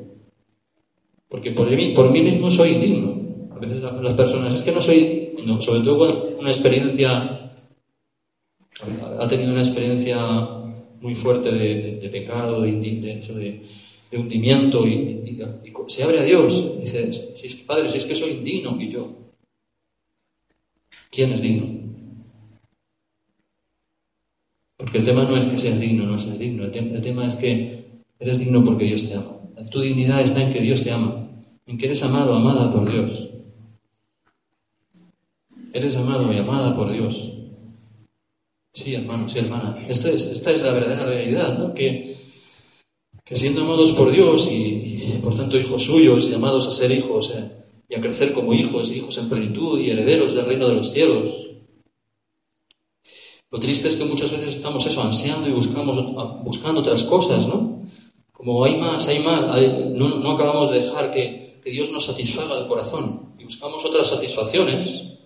Porque 1.28 1.50
por 1.52 1.68
mí, 1.70 1.92
por 1.94 2.10
mí 2.10 2.22
mismo 2.22 2.50
soy 2.50 2.70
indigno. 2.70 3.18
A 3.54 3.58
veces 3.58 3.82
las 3.82 4.14
personas, 4.14 4.54
es 4.54 4.62
que 4.62 4.72
no 4.72 4.80
soy, 4.80 5.34
sobre 5.60 5.80
todo 5.80 5.98
cuando 5.98 6.38
una 6.38 6.50
experiencia, 6.50 7.52
ha 9.18 9.28
tenido 9.28 9.50
una 9.50 9.62
experiencia 9.62 10.18
muy 11.00 11.14
fuerte 11.14 11.52
de, 11.52 12.08
pecado, 12.08 12.62
de, 12.62 12.70
de, 14.10 14.18
hundimiento 14.18 14.86
y, 14.86 15.40
se 15.88 16.02
abre 16.02 16.18
a 16.20 16.22
Dios 16.22 16.74
y 16.76 16.80
dice, 16.80 17.12
si 17.12 17.46
es 17.46 17.54
Padre, 17.56 17.88
si 17.88 17.98
es 17.98 18.04
que 18.04 18.14
soy 18.14 18.32
indigno 18.32 18.76
y 18.80 18.90
yo, 18.90 19.10
¿quién 21.10 21.32
es 21.32 21.42
digno? 21.42 21.77
Porque 24.88 25.00
el 25.00 25.04
tema 25.04 25.24
no 25.24 25.36
es 25.36 25.44
que 25.44 25.58
seas 25.58 25.80
digno, 25.80 26.06
no 26.06 26.18
seas 26.18 26.38
digno. 26.38 26.64
El, 26.64 27.02
tema 27.02 27.26
es 27.26 27.36
que 27.36 27.84
eres 28.18 28.38
digno 28.38 28.64
porque 28.64 28.86
Dios 28.86 29.06
te 29.06 29.16
ama. 29.16 29.36
Tu 29.70 29.82
dignidad 29.82 30.22
está 30.22 30.42
en 30.42 30.50
que 30.50 30.62
Dios 30.62 30.82
te 30.82 30.90
ama, 30.90 31.28
en 31.66 31.76
que 31.76 31.84
eres 31.84 32.02
amado, 32.02 32.32
amada 32.32 32.70
por 32.72 32.90
Dios. 32.90 33.28
Eres 35.74 35.94
amado 35.96 36.32
y 36.32 36.38
amada 36.38 36.74
por 36.74 36.90
Dios. 36.90 37.34
Sí, 38.72 38.94
hermano, 38.94 39.28
sí, 39.28 39.40
hermana. 39.40 39.76
Esta 39.86 40.08
es, 40.08 40.24
esta 40.24 40.52
es 40.52 40.62
la 40.62 40.72
verdadera 40.72 41.04
realidad, 41.04 41.58
¿no? 41.58 41.74
Que, 41.74 42.16
que 43.26 43.36
siendo 43.36 43.64
amados 43.64 43.92
por 43.92 44.10
Dios 44.10 44.48
y, 44.50 45.18
por 45.22 45.34
tanto 45.34 45.58
hijos 45.58 45.82
suyos 45.82 46.28
y 46.28 46.30
llamados 46.30 46.66
a 46.66 46.72
ser 46.72 46.92
hijos 46.92 47.34
eh, 47.36 47.50
y 47.90 47.94
a 47.94 48.00
crecer 48.00 48.32
como 48.32 48.54
hijos, 48.54 48.90
hijos 48.90 49.18
en 49.18 49.28
plenitud 49.28 49.78
y 49.78 49.90
herederos 49.90 50.34
del 50.34 50.46
reino 50.46 50.66
de 50.66 50.76
los 50.76 50.92
cielos. 50.92 51.47
Lo 53.50 53.58
triste 53.58 53.88
es 53.88 53.96
que 53.96 54.04
muchas 54.04 54.30
veces 54.30 54.56
estamos 54.56 54.84
eso, 54.86 55.02
ansiando 55.02 55.48
y 55.48 55.52
buscamos, 55.52 55.96
buscando 56.44 56.80
otras 56.80 57.02
cosas, 57.04 57.46
¿no? 57.46 57.80
Como 58.32 58.64
hay 58.64 58.76
más, 58.76 59.08
hay 59.08 59.20
más, 59.20 59.46
no, 59.94 60.16
no, 60.16 60.30
acabamos 60.32 60.70
de 60.70 60.80
dejar 60.80 61.10
que, 61.10 61.60
que 61.64 61.70
Dios 61.70 61.90
nos 61.90 62.04
satisfaga 62.04 62.58
el 62.58 62.66
corazón 62.66 63.34
y 63.38 63.44
buscamos 63.44 63.84
otras 63.84 64.06
satisfacciones 64.06 65.18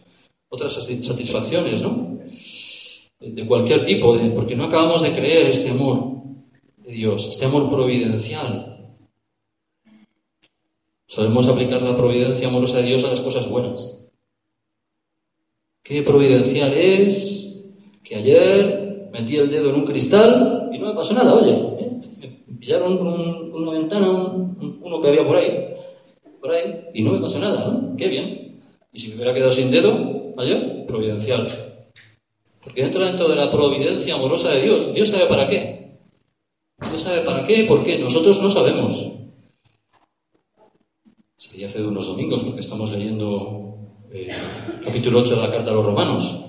otras 0.53 0.75
satisfacciones, 0.75 1.81
¿no? 1.81 2.19
De 3.21 3.47
cualquier 3.47 3.85
tipo, 3.85 4.15
porque 4.35 4.55
no 4.55 4.65
acabamos 4.65 5.01
de 5.01 5.13
creer 5.13 5.47
este 5.47 5.71
amor 5.71 6.13
de 6.77 6.93
Dios, 6.93 7.27
este 7.27 7.47
amor 7.47 7.71
providencial. 7.71 8.95
Solemos 11.07 11.47
aplicar 11.47 11.81
la 11.81 11.97
providencia 11.97 12.49
amorosa 12.49 12.79
de 12.79 12.83
Dios 12.83 13.03
a 13.05 13.09
las 13.09 13.23
cosas 13.23 13.49
buenas. 13.49 13.99
¿Qué 15.83 16.03
providencial 16.03 16.75
es 16.75 17.52
que 18.13 18.19
ayer 18.19 19.09
metí 19.11 19.37
el 19.37 19.51
dedo 19.51 19.71
en 19.71 19.77
un 19.77 19.87
cristal 19.87 20.69
y 20.71 20.79
no 20.79 20.89
me 20.89 20.95
pasó 20.95 21.15
nada? 21.15 21.35
Oye, 21.35 21.53
¿eh? 21.53 22.43
me 22.47 22.59
pillaron 22.59 22.99
una 23.01 23.71
ventana, 23.71 24.07
uno 24.07 25.01
que 25.01 25.09
había 25.09 25.27
por 25.27 25.37
ahí, 25.37 25.77
por 26.39 26.51
ahí, 26.51 26.89
y 26.93 27.03
no 27.03 27.13
me 27.13 27.21
pasó 27.21 27.39
nada, 27.39 27.71
¿no? 27.71 27.97
Qué 27.97 28.09
bien. 28.09 28.61
Y 28.93 29.01
si 29.01 29.09
me 29.09 29.15
hubiera 29.15 29.33
quedado 29.33 29.51
sin 29.51 29.71
dedo, 29.71 30.35
mayor 30.37 30.85
providencial. 30.87 31.47
Porque 32.63 32.83
entra 32.83 33.07
dentro 33.07 33.29
de 33.29 33.37
la 33.37 33.51
providencia 33.51 34.15
amorosa 34.15 34.51
de 34.51 34.63
Dios. 34.63 34.93
Dios 34.93 35.09
sabe 35.09 35.25
para 35.25 35.49
qué. 35.49 35.97
Dios 36.91 37.01
sabe 37.01 37.23
para 37.23 37.45
qué, 37.45 37.65
por 37.65 37.83
qué. 37.83 37.99
Nosotros 37.99 38.43
no 38.43 38.51
sabemos. 38.51 39.07
Sería 41.35 41.67
hace 41.67 41.83
unos 41.83 42.07
domingos, 42.07 42.43
porque 42.43 42.61
estamos 42.61 42.93
leyendo 42.93 43.79
eh, 44.13 44.29
capítulo 44.85 45.21
8 45.21 45.35
de 45.35 45.41
la 45.41 45.51
carta 45.51 45.71
a 45.71 45.75
los 45.75 45.87
romanos. 45.87 46.42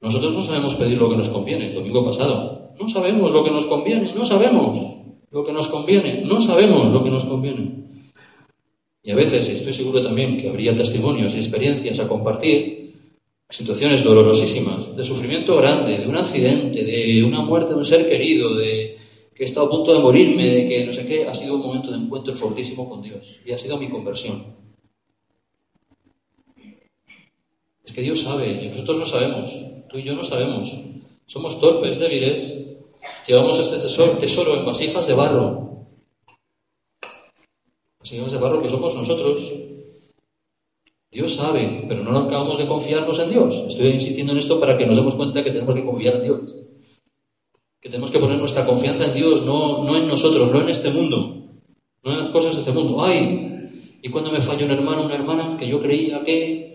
Nosotros 0.00 0.32
no 0.32 0.42
sabemos 0.42 0.76
pedir 0.76 0.98
lo 0.98 1.08
que 1.08 1.16
nos 1.16 1.28
conviene, 1.28 1.68
el 1.68 1.74
domingo 1.74 2.04
pasado. 2.04 2.72
No 2.78 2.88
sabemos 2.88 3.32
lo 3.32 3.42
que 3.42 3.50
nos 3.50 3.66
conviene, 3.66 4.14
no 4.14 4.24
sabemos 4.24 4.98
lo 5.30 5.44
que 5.44 5.52
nos 5.52 5.68
conviene, 5.68 6.22
no 6.24 6.40
sabemos 6.40 6.90
lo 6.92 7.02
que 7.02 7.10
nos 7.10 7.24
conviene. 7.24 7.78
Y 9.02 9.10
a 9.10 9.16
veces, 9.16 9.48
y 9.48 9.52
estoy 9.52 9.72
seguro 9.72 10.00
también 10.00 10.36
que 10.36 10.48
habría 10.48 10.74
testimonios 10.74 11.34
y 11.34 11.38
experiencias 11.38 11.98
a 11.98 12.08
compartir, 12.08 12.78
situaciones 13.50 14.04
dolorosísimas, 14.04 14.94
de 14.94 15.02
sufrimiento 15.02 15.56
grande, 15.56 15.98
de 15.98 16.06
un 16.06 16.16
accidente, 16.16 16.84
de 16.84 17.24
una 17.24 17.40
muerte 17.40 17.72
de 17.72 17.78
un 17.78 17.84
ser 17.84 18.08
querido, 18.08 18.54
de 18.54 18.96
que 19.34 19.42
he 19.42 19.46
estado 19.46 19.66
a 19.66 19.70
punto 19.70 19.94
de 19.94 20.00
morirme, 20.00 20.44
de 20.48 20.68
que 20.68 20.84
no 20.84 20.92
sé 20.92 21.06
qué, 21.06 21.26
ha 21.26 21.34
sido 21.34 21.54
un 21.54 21.62
momento 21.62 21.90
de 21.90 21.96
encuentro 21.96 22.36
fortísimo 22.36 22.88
con 22.88 23.02
Dios 23.02 23.40
y 23.46 23.52
ha 23.52 23.58
sido 23.58 23.78
mi 23.78 23.88
conversión. 23.88 24.67
Es 27.88 27.94
que 27.94 28.02
Dios 28.02 28.20
sabe 28.20 28.50
y 28.50 28.68
nosotros 28.68 28.98
no 28.98 29.06
sabemos, 29.06 29.58
tú 29.88 29.96
y 29.96 30.02
yo 30.02 30.14
no 30.14 30.22
sabemos. 30.22 30.76
Somos 31.24 31.58
torpes, 31.58 31.98
débiles, 31.98 32.76
llevamos 33.26 33.58
este 33.58 33.78
tesoro, 33.78 34.12
tesoro 34.18 34.58
en 34.58 34.66
vasijas 34.66 35.06
de 35.06 35.14
barro. 35.14 35.86
Vasijas 37.98 38.32
de 38.32 38.36
barro 38.36 38.58
que 38.58 38.68
somos 38.68 38.94
nosotros, 38.94 39.54
Dios 41.10 41.32
sabe, 41.32 41.86
pero 41.88 42.04
no 42.04 42.18
acabamos 42.18 42.58
de 42.58 42.66
confiarnos 42.66 43.20
en 43.20 43.30
Dios. 43.30 43.54
Estoy 43.68 43.86
insistiendo 43.86 44.32
en 44.32 44.38
esto 44.38 44.60
para 44.60 44.76
que 44.76 44.84
nos 44.84 44.96
demos 44.96 45.14
cuenta 45.14 45.42
que 45.42 45.50
tenemos 45.50 45.74
que 45.74 45.86
confiar 45.86 46.16
en 46.16 46.22
Dios. 46.22 46.56
Que 47.80 47.88
tenemos 47.88 48.10
que 48.10 48.18
poner 48.18 48.36
nuestra 48.36 48.66
confianza 48.66 49.06
en 49.06 49.14
Dios, 49.14 49.46
no, 49.46 49.96
en 49.96 50.06
nosotros, 50.06 50.52
no 50.52 50.60
en 50.60 50.68
este 50.68 50.90
mundo, 50.90 51.42
no 52.04 52.12
en 52.12 52.18
las 52.18 52.28
cosas 52.28 52.54
de 52.54 52.60
este 52.60 52.72
mundo. 52.72 53.02
¡Ay! 53.02 53.70
Y 54.02 54.10
cuando 54.10 54.30
me 54.30 54.42
falla 54.42 54.66
un 54.66 54.72
hermano, 54.72 55.06
una 55.06 55.14
hermana, 55.14 55.56
que 55.56 55.66
yo 55.66 55.80
creía 55.80 56.22
que 56.22 56.67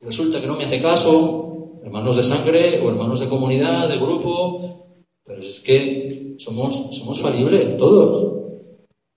resulta 0.00 0.40
que 0.40 0.46
no 0.46 0.56
me 0.56 0.64
hace 0.64 0.80
caso, 0.80 1.80
hermanos 1.82 2.16
de 2.16 2.22
sangre 2.22 2.80
o 2.80 2.88
hermanos 2.88 3.20
de 3.20 3.28
comunidad, 3.28 3.88
de 3.88 3.98
grupo, 3.98 4.86
pero 5.24 5.40
es 5.40 5.60
que 5.60 6.34
somos, 6.38 6.96
somos 6.96 7.20
falibles 7.20 7.76
todos. 7.76 8.40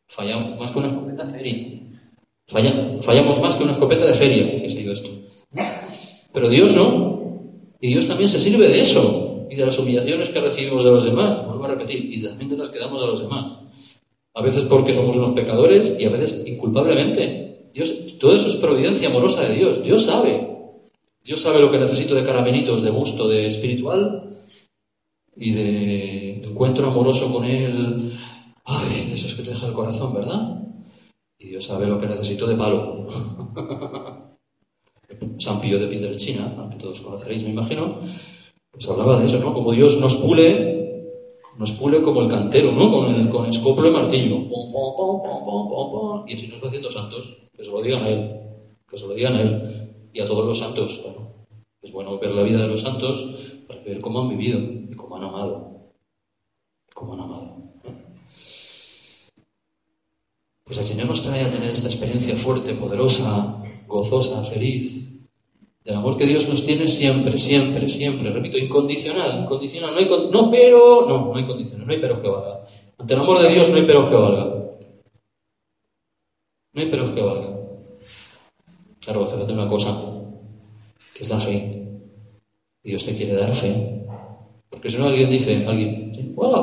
Fallamos 0.07 0.59
más 0.59 0.71
con 0.71 0.83
una 0.83 0.93
escopeta 0.93 1.25
fallamos 3.01 3.39
más 3.41 3.55
que 3.55 3.63
una 3.63 3.71
escopeta 3.71 4.05
de 4.05 4.13
feria, 4.13 4.61
que 4.61 4.69
sido 4.69 4.93
esto. 4.93 5.09
Pero 6.33 6.49
Dios 6.49 6.73
no. 6.73 7.13
Y 7.79 7.87
Dios 7.87 8.07
también 8.07 8.29
se 8.29 8.39
sirve 8.39 8.67
de 8.67 8.81
eso 8.81 9.47
y 9.49 9.55
de 9.55 9.65
las 9.65 9.77
humillaciones 9.77 10.29
que 10.29 10.41
recibimos 10.41 10.83
de 10.83 10.91
los 10.91 11.03
demás, 11.03 11.45
vuelvo 11.45 11.65
a 11.65 11.69
repetir, 11.69 12.11
y 12.11 12.21
también 12.21 12.49
de 12.49 12.57
las 12.57 12.69
que 12.69 12.79
damos 12.79 13.03
a 13.03 13.07
los 13.07 13.21
demás. 13.21 13.59
A 14.33 14.41
veces 14.41 14.63
porque 14.63 14.93
somos 14.93 15.15
unos 15.17 15.31
pecadores 15.31 15.93
y 15.99 16.05
a 16.05 16.09
veces 16.09 16.43
inculpablemente. 16.47 17.69
Dios, 17.73 18.17
todo 18.19 18.35
eso 18.35 18.47
es 18.47 18.55
providencia 18.55 19.09
amorosa 19.09 19.41
de 19.41 19.55
Dios. 19.55 19.83
Dios 19.83 20.03
sabe. 20.03 20.52
Dios 21.23 21.39
sabe 21.39 21.59
lo 21.59 21.71
que 21.71 21.77
necesito 21.77 22.15
de 22.15 22.25
caramelitos, 22.25 22.83
de 22.83 22.89
gusto, 22.89 23.29
de 23.29 23.47
espiritual 23.47 24.37
y 25.37 25.51
de 25.51 26.41
encuentro 26.43 26.87
amoroso 26.87 27.31
con 27.31 27.45
Él. 27.45 28.11
Ay, 28.65 29.05
de 29.07 29.13
esos 29.13 29.33
que 29.35 29.43
te 29.43 29.51
deja 29.51 29.67
el 29.67 29.73
corazón, 29.73 30.13
¿verdad? 30.13 30.61
Y 31.39 31.47
Dios 31.47 31.63
sabe 31.63 31.87
lo 31.87 31.97
que 31.99 32.07
necesito 32.07 32.45
de 32.45 32.55
palo. 32.55 33.07
San 35.39 35.61
Pío 35.61 35.79
de 35.79 35.87
Pietrelcina, 35.87 36.69
que 36.71 36.77
todos 36.77 37.01
conoceréis, 37.01 37.43
me 37.43 37.51
imagino, 37.51 37.99
pues 38.71 38.89
hablaba 38.89 39.19
de 39.19 39.25
eso, 39.25 39.39
¿no? 39.39 39.53
Como 39.53 39.71
Dios 39.71 39.99
nos 39.99 40.15
pule, 40.15 41.05
nos 41.57 41.71
pule 41.73 42.01
como 42.01 42.21
el 42.21 42.27
cantero, 42.27 42.71
¿no? 42.73 42.91
Con 42.91 43.15
el, 43.15 43.29
con 43.29 43.45
escoplo 43.45 43.87
y 43.87 43.91
martillo. 43.91 44.35
y 46.27 46.33
así 46.33 46.47
nos 46.47 46.61
va 46.61 46.67
haciendo 46.67 46.91
santos. 46.91 47.37
Que 47.55 47.63
se 47.63 47.71
lo 47.71 47.81
digan 47.81 48.03
a 48.03 48.09
Él. 48.09 48.39
Que 48.89 48.97
se 48.97 49.07
lo 49.07 49.13
digan 49.13 49.35
a 49.35 49.41
Él. 49.41 49.82
Y 50.13 50.21
a 50.21 50.25
todos 50.25 50.45
los 50.45 50.59
santos, 50.59 51.01
bueno. 51.03 51.33
Es 51.81 51.91
bueno 51.91 52.17
ver 52.17 52.31
la 52.31 52.43
vida 52.43 52.61
de 52.61 52.67
los 52.69 52.81
santos 52.81 53.25
para 53.67 53.81
ver 53.81 53.99
cómo 53.99 54.21
han 54.21 54.29
vivido 54.29 54.57
y 54.57 54.95
cómo 54.95 55.17
han 55.17 55.23
amado. 55.23 55.91
Cómo 56.93 57.13
han 57.13 57.19
amado. 57.19 57.57
Pues 60.63 60.77
el 60.77 60.85
Señor 60.85 61.07
nos 61.07 61.23
trae 61.23 61.43
a 61.43 61.49
tener 61.49 61.69
esta 61.69 61.87
experiencia 61.87 62.37
fuerte, 62.37 62.73
poderosa, 62.73 63.61
gozosa, 63.85 64.41
feliz, 64.45 65.27
del 65.83 65.95
amor 65.95 66.15
que 66.15 66.25
Dios 66.25 66.47
nos 66.47 66.65
tiene 66.65 66.87
siempre, 66.87 67.37
siempre, 67.37 67.89
siempre, 67.89 68.29
repito, 68.29 68.57
incondicional, 68.57 69.41
incondicional, 69.41 69.93
no 69.93 69.99
hay, 69.99 70.09
no, 70.31 70.49
pero, 70.49 71.05
no, 71.05 71.25
no 71.25 71.35
hay 71.35 71.43
condiciones, 71.43 71.85
no 71.85 71.91
hay 71.91 71.99
pero 71.99 72.21
que 72.21 72.29
valga. 72.29 72.63
Ante 72.97 73.13
el 73.13 73.19
amor 73.19 73.41
de 73.41 73.49
Dios 73.49 73.69
no 73.69 73.75
hay 73.75 73.83
pero 73.83 74.09
que 74.09 74.15
valga. 74.15 74.45
No 76.71 76.81
hay 76.81 76.87
pero 76.89 77.13
que 77.13 77.21
valga. 77.21 77.52
Claro, 79.03 79.23
hace 79.23 79.35
falta 79.37 79.53
una 79.53 79.67
cosa, 79.67 79.97
que 81.13 81.23
es 81.23 81.29
la 81.29 81.39
fe. 81.39 81.83
Dios 82.83 83.05
te 83.05 83.15
quiere 83.15 83.35
dar 83.35 83.53
fe. 83.53 84.05
Porque 84.69 84.89
si 84.89 84.97
no 84.97 85.05
alguien 85.05 85.29
dice, 85.29 85.63
alguien, 85.67 86.03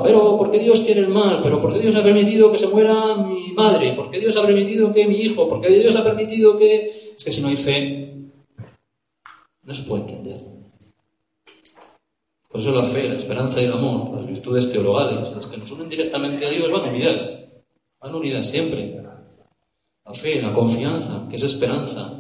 pero 0.03 0.37
¿por 0.37 0.51
qué 0.51 0.59
Dios 0.59 0.81
quiere 0.81 1.01
el 1.01 1.09
mal? 1.09 1.41
¿Pero 1.43 1.61
por 1.61 1.73
qué 1.73 1.81
Dios 1.81 1.95
ha 1.95 2.03
permitido 2.03 2.51
que 2.51 2.59
se 2.59 2.67
muera 2.67 3.17
mi 3.17 3.53
madre? 3.53 3.93
¿Por 3.93 4.11
qué 4.11 4.19
Dios 4.19 4.37
ha 4.37 4.47
permitido 4.47 4.93
que 4.93 5.07
mi 5.07 5.17
hijo? 5.17 5.49
¿Por 5.49 5.61
qué 5.61 5.69
Dios 5.69 5.95
ha 5.97 6.05
permitido 6.05 6.59
que...? 6.59 6.91
Es 7.17 7.25
que 7.25 7.33
si 7.33 7.41
no 7.41 7.49
hay 7.49 7.57
fe, 7.57 8.15
no 9.63 9.75
se 9.75 9.83
puede 9.85 10.03
entender. 10.03 10.41
Por 12.51 12.61
eso 12.61 12.73
la 12.73 12.85
fe, 12.85 13.09
la 13.09 13.15
esperanza 13.15 13.63
y 13.63 13.67
el 13.67 13.73
amor, 13.73 14.17
las 14.17 14.27
virtudes 14.27 14.71
teologales, 14.73 15.31
las 15.31 15.47
que 15.47 15.57
nos 15.57 15.71
unen 15.71 15.89
directamente 15.89 16.45
a 16.45 16.51
Dios, 16.51 16.71
van 16.71 16.89
unidas. 16.89 17.53
Van 18.01 18.15
unidas 18.15 18.49
siempre. 18.49 19.01
La 20.05 20.13
fe, 20.13 20.43
la 20.43 20.53
confianza, 20.53 21.27
que 21.31 21.37
es 21.37 21.43
esperanza. 21.45 22.20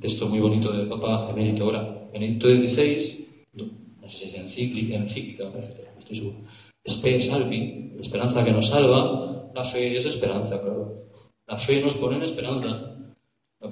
Texto 0.00 0.28
muy 0.28 0.40
bonito 0.40 0.72
del 0.72 0.88
Papa 0.88 1.28
Emérito 1.30 1.64
ahora, 1.64 2.08
Benedicto 2.12 2.48
XVI, 2.48 3.26
no 4.00 4.08
sé 4.08 4.18
si 4.18 4.24
es 4.26 4.34
encíclica, 4.34 4.96
encíclica, 4.96 5.50
estoy 5.98 6.16
seguro. 6.16 6.36
Espe 6.84 7.18
salvi, 7.20 7.90
esperanza 7.98 8.44
que 8.44 8.52
nos 8.52 8.68
salva, 8.68 9.50
la 9.54 9.64
fe 9.64 9.96
es 9.96 10.04
esperanza, 10.04 10.60
claro. 10.60 11.08
La 11.46 11.58
fe 11.58 11.80
nos 11.80 11.94
pone 11.94 12.16
en 12.16 12.22
esperanza. 12.22 12.90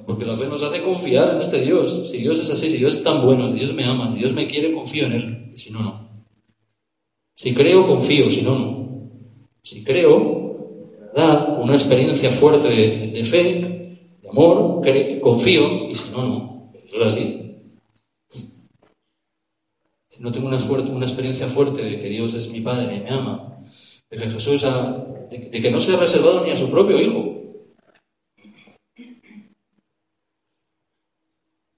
Porque 0.07 0.25
la 0.25 0.35
fe 0.35 0.47
nos 0.47 0.63
hace 0.63 0.83
confiar 0.83 1.35
en 1.35 1.41
este 1.41 1.61
Dios. 1.61 2.09
Si 2.11 2.19
Dios 2.19 2.41
es 2.41 2.51
así, 2.51 2.71
si 2.71 2.79
Dios 2.79 2.95
es 2.95 3.05
tan 3.05 3.23
bueno, 3.23 3.49
si 3.51 3.57
Dios 3.57 3.75
me 3.75 3.85
ama, 3.85 4.09
si 4.09 4.17
Dios 4.17 4.33
me 4.33 4.47
quiere, 4.47 4.73
confío 4.73 5.07
en 5.07 5.13
Él. 5.13 5.53
si 5.55 5.71
no, 5.71 5.83
no. 5.83 6.25
Si 7.35 7.53
creo, 7.53 7.87
confío, 7.87 8.31
si 8.31 8.43
no, 8.43 8.59
no. 8.59 9.11
Si 9.63 9.85
creo. 9.85 10.41
Con 11.15 11.65
una 11.65 11.75
experiencia 11.75 12.33
fuerte 12.33 12.69
de, 12.69 13.25
fe, 13.25 13.82
amor, 14.33 14.83
confío, 15.21 15.89
y 15.89 15.95
si 15.95 16.11
no, 16.11 16.23
no. 16.23 16.73
Eso 16.85 16.97
es 16.97 17.07
así. 17.07 17.39
si 20.09 20.23
no 20.23 20.33
tengo 20.33 20.49
una, 20.49 20.59
una 20.59 21.07
experiencia 21.07 21.49
fuerte 21.49 21.83
de 21.83 22.01
que 22.01 22.09
Dios 22.09 22.35
es 22.35 22.51
mi 22.51 22.61
Padre 22.61 22.97
y 22.97 23.01
me 23.01 23.11
ama, 23.11 23.63
de 24.11 24.19
que 24.19 24.29
Jesús 24.29 24.65
ha, 24.65 25.07
de, 25.31 25.51
que 25.51 25.71
no 25.71 25.81
se 25.81 25.95
ha 25.95 25.99
reservado 25.99 26.45
ni 26.45 26.51
a 26.51 26.57
su 26.57 26.71
propio 26.71 27.01
Hijo, 27.01 27.41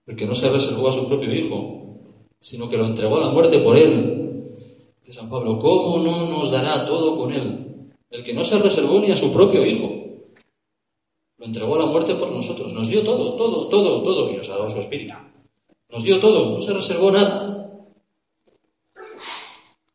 el 0.06 0.16
que 0.16 0.26
no 0.26 0.34
se 0.34 0.50
reservó 0.50 0.88
a 0.88 0.92
su 0.92 1.06
propio 1.08 1.32
Hijo, 1.34 2.00
sino 2.40 2.68
que 2.68 2.76
lo 2.76 2.86
entregó 2.86 3.16
a 3.16 3.20
la 3.20 3.30
muerte 3.30 3.58
por 3.60 3.76
Él. 3.76 4.20
De 5.04 5.12
San 5.12 5.28
Pablo, 5.28 5.58
¿cómo 5.58 5.98
no 5.98 6.26
nos 6.28 6.50
dará 6.50 6.86
todo 6.86 7.18
con 7.18 7.32
Él? 7.32 7.92
El 8.10 8.24
que 8.24 8.32
no 8.32 8.42
se 8.42 8.58
reservó 8.58 9.00
ni 9.00 9.10
a 9.10 9.16
su 9.16 9.32
propio 9.32 9.64
Hijo. 9.64 10.13
Entregó 11.44 11.74
a 11.74 11.80
la 11.80 11.86
muerte 11.86 12.14
por 12.14 12.32
nosotros. 12.32 12.72
Nos 12.72 12.88
dio 12.88 13.02
todo, 13.02 13.34
todo, 13.34 13.68
todo, 13.68 14.02
todo. 14.02 14.32
Y 14.32 14.36
nos 14.36 14.48
ha 14.48 14.52
dado 14.52 14.70
su 14.70 14.78
espíritu. 14.78 15.12
Nos 15.90 16.02
dio 16.02 16.18
todo. 16.18 16.56
No 16.56 16.62
se 16.62 16.72
reservó 16.72 17.10
nada. 17.10 17.84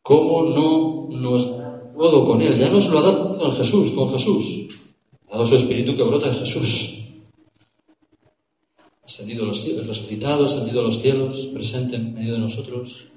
¿Cómo 0.00 0.44
no 0.44 1.08
nos 1.10 1.58
da 1.58 1.92
todo 1.92 2.24
con 2.24 2.40
Él? 2.40 2.56
Ya 2.56 2.70
nos 2.70 2.88
lo 2.88 3.00
ha 3.00 3.02
dado 3.02 3.36
con 3.36 3.50
Jesús, 3.50 3.90
con 3.90 4.08
Jesús. 4.08 4.68
Ha 5.28 5.32
dado 5.32 5.46
su 5.46 5.56
espíritu 5.56 5.96
que 5.96 6.04
brota 6.04 6.28
de 6.28 6.34
Jesús. 6.34 7.00
Ascendido 9.04 9.44
los 9.44 9.60
cielos, 9.60 9.88
resucitado, 9.88 10.44
ascendido 10.44 10.80
a 10.80 10.84
los 10.84 11.00
cielos, 11.00 11.46
presente 11.52 11.96
en 11.96 12.14
medio 12.14 12.34
de 12.34 12.38
nosotros. 12.38 13.08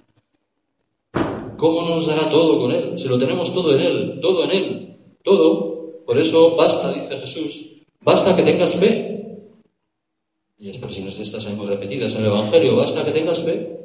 ¿Cómo 1.57 1.87
nos 1.87 2.07
dará 2.07 2.31
todo 2.31 2.57
con 2.57 2.71
Él? 2.71 2.97
Si 2.97 3.07
lo 3.07 3.19
tenemos 3.19 3.53
todo 3.53 3.75
en 3.75 3.81
Él, 3.81 4.19
todo 4.21 4.43
en 4.43 4.51
Él, 4.51 4.97
todo. 5.23 6.03
Por 6.05 6.17
eso 6.17 6.55
basta, 6.55 6.91
dice 6.91 7.17
Jesús, 7.19 7.72
Basta 8.03 8.35
que 8.35 8.43
tengas 8.43 8.73
fe. 8.75 9.39
Y 10.57 10.69
expresiones 10.69 11.17
de 11.17 11.23
estas 11.23 11.45
hemos 11.47 11.67
repetidas 11.67 12.15
en 12.15 12.21
el 12.21 12.27
Evangelio. 12.27 12.75
Basta 12.75 13.03
que 13.03 13.11
tengas 13.11 13.43
fe. 13.43 13.79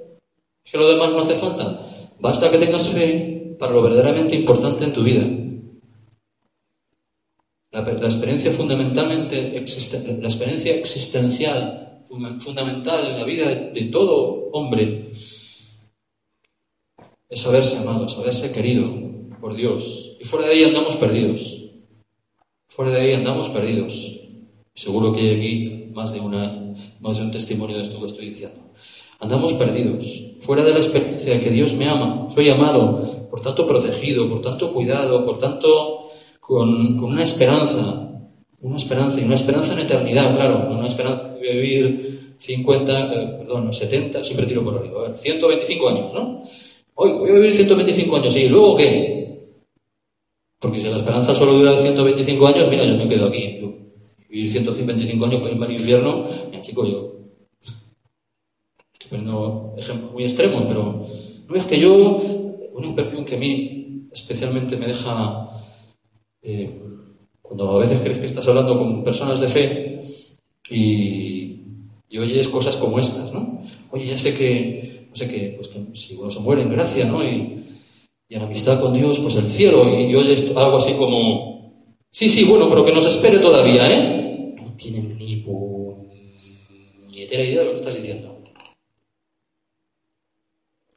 Es 0.64 0.73
que 0.73 0.79
lo 0.79 0.89
demás 0.89 1.11
no 1.11 1.21
hace 1.21 1.35
falta. 1.35 1.81
Basta 2.19 2.51
que 2.51 2.59
tengas 2.59 2.89
fe 2.89 3.57
para 3.59 3.73
lo 3.73 3.83
verdaderamente 3.83 4.35
importante 4.35 4.85
en 4.85 4.93
tu 4.93 5.03
vida. 5.03 5.25
La, 7.71 7.81
experiencia 7.81 8.51
fundamentalmente 8.51 9.53
la 9.53 10.29
experiencia 10.29 10.75
existencial 10.75 12.03
fundamental 12.41 13.07
en 13.07 13.16
la 13.19 13.25
vida 13.25 13.55
de 13.55 13.83
todo 13.85 14.49
hombre 14.53 15.12
es 17.29 17.41
saberse 17.41 17.77
amado, 17.79 18.09
saberse 18.09 18.53
querido 18.53 18.91
por 19.41 19.55
Dios. 19.55 20.16
Y 20.19 20.25
fuera 20.25 20.47
de 20.47 20.55
ahí 20.55 20.64
andamos 20.64 20.97
perdidos. 20.97 21.68
Fuera 22.69 22.93
de 22.93 23.01
ahí 23.01 23.14
andamos 23.14 23.49
perdidos. 23.49 24.21
Seguro 24.75 25.12
que 25.12 25.21
hay 25.21 25.37
aquí 25.37 25.91
más 25.95 26.12
de, 26.12 26.21
una, 26.21 26.75
más 27.01 27.16
de 27.16 27.25
un 27.25 27.31
testimonio 27.31 27.77
de 27.77 27.83
esto 27.83 27.99
que 27.99 28.07
estoy 28.07 28.29
diciendo. 28.29 28.61
Andamos 29.21 29.55
perdidos, 29.55 30.05
fuera 30.39 30.62
de 30.62 30.73
la 30.73 30.79
experiencia 30.79 31.33
de 31.33 31.41
que 31.41 31.51
Dios 31.51 31.75
me 31.75 31.89
ama, 31.89 32.29
soy 32.29 32.51
amado, 32.51 33.27
por 33.31 33.41
tanto 33.41 33.66
protegido, 33.66 34.29
por 34.29 34.43
tanto 34.43 34.73
cuidado, 34.73 35.25
por 35.25 35.39
tanto 35.39 36.11
con, 36.39 37.03
una 37.03 37.23
esperanza, 37.25 38.12
una 38.61 38.77
esperanza 38.77 39.19
y 39.19 39.25
una 39.25 39.35
esperanza 39.35 39.73
en 39.73 39.81
eternidad, 39.81 40.37
claro, 40.37 40.69
una 40.71 40.87
esperanza 40.87 41.35
de 41.35 41.51
vivir 41.51 42.35
50, 42.37 43.14
eh, 43.14 43.27
perdón, 43.39 43.73
70, 43.73 44.23
siempre 44.23 44.47
tiro 44.47 44.62
por 44.62 44.79
arriba, 44.79 45.01
a 45.01 45.09
ver, 45.09 45.16
125 45.16 45.89
años, 45.89 46.14
¿no? 46.14 46.43
Hoy 46.95 47.12
voy 47.12 47.31
a 47.31 47.35
vivir 47.35 47.53
125 47.53 48.16
años, 48.16 48.37
¿y 48.37 48.49
luego 48.49 48.77
qué? 48.77 49.38
Porque 50.61 50.80
si 50.80 50.88
la 50.88 50.96
esperanza 50.96 51.34
solo 51.34 51.54
dura 51.54 51.78
125 51.78 52.46
años, 52.46 52.68
mira, 52.68 52.84
yo 52.84 52.96
me 52.96 53.09
quedo 53.09 53.28
aquí. 53.28 53.61
vivir 54.28 54.50
125 54.50 55.24
años 55.24 55.40
por 55.40 55.50
el 55.50 55.72
infierno, 55.72 56.26
mira, 56.50 56.61
chico, 56.61 56.84
yo 56.84 57.18
estoy 58.92 59.09
poniendo 59.09 59.74
ejemplos 59.76 60.12
muy 60.12 60.24
extremos, 60.24 60.64
pero 60.66 61.06
no 61.48 61.54
es 61.54 61.64
que 61.64 61.78
yo, 61.78 62.20
una 62.72 62.86
impresión 62.86 63.24
que 63.24 63.36
a 63.36 63.38
mí 63.38 64.09
especialmente 64.12 64.76
me 64.76 64.88
deja, 64.88 65.48
eh, 66.42 66.78
cuando 67.40 67.76
a 67.76 67.78
veces 67.78 68.00
crees 68.00 68.18
que 68.18 68.26
estás 68.26 68.48
hablando 68.48 68.76
con 68.76 69.04
personas 69.04 69.40
de 69.40 69.48
fe 69.48 70.02
y, 70.68 71.62
y 72.09 72.18
oyes 72.18 72.48
cosas 72.48 72.76
como 72.76 72.98
estas, 72.98 73.32
¿no? 73.32 73.62
Oye, 73.90 74.06
ya 74.06 74.18
sé 74.18 74.34
que, 74.34 75.06
no 75.09 75.14
sé 75.16 75.28
qué, 75.28 75.54
pues 75.56 75.68
que 75.68 75.86
si 75.94 76.16
uno 76.16 76.30
se 76.30 76.40
muere 76.40 76.62
en 76.62 76.70
gracia, 76.70 77.06
¿no? 77.06 77.24
Y, 77.24 77.78
y 78.29 78.35
en 78.35 78.43
amistad 78.43 78.81
con 78.81 78.93
Dios, 78.93 79.18
pues 79.20 79.37
el 79.37 79.47
cielo. 79.47 79.89
Y, 79.99 80.11
yo 80.12 80.20
algo 80.61 80.76
así 80.76 80.93
como, 80.95 81.95
sí, 82.11 82.29
sí, 82.29 82.45
bueno, 82.45 82.68
pero 82.68 82.85
que 82.85 82.93
nos 82.93 83.07
espere 83.07 83.39
todavía, 83.39 83.91
¿eh? 83.91 84.55
No 84.61 84.72
tienen 84.74 85.16
ni 85.16 85.37
puñetera 85.37 86.03
idea 87.43 87.61
de 87.61 87.64
lo 87.64 87.70
que 87.70 87.76
estás 87.76 87.97
diciendo. 87.97 88.37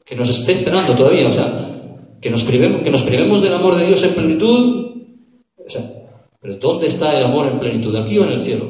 Que 0.05 0.15
nos 0.15 0.27
esté 0.29 0.51
esperando 0.53 0.93
todavía, 0.93 1.29
o 1.29 1.31
sea, 1.31 2.17
que 2.19 2.29
nos 2.29 2.43
privemos, 2.43 2.81
que 2.81 2.91
nos 2.91 3.03
privemos 3.03 3.41
del 3.41 3.53
amor 3.53 3.75
de 3.75 3.87
Dios 3.87 4.03
en 4.03 4.13
plenitud. 4.13 4.91
O 5.65 5.69
sea, 5.69 5.89
pero 6.41 6.55
¿dónde 6.55 6.87
está 6.87 7.17
el 7.17 7.23
amor 7.23 7.47
en 7.47 7.59
plenitud? 7.59 7.95
¿Aquí 7.95 8.17
o 8.17 8.25
en 8.25 8.31
el 8.31 8.41
cielo? 8.41 8.65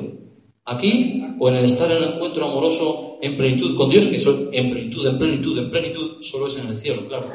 ¿Aquí 0.66 1.24
o 1.39 1.49
en 1.49 1.55
el 1.55 1.66
estar 1.66 1.89
en 1.89 1.97
el 1.97 2.14
encuentro 2.14 2.45
amoroso 2.45 3.18
en 3.24 3.36
plenitud 3.38 3.76
con 3.76 3.89
Dios, 3.89 4.05
que 4.05 4.18
en 4.55 4.70
plenitud, 4.70 5.07
en 5.07 5.18
plenitud, 5.18 5.57
en 5.57 5.72
plenitud, 5.72 6.22
solo 6.22 6.45
es 6.45 6.59
en 6.59 6.68
el 6.68 6.76
cielo, 6.76 7.07
claro? 7.07 7.28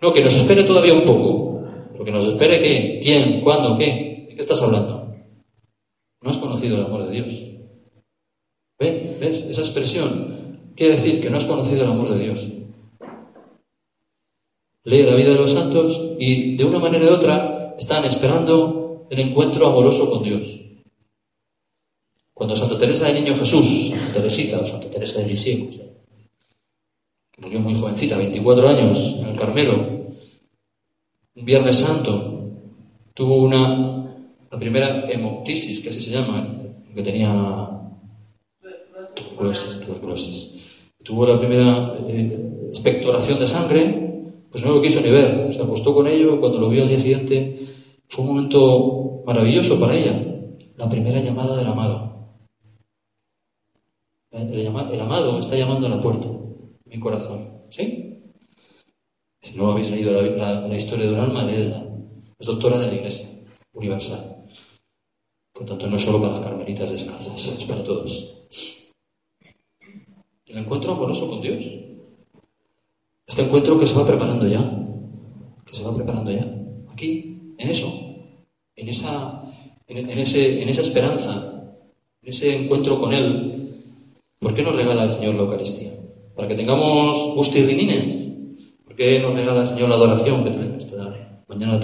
No, 0.00 0.12
que 0.12 0.22
nos 0.22 0.34
espere 0.34 0.64
todavía 0.64 0.94
un 0.94 1.04
poco. 1.04 1.64
Porque 1.96 2.12
nos 2.12 2.24
espere 2.24 2.60
qué, 2.60 3.00
quién, 3.02 3.40
cuándo, 3.40 3.78
qué. 3.78 4.26
¿De 4.28 4.34
qué 4.34 4.40
estás 4.40 4.62
hablando? 4.62 5.14
No 6.20 6.30
has 6.30 6.38
conocido 6.38 6.78
el 6.78 6.84
amor 6.84 7.06
de 7.06 7.12
Dios. 7.12 7.46
¿Ves? 8.78 9.20
¿Ves? 9.20 9.44
Esa 9.44 9.62
expresión 9.62 10.72
quiere 10.76 10.94
decir 10.94 11.20
que 11.20 11.30
no 11.30 11.38
has 11.38 11.44
conocido 11.44 11.84
el 11.84 11.90
amor 11.90 12.10
de 12.10 12.22
Dios. 12.22 12.46
Lee 14.84 15.02
la 15.02 15.14
vida 15.14 15.30
de 15.30 15.36
los 15.36 15.50
santos 15.50 16.14
y 16.18 16.56
de 16.56 16.64
una 16.64 16.78
manera 16.78 17.06
u 17.06 17.14
otra 17.14 17.74
están 17.78 18.04
esperando 18.04 19.06
el 19.10 19.18
encuentro 19.18 19.66
amoroso 19.66 20.10
con 20.10 20.22
Dios. 20.22 20.60
Cuando 22.34 22.54
Santa 22.54 22.78
Teresa 22.78 23.06
del 23.06 23.24
Niño 23.24 23.34
Jesús, 23.34 23.88
Santa 23.88 24.12
Teresita 24.12 24.60
o 24.60 24.66
Santa 24.66 24.90
Teresa 24.90 25.20
de 25.20 25.26
Lisieux, 25.26 25.85
murió 27.36 27.60
muy 27.60 27.74
jovencita, 27.74 28.16
24 28.16 28.68
años, 28.68 29.18
en 29.20 29.28
el 29.28 29.36
Carmelo, 29.36 29.74
un 31.34 31.44
Viernes 31.44 31.76
Santo, 31.76 32.50
tuvo 33.14 33.36
una, 33.36 34.16
la 34.50 34.58
primera 34.58 35.06
hemoptisis, 35.10 35.80
que 35.80 35.90
así 35.90 36.00
se 36.00 36.12
llama, 36.12 36.46
que 36.94 37.02
tenía 37.02 37.82
tuberculosis, 39.14 40.62
Tuvo 41.04 41.26
la 41.26 41.38
primera 41.38 41.94
eh, 42.08 42.68
expectoración 42.68 43.38
de 43.38 43.46
sangre, 43.46 44.32
pues 44.50 44.64
no 44.64 44.72
lo 44.72 44.82
quiso 44.82 45.00
ni 45.00 45.10
ver, 45.10 45.54
se 45.54 45.62
acostó 45.62 45.94
con 45.94 46.06
ello, 46.06 46.40
cuando 46.40 46.58
lo 46.58 46.68
vio 46.68 46.82
al 46.82 46.88
día 46.88 46.98
siguiente, 46.98 47.58
fue 48.08 48.24
un 48.24 48.30
momento 48.34 49.22
maravilloso 49.24 49.78
para 49.78 49.94
ella, 49.94 50.20
la 50.76 50.88
primera 50.88 51.20
llamada 51.20 51.56
del 51.56 51.66
amado. 51.66 52.06
el 54.32 55.00
amado 55.00 55.38
está 55.38 55.56
llamando 55.56 55.86
a 55.86 55.90
la 55.90 56.00
puerta 56.00 56.28
mi 56.86 56.98
corazón. 56.98 57.66
¿Sí? 57.68 58.06
Si 59.42 59.56
no 59.56 59.70
habéis 59.70 59.90
leído 59.90 60.12
la, 60.12 60.76
historia 60.76 61.06
de 61.06 61.12
un 61.12 61.20
alma, 61.20 61.44
leedla. 61.44 61.84
Es 62.38 62.46
doctora 62.46 62.78
de 62.78 62.88
la 62.88 62.94
Iglesia 62.94 63.28
Universal. 63.72 64.44
Por 65.52 65.66
tanto, 65.66 65.86
no 65.86 65.96
es 65.96 66.02
solo 66.02 66.20
para 66.20 66.32
las 66.32 66.42
carmelitas 66.42 66.90
descalzas, 66.90 67.46
es 67.46 67.64
para 67.64 67.84
todos. 67.84 68.36
El 70.46 70.58
encuentro 70.58 70.92
amoroso 70.92 71.28
con 71.28 71.40
Dios. 71.40 71.64
Este 73.26 73.42
encuentro 73.42 73.78
que 73.78 73.86
se 73.86 73.94
va 73.94 74.06
preparando 74.06 74.46
ya. 74.46 74.60
Que 75.64 75.74
se 75.74 75.84
va 75.84 75.94
preparando 75.94 76.30
ya. 76.30 76.46
Aquí, 76.90 77.54
en 77.58 77.68
eso. 77.68 77.88
En 78.76 78.88
esa, 78.88 79.44
en, 79.86 80.18
ese, 80.18 80.62
en 80.62 80.68
esa 80.68 80.82
esperanza. 80.82 81.74
En 82.22 82.28
ese 82.28 82.56
encuentro 82.56 83.00
con 83.00 83.12
Él. 83.12 83.52
¿Por 84.40 84.54
qué 84.54 84.62
nos 84.62 84.76
regala 84.76 85.04
el 85.04 85.10
Señor 85.10 85.34
la 85.34 85.42
Eucaristía? 85.42 85.95
Para 86.36 86.48
que 86.48 86.54
tengamos 86.54 87.34
gustirrinines. 87.34 88.28
¿Por 88.84 88.94
qué 88.94 89.18
nos 89.20 89.34
regala 89.34 89.60
el 89.60 89.66
Señor 89.66 89.88
la 89.88 89.96
adoración 89.96 90.44
que 90.44 90.50
tenemos 90.50 90.84
esta 90.84 91.42
mañana 91.48 91.80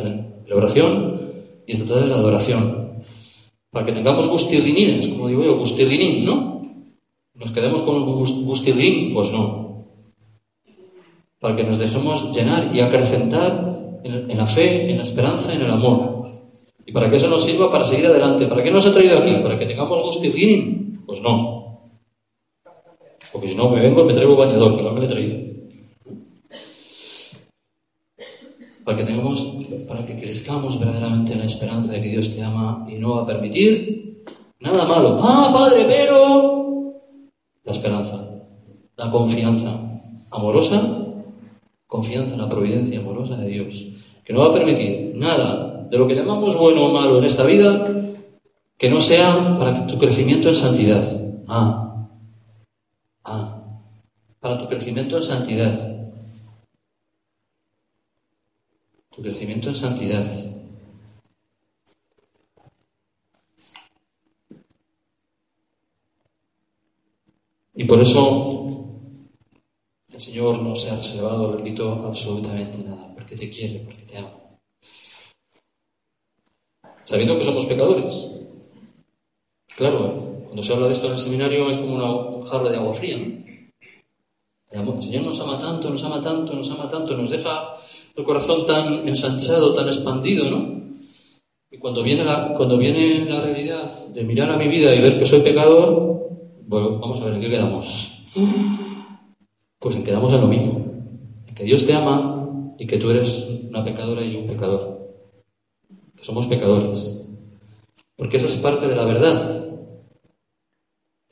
la 0.46 0.56
oración 0.56 1.20
y 1.66 1.72
esta 1.72 1.94
tarde 1.94 2.08
la 2.08 2.16
adoración? 2.16 2.98
Para 3.70 3.86
que 3.86 3.92
tengamos 3.92 4.28
gustirrinines, 4.28 5.08
como 5.08 5.28
digo 5.28 5.42
yo, 5.42 5.56
gustirrinín, 5.56 6.26
¿no? 6.26 6.62
¿Nos 7.34 7.50
quedemos 7.50 7.80
con 7.80 7.96
un 7.96 8.04
gustirrin? 8.04 9.14
Pues 9.14 9.32
no. 9.32 9.86
Para 11.40 11.56
que 11.56 11.64
nos 11.64 11.78
dejemos 11.78 12.36
llenar 12.36 12.70
y 12.74 12.80
acrecentar 12.80 14.00
en, 14.04 14.36
la 14.36 14.46
fe, 14.46 14.90
en 14.90 14.96
la 14.96 15.02
esperanza, 15.02 15.54
en 15.54 15.62
el 15.62 15.70
amor. 15.70 16.30
Y 16.84 16.92
para 16.92 17.08
que 17.08 17.16
eso 17.16 17.28
nos 17.28 17.44
sirva 17.44 17.72
para 17.72 17.86
seguir 17.86 18.06
adelante. 18.06 18.46
¿Para 18.46 18.62
qué 18.62 18.70
nos 18.70 18.84
ha 18.86 18.92
traído 18.92 19.18
aquí? 19.18 19.34
¿Para 19.42 19.58
que 19.58 19.64
tengamos 19.64 20.02
gustirrinín? 20.02 21.02
Pues 21.06 21.22
no. 21.22 21.61
Porque 23.32 23.48
si 23.48 23.54
no 23.54 23.70
me 23.70 23.80
vengo 23.80 24.04
me 24.04 24.12
traigo 24.12 24.36
bañador, 24.36 24.76
que 24.76 24.82
no 24.82 24.92
me 24.92 25.00
lo 25.00 25.06
he 25.06 25.08
traído. 25.08 25.52
Para 28.84 28.98
que 28.98 29.04
tengamos, 29.04 29.56
para 29.88 30.04
que 30.04 30.18
crezcamos 30.18 30.78
verdaderamente 30.78 31.32
en 31.32 31.38
la 31.38 31.46
esperanza 31.46 31.92
de 31.92 32.00
que 32.00 32.10
Dios 32.10 32.34
te 32.34 32.42
ama 32.42 32.86
y 32.88 32.98
no 32.98 33.16
va 33.16 33.22
a 33.22 33.26
permitir 33.26 34.24
nada 34.60 34.84
malo. 34.84 35.18
Ah, 35.22 35.50
Padre, 35.52 35.84
pero 35.88 36.94
la 37.64 37.72
esperanza, 37.72 38.28
la 38.96 39.10
confianza, 39.10 39.80
amorosa, 40.30 41.06
confianza 41.86 42.34
en 42.34 42.40
la 42.40 42.48
providencia 42.48 43.00
amorosa 43.00 43.36
de 43.36 43.48
Dios, 43.48 43.86
que 44.24 44.32
no 44.32 44.40
va 44.40 44.46
a 44.48 44.52
permitir 44.52 45.12
nada 45.14 45.86
de 45.88 45.96
lo 45.98 46.06
que 46.08 46.14
llamamos 46.14 46.58
bueno 46.58 46.86
o 46.86 46.92
malo 46.92 47.18
en 47.18 47.24
esta 47.24 47.44
vida 47.44 47.86
que 48.76 48.90
no 48.90 48.98
sea 48.98 49.56
para 49.58 49.86
tu 49.86 49.96
crecimiento 49.96 50.48
en 50.48 50.56
santidad. 50.56 51.04
Ah, 51.46 51.91
ah, 53.24 53.62
para 54.40 54.58
tu 54.58 54.66
crecimiento 54.66 55.16
en 55.16 55.22
santidad. 55.22 56.08
Tu 59.10 59.22
crecimiento 59.22 59.68
en 59.68 59.74
santidad. 59.74 60.52
Y 67.74 67.84
por 67.84 68.00
eso 68.00 68.86
el 70.12 70.20
Señor 70.20 70.60
no 70.60 70.74
se 70.74 70.90
ha 70.90 70.96
reservado, 70.96 71.56
repito, 71.56 72.04
absolutamente 72.04 72.78
nada, 72.78 73.12
porque 73.14 73.34
te 73.34 73.48
quiere, 73.48 73.80
porque 73.80 74.02
te 74.02 74.18
ama. 74.18 74.30
Sabiendo 77.04 77.36
que 77.38 77.44
somos 77.44 77.66
pecadores. 77.66 78.30
Claro, 79.76 80.41
cuando 80.52 80.64
se 80.64 80.74
habla 80.74 80.86
de 80.88 80.92
esto 80.92 81.06
en 81.06 81.12
el 81.14 81.18
seminario 81.18 81.70
es 81.70 81.78
como 81.78 81.94
una 81.94 82.46
jarra 82.46 82.68
de 82.68 82.76
agua 82.76 82.92
fría. 82.92 83.16
El 83.16 85.02
Señor 85.02 85.22
nos 85.22 85.40
ama 85.40 85.58
tanto, 85.58 85.88
nos 85.88 86.04
ama 86.04 86.20
tanto, 86.20 86.52
nos 86.52 86.70
ama 86.70 86.90
tanto, 86.90 87.16
nos 87.16 87.30
deja 87.30 87.72
el 88.14 88.22
corazón 88.22 88.66
tan 88.66 89.08
ensanchado, 89.08 89.72
tan 89.72 89.86
expandido, 89.86 90.50
¿no? 90.50 90.82
Y 91.70 91.78
cuando 91.78 92.02
viene 92.02 92.22
la, 92.24 92.52
cuando 92.52 92.76
viene 92.76 93.24
la 93.24 93.40
realidad 93.40 93.90
de 94.08 94.24
mirar 94.24 94.50
a 94.50 94.58
mi 94.58 94.68
vida 94.68 94.94
y 94.94 95.00
ver 95.00 95.18
que 95.18 95.24
soy 95.24 95.40
pecador, 95.40 96.28
bueno, 96.66 96.98
vamos 96.98 97.22
a 97.22 97.24
ver, 97.24 97.34
¿en 97.36 97.40
qué 97.40 97.48
quedamos? 97.48 98.26
Pues 99.78 99.96
en 99.96 100.04
quedamos 100.04 100.34
en 100.34 100.40
lo 100.42 100.48
mismo. 100.48 100.84
En 101.48 101.54
que 101.54 101.64
Dios 101.64 101.86
te 101.86 101.94
ama 101.94 102.74
y 102.78 102.86
que 102.86 102.98
tú 102.98 103.08
eres 103.08 103.68
una 103.70 103.82
pecadora 103.82 104.20
y 104.20 104.36
un 104.36 104.46
pecador. 104.48 105.16
Que 106.14 106.22
somos 106.22 106.46
pecadores. 106.46 107.24
Porque 108.16 108.36
esa 108.36 108.44
es 108.44 108.56
parte 108.56 108.86
de 108.86 108.96
la 108.96 109.06
verdad. 109.06 109.61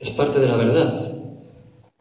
Es 0.01 0.09
parte 0.09 0.39
de 0.39 0.47
la 0.47 0.57
verdad. 0.57 1.13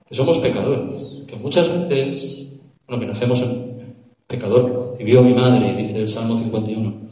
Que 0.09 0.15
somos 0.15 0.39
pecadores. 0.39 1.23
Que 1.29 1.37
muchas 1.37 1.69
veces, 1.89 2.55
bueno, 2.89 2.99
que 2.99 3.07
nacemos 3.07 3.43
en 3.43 3.95
pecador. 4.27 4.97
Vivió 4.99 5.23
mi 5.23 5.35
madre, 5.35 5.77
dice 5.77 5.99
el 5.99 6.09
Salmo 6.09 6.35
51. 6.35 7.11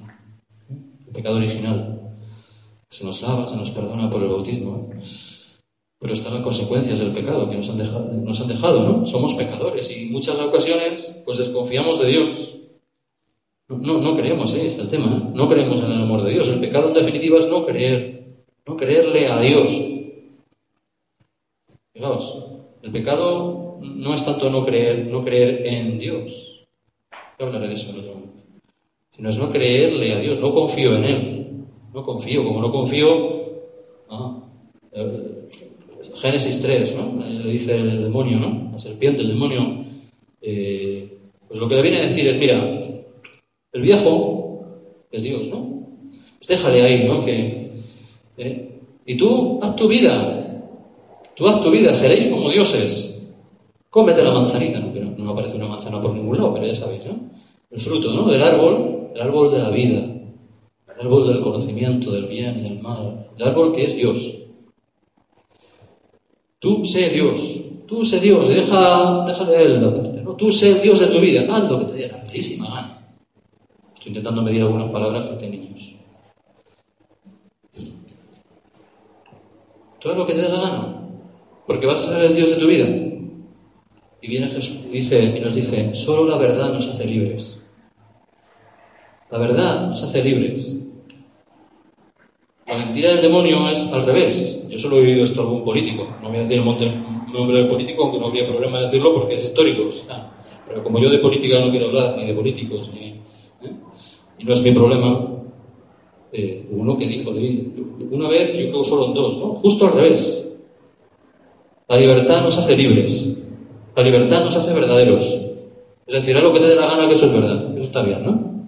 El 1.07 1.13
pecado 1.13 1.37
original. 1.37 2.15
Se 2.89 3.05
nos 3.05 3.21
lava, 3.21 3.47
se 3.47 3.57
nos 3.57 3.71
perdona 3.71 4.09
por 4.09 4.23
el 4.23 4.29
bautismo. 4.29 4.89
Pero 5.99 6.15
están 6.15 6.33
las 6.33 6.43
consecuencias 6.43 7.01
del 7.01 7.13
pecado 7.13 7.51
que 7.51 7.57
nos 7.57 7.69
han 7.69 8.49
dejado, 8.49 8.83
¿no? 8.83 9.05
Somos 9.05 9.35
pecadores 9.35 9.91
y 9.91 10.05
en 10.05 10.13
muchas 10.13 10.39
ocasiones 10.39 11.17
pues 11.27 11.37
desconfiamos 11.37 12.01
de 12.01 12.09
Dios. 12.09 12.55
No, 13.69 13.99
no 13.99 14.17
creemos, 14.17 14.55
¿eh? 14.55 14.65
es 14.65 14.79
el 14.79 14.89
tema. 14.89 15.07
¿eh? 15.07 15.31
No 15.35 15.49
creemos 15.49 15.81
en 15.81 15.93
el 15.93 16.01
amor 16.01 16.23
de 16.23 16.31
Dios. 16.31 16.49
El 16.49 16.61
pecado 16.61 16.89
en 16.89 16.95
definitiva 16.95 17.39
es 17.39 17.47
no 17.49 17.67
creer, 17.67 18.47
no 18.67 18.77
creerle 18.77 19.27
a 19.27 19.39
Dios. 19.41 19.99
Fijaos, 21.99 22.45
el 22.85 22.93
pecado 22.93 23.81
no 23.83 24.15
es 24.15 24.25
tanto 24.25 24.49
no 24.51 24.65
creer, 24.65 25.09
no 25.09 25.25
creer 25.25 25.67
en 25.67 25.99
Dios. 25.99 26.65
Yo 27.37 27.47
hablaré 27.47 27.67
de 27.67 27.75
eso 27.75 27.91
en 27.91 27.99
otro 27.99 28.15
momento. 28.15 28.45
Sino 29.11 29.29
es 29.29 29.37
no 29.37 29.51
creerle 29.51 30.13
a 30.13 30.21
Dios, 30.21 30.39
no 30.39 30.55
confío 30.55 30.95
en 30.95 31.05
Él. 31.05 31.47
No 31.93 32.05
confío, 32.05 32.45
como 32.45 32.61
no 32.61 32.71
confío. 32.71 33.49
Eh, 34.93 35.49
Génesis 36.15 36.63
3, 36.63 36.95
¿no? 36.95 37.25
Le 37.25 37.51
dice 37.51 37.75
el 37.75 38.01
demonio, 38.01 38.39
¿no? 38.39 38.71
La 38.71 38.79
serpiente, 38.79 39.23
el 39.23 39.29
demonio. 39.31 39.85
Eh, 40.41 41.19
pues 41.49 41.59
lo 41.59 41.69
que 41.69 41.75
le 41.75 41.83
viene 41.83 41.99
a 41.99 42.03
decir 42.03 42.29
es, 42.29 42.39
mira, 42.39 42.63
el 43.73 43.83
viejo 43.83 44.65
es 45.11 45.25
Dios, 45.25 45.49
¿no? 45.49 45.89
Pues 46.39 46.47
déjale 46.47 46.81
ahí, 46.83 47.09
¿no? 47.09 47.23
Que, 47.23 47.73
eh, 48.37 48.79
y 49.05 49.17
tú 49.17 49.59
haz 49.61 49.75
tu 49.75 49.89
vida, 49.89 50.38
haz 51.47 51.61
tu 51.61 51.71
vida, 51.71 51.95
seréis 51.95 52.27
como 52.27 52.51
dioses. 52.51 53.33
Cómete 53.91 54.23
la 54.23 54.33
manzanita, 54.33 54.81
¿no? 54.81 54.93
Que 54.93 55.01
no, 55.01 55.31
aparece 55.31 55.57
una 55.57 55.69
manzana 55.69 56.01
por 56.01 56.13
ningún 56.13 56.37
lado, 56.37 56.53
pero 56.53 56.67
ya 56.67 56.75
sabéis, 56.75 57.07
¿no? 57.07 57.31
El 57.71 57.81
fruto, 57.81 58.13
¿no? 58.13 58.29
Del 58.29 58.43
árbol, 58.43 59.11
el 59.15 59.21
árbol 59.21 59.53
de 59.53 59.59
la 59.59 59.71
vida, 59.71 60.01
el 60.01 61.01
árbol 61.01 61.29
del 61.29 61.41
conocimiento 61.41 62.11
del 62.11 62.27
bien 62.27 62.59
y 62.59 62.69
del 62.69 62.81
mal, 62.81 63.31
el 63.37 63.47
árbol 63.47 63.73
que 63.73 63.85
es 63.85 63.97
Dios. 63.97 64.35
Tú 66.59 66.85
sé 66.85 67.09
Dios, 67.11 67.61
tú 67.87 68.05
sé 68.05 68.19
Dios, 68.19 68.49
deja, 68.49 69.25
déjale 69.25 69.63
él 69.63 69.81
la 69.81 69.95
parte, 69.95 70.23
¿no? 70.23 70.35
Tú 70.35 70.51
sé 70.51 70.81
Dios 70.81 70.99
de 70.99 71.07
tu 71.07 71.21
vida, 71.21 71.47
haz 71.55 71.71
lo 71.71 71.79
que 71.79 71.85
te 71.85 71.93
dé 71.93 72.09
la 72.09 72.19
gana. 72.67 72.99
Estoy 73.95 74.09
intentando 74.09 74.43
medir 74.43 74.63
algunas 74.63 74.91
palabras 74.91 75.27
porque 75.27 75.45
hay 75.45 75.51
niños. 75.53 75.95
Todo 80.01 80.15
lo 80.15 80.27
que 80.27 80.35
te 80.35 80.43
dé 80.43 80.49
la 80.49 80.61
gana, 80.61 80.98
porque 81.69 81.87
vas 81.87 82.01
a 82.01 82.15
ser 82.15 82.25
el 82.25 82.35
Dios 82.35 82.51
de 82.51 82.57
tu 82.57 82.67
vida. 82.67 82.87
Y 84.21 84.27
viene 84.27 84.49
Jesús 84.49 84.91
dice, 84.91 85.35
y 85.37 85.41
nos 85.41 85.55
dice, 85.55 85.95
solo 85.95 86.25
la 86.25 86.39
verdad 86.39 86.73
nos 86.73 86.89
hace 86.89 87.05
libres. 87.05 87.63
La 89.31 89.39
verdad 89.39 89.89
nos 89.89 90.03
hace 90.03 90.25
libres. 90.25 90.79
La 92.67 92.77
mentira 92.79 93.11
del 93.11 93.21
demonio 93.21 93.69
es 93.69 93.87
al 93.93 94.07
revés. 94.07 94.67
Yo 94.71 94.79
solo 94.79 94.97
he 94.97 95.03
oído 95.03 95.25
esto 95.25 95.43
algún 95.43 95.63
político. 95.63 96.09
No 96.23 96.29
voy 96.29 96.39
a 96.39 96.41
decir 96.41 96.59
el 96.59 96.65
nombre 96.65 97.59
del 97.59 97.69
político, 97.69 98.05
aunque 98.05 98.19
no 98.19 98.27
habría 98.27 98.47
problema 98.47 98.79
de 98.79 98.85
decirlo 98.85 99.13
porque 99.13 99.35
es 99.35 99.45
histórico. 99.45 99.89
pero 100.67 100.83
como 100.83 100.99
yo 100.99 101.11
de 101.11 101.19
política 101.19 101.61
no 101.61 101.71
quiero 101.71 101.87
hablar, 101.87 102.17
ni 102.17 102.27
de 102.27 102.33
políticos, 102.33 102.91
ni, 102.95 103.09
¿eh? 103.09 103.21
y 104.39 104.45
no 104.45 104.53
es 104.55 104.63
mi 104.63 104.73
problema, 104.73 105.45
eh, 106.33 106.67
uno 106.71 106.97
que 106.97 107.07
dijo, 107.07 107.31
una 108.11 108.29
vez, 108.29 108.55
yo 108.55 108.71
creo 108.71 108.83
que 108.83 108.89
fueron 108.89 109.13
dos, 109.13 109.37
¿no? 109.37 109.55
Justo 109.55 109.87
al 109.87 109.93
revés. 109.93 110.48
La 111.89 111.97
libertad 111.97 112.43
nos 112.43 112.59
hace 112.59 112.77
libres. 112.77 113.47
La 113.97 114.03
libertad 114.03 114.45
nos 114.45 114.55
hace 114.55 114.75
verdaderos. 114.75 115.25
Es 116.07 116.15
decir, 116.15 116.37
algo 116.37 116.53
que 116.53 116.61
te 116.61 116.69
dé 116.69 116.75
la 116.75 116.87
gana 116.87 117.09
que 117.09 117.15
eso 117.15 117.27
es 117.27 117.33
verdad. 117.33 117.75
Eso 117.75 117.85
está 117.85 118.03
bien, 118.03 118.25
¿no? 118.25 118.67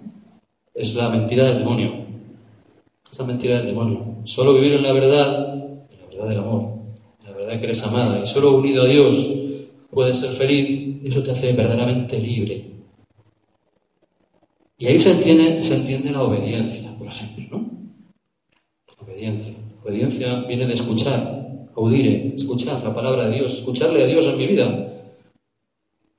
Es 0.73 0.95
la 0.95 1.09
mentira 1.09 1.45
del 1.45 1.59
demonio. 1.59 2.05
Esa 3.11 3.23
mentira 3.23 3.57
del 3.57 3.67
demonio. 3.67 4.15
Solo 4.23 4.53
vivir 4.55 4.73
en 4.73 4.83
la 4.83 4.93
verdad, 4.93 5.53
en 5.53 5.99
la 5.99 6.07
verdad 6.07 6.29
del 6.29 6.37
amor, 6.39 6.71
en 7.19 7.25
la 7.25 7.37
verdad 7.37 7.59
que 7.59 7.65
eres 7.65 7.83
amada, 7.83 8.21
y 8.21 8.25
solo 8.25 8.55
unido 8.55 8.83
a 8.83 8.87
Dios 8.87 9.29
puedes 9.91 10.17
ser 10.17 10.31
feliz, 10.31 10.97
eso 11.03 11.21
te 11.21 11.31
hace 11.31 11.53
verdaderamente 11.53 12.17
libre. 12.17 12.71
Y 14.77 14.87
ahí 14.87 14.97
se 14.97 15.11
entiende, 15.11 15.61
se 15.61 15.75
entiende 15.75 16.11
la 16.11 16.23
obediencia, 16.23 16.95
por 16.97 17.07
ejemplo, 17.07 17.59
¿no? 17.59 17.69
Obediencia. 19.05 19.53
Obediencia 19.83 20.41
viene 20.47 20.65
de 20.65 20.73
escuchar, 20.73 21.40
audire, 21.75 22.33
escuchar 22.35 22.83
la 22.83 22.93
palabra 22.93 23.25
de 23.25 23.35
Dios, 23.35 23.53
escucharle 23.53 24.03
a 24.03 24.07
Dios 24.07 24.25
en 24.27 24.37
mi 24.37 24.47
vida. 24.47 24.87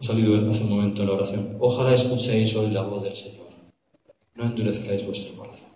Ha 0.00 0.05
salido 0.05 0.34
hace 0.50 0.64
un 0.64 0.70
momento 0.70 1.03
en 1.03 1.09
la 1.09 1.14
oración. 1.14 1.57
Ojalá 1.61 1.94
escuchéis 1.94 2.57
hoy 2.57 2.70
la 2.70 2.82
voz 2.82 3.03
del 3.03 3.14
Señor. 3.14 3.46
No 4.34 4.44
endurezcáis 4.46 5.07
vuestro 5.07 5.36
corazón. 5.36 5.68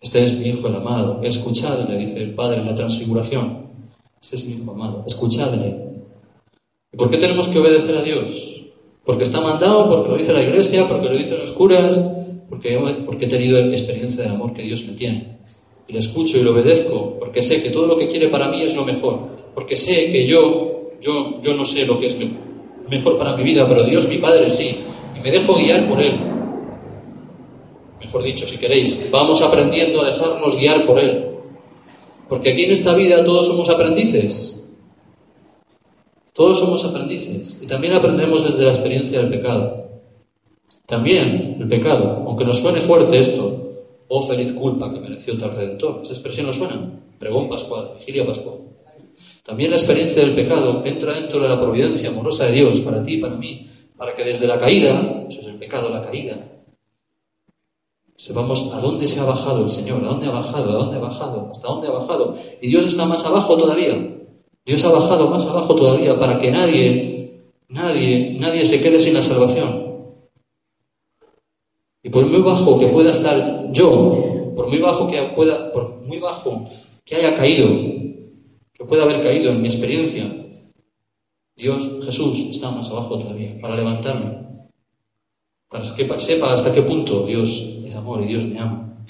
Este 0.00 0.22
es 0.22 0.38
mi 0.38 0.50
Hijo 0.50 0.68
el 0.68 0.76
amado. 0.76 1.20
Escuchadle, 1.22 1.96
dice 1.98 2.18
el 2.18 2.34
Padre 2.34 2.60
en 2.60 2.66
la 2.66 2.74
transfiguración. 2.74 3.66
Este 4.20 4.36
es 4.36 4.44
mi 4.44 4.54
Hijo 4.54 4.70
amado. 4.70 5.04
Escuchadle. 5.06 5.86
¿Y 6.92 6.96
por 6.96 7.10
qué 7.10 7.16
tenemos 7.16 7.48
que 7.48 7.58
obedecer 7.58 7.96
a 7.96 8.02
Dios? 8.02 8.62
Porque 9.04 9.24
está 9.24 9.40
mandado, 9.40 9.88
porque 9.88 10.08
lo 10.10 10.16
dice 10.16 10.32
la 10.32 10.42
Iglesia, 10.42 10.86
porque 10.86 11.08
lo 11.08 11.16
dicen 11.16 11.38
los 11.38 11.52
curas, 11.52 12.00
porque, 12.48 12.78
porque 13.04 13.24
he 13.24 13.28
tenido 13.28 13.58
experiencia 13.58 14.22
del 14.22 14.32
amor 14.32 14.52
que 14.52 14.62
Dios 14.62 14.84
me 14.84 14.94
tiene. 14.94 15.38
Y 15.88 15.92
le 15.92 15.98
escucho 15.98 16.38
y 16.38 16.42
lo 16.42 16.52
obedezco, 16.52 17.16
porque 17.18 17.42
sé 17.42 17.62
que 17.62 17.70
todo 17.70 17.86
lo 17.86 17.96
que 17.96 18.08
quiere 18.08 18.28
para 18.28 18.48
mí 18.48 18.62
es 18.62 18.74
lo 18.74 18.84
mejor. 18.84 19.28
Porque 19.54 19.76
sé 19.76 20.10
que 20.10 20.26
yo, 20.26 20.90
yo, 21.00 21.40
yo 21.40 21.54
no 21.54 21.64
sé 21.64 21.86
lo 21.86 21.98
que 22.00 22.06
es 22.06 22.16
mejor 22.88 23.18
para 23.18 23.36
mi 23.36 23.44
vida, 23.44 23.68
pero 23.68 23.84
Dios, 23.84 24.08
mi 24.08 24.18
Padre, 24.18 24.50
sí. 24.50 24.76
Y 25.16 25.20
me 25.20 25.30
dejo 25.30 25.54
guiar 25.54 25.86
por 25.88 26.00
Él 26.00 26.14
mejor 28.06 28.22
dicho, 28.22 28.46
si 28.46 28.56
queréis, 28.56 29.10
vamos 29.10 29.42
aprendiendo 29.42 30.00
a 30.00 30.06
dejarnos 30.06 30.56
guiar 30.56 30.86
por 30.86 30.98
Él. 31.00 31.26
Porque 32.28 32.52
aquí 32.52 32.64
en 32.64 32.70
esta 32.70 32.94
vida 32.94 33.24
todos 33.24 33.46
somos 33.48 33.68
aprendices. 33.68 34.68
Todos 36.32 36.58
somos 36.60 36.84
aprendices. 36.84 37.58
Y 37.62 37.66
también 37.66 37.94
aprendemos 37.94 38.44
desde 38.44 38.64
la 38.64 38.70
experiencia 38.70 39.18
del 39.18 39.30
pecado. 39.30 39.88
También 40.86 41.56
el 41.60 41.66
pecado, 41.66 42.24
aunque 42.26 42.44
nos 42.44 42.58
suene 42.58 42.80
fuerte 42.80 43.18
esto, 43.18 43.55
oh 44.08 44.22
feliz 44.22 44.52
culpa 44.52 44.92
que 44.92 45.00
mereció 45.00 45.36
tal 45.36 45.52
redentor. 45.52 46.00
Esa 46.02 46.12
expresión 46.12 46.46
nos 46.46 46.56
suena. 46.56 46.90
Pregón 47.18 47.48
pascual, 47.48 47.92
vigilia 47.98 48.26
pascual. 48.26 48.56
También 49.42 49.70
la 49.70 49.76
experiencia 49.76 50.22
del 50.22 50.34
pecado 50.34 50.82
entra 50.84 51.14
dentro 51.14 51.40
de 51.40 51.48
la 51.48 51.60
providencia 51.60 52.08
amorosa 52.10 52.46
de 52.46 52.52
Dios 52.52 52.80
para 52.80 53.02
ti 53.02 53.14
y 53.14 53.18
para 53.18 53.36
mí, 53.36 53.66
para 53.96 54.14
que 54.14 54.24
desde 54.24 54.46
la 54.46 54.58
caída, 54.58 55.24
eso 55.28 55.40
es 55.40 55.46
el 55.46 55.54
pecado, 55.54 55.88
la 55.88 56.02
caída, 56.02 56.36
sepamos 58.16 58.72
a 58.72 58.80
dónde 58.80 59.06
se 59.06 59.20
ha 59.20 59.24
bajado 59.24 59.64
el 59.64 59.70
Señor, 59.70 60.02
a 60.02 60.08
dónde 60.08 60.26
ha 60.26 60.30
bajado, 60.30 60.70
a 60.70 60.74
dónde 60.74 60.96
ha 60.96 61.00
bajado, 61.00 61.48
hasta 61.50 61.68
dónde 61.68 61.86
ha 61.86 61.92
bajado. 61.92 62.34
Y 62.60 62.66
Dios 62.66 62.86
está 62.86 63.04
más 63.04 63.24
abajo 63.24 63.56
todavía. 63.56 64.16
Dios 64.64 64.82
ha 64.84 64.90
bajado 64.90 65.30
más 65.30 65.46
abajo 65.46 65.76
todavía 65.76 66.18
para 66.18 66.38
que 66.38 66.50
nadie 66.50 67.16
Nadie, 67.68 68.36
nadie 68.38 68.64
se 68.64 68.80
quede 68.80 68.98
sin 68.98 69.14
la 69.14 69.22
salvación. 69.22 69.85
Y 72.06 72.08
por 72.08 72.24
muy 72.24 72.40
bajo 72.40 72.78
que 72.78 72.86
pueda 72.86 73.10
estar 73.10 73.72
yo, 73.72 74.52
por 74.54 74.68
muy 74.68 74.78
bajo 74.78 75.08
que 75.08 75.20
pueda, 75.34 75.72
por 75.72 76.02
muy 76.02 76.20
bajo 76.20 76.70
que 77.04 77.16
haya 77.16 77.34
caído, 77.34 77.66
que 78.72 78.84
pueda 78.86 79.02
haber 79.02 79.20
caído 79.22 79.50
en 79.50 79.60
mi 79.60 79.66
experiencia, 79.66 80.24
Dios, 81.56 82.04
Jesús, 82.04 82.46
está 82.48 82.70
más 82.70 82.92
abajo 82.92 83.18
todavía, 83.18 83.60
para 83.60 83.74
levantarme, 83.74 84.38
para 85.68 85.82
que 85.82 86.18
sepa 86.20 86.52
hasta 86.52 86.72
qué 86.72 86.82
punto 86.82 87.26
Dios 87.26 87.80
es 87.84 87.96
amor 87.96 88.22
y 88.22 88.26
Dios 88.26 88.44
me 88.46 88.60
ama, 88.60 89.04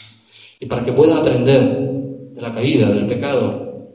y 0.58 0.64
para 0.64 0.82
que 0.82 0.94
pueda 0.94 1.18
aprender 1.18 1.60
de 2.32 2.40
la 2.40 2.54
caída, 2.54 2.88
del 2.92 3.06
pecado, 3.06 3.90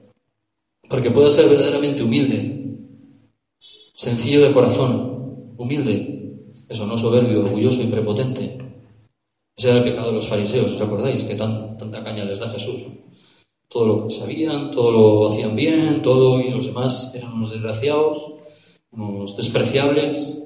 para 0.88 1.02
que 1.02 1.10
pueda 1.10 1.32
ser 1.32 1.50
verdaderamente 1.50 2.04
humilde, 2.04 2.78
sencillo 3.96 4.44
de 4.44 4.52
corazón, 4.54 5.56
humilde, 5.58 6.36
eso 6.70 6.86
no 6.86 7.00
soberbio, 7.00 7.40
orgulloso 7.40 7.82
y 7.82 7.88
prepotente, 7.88 8.61
ese 9.58 9.70
era 9.70 9.80
el 9.80 9.84
pecado 9.84 10.08
de 10.08 10.14
los 10.14 10.28
fariseos, 10.28 10.74
¿os 10.74 10.82
acordáis? 10.82 11.24
Que 11.24 11.36
tan, 11.36 11.78
tanta 11.78 12.04
caña 12.04 12.24
les 12.24 12.40
da 12.40 12.50
Jesús. 12.50 12.86
Todo 13.68 13.86
lo 13.86 14.08
que 14.08 14.14
sabían, 14.14 14.72
todo 14.72 14.92
lo 14.92 15.30
hacían 15.30 15.56
bien, 15.56 16.02
todo, 16.02 16.42
y 16.42 16.50
los 16.50 16.66
demás 16.66 17.14
eran 17.16 17.34
unos 17.34 17.52
desgraciados, 17.52 18.34
unos 18.92 19.36
despreciables. 19.38 20.38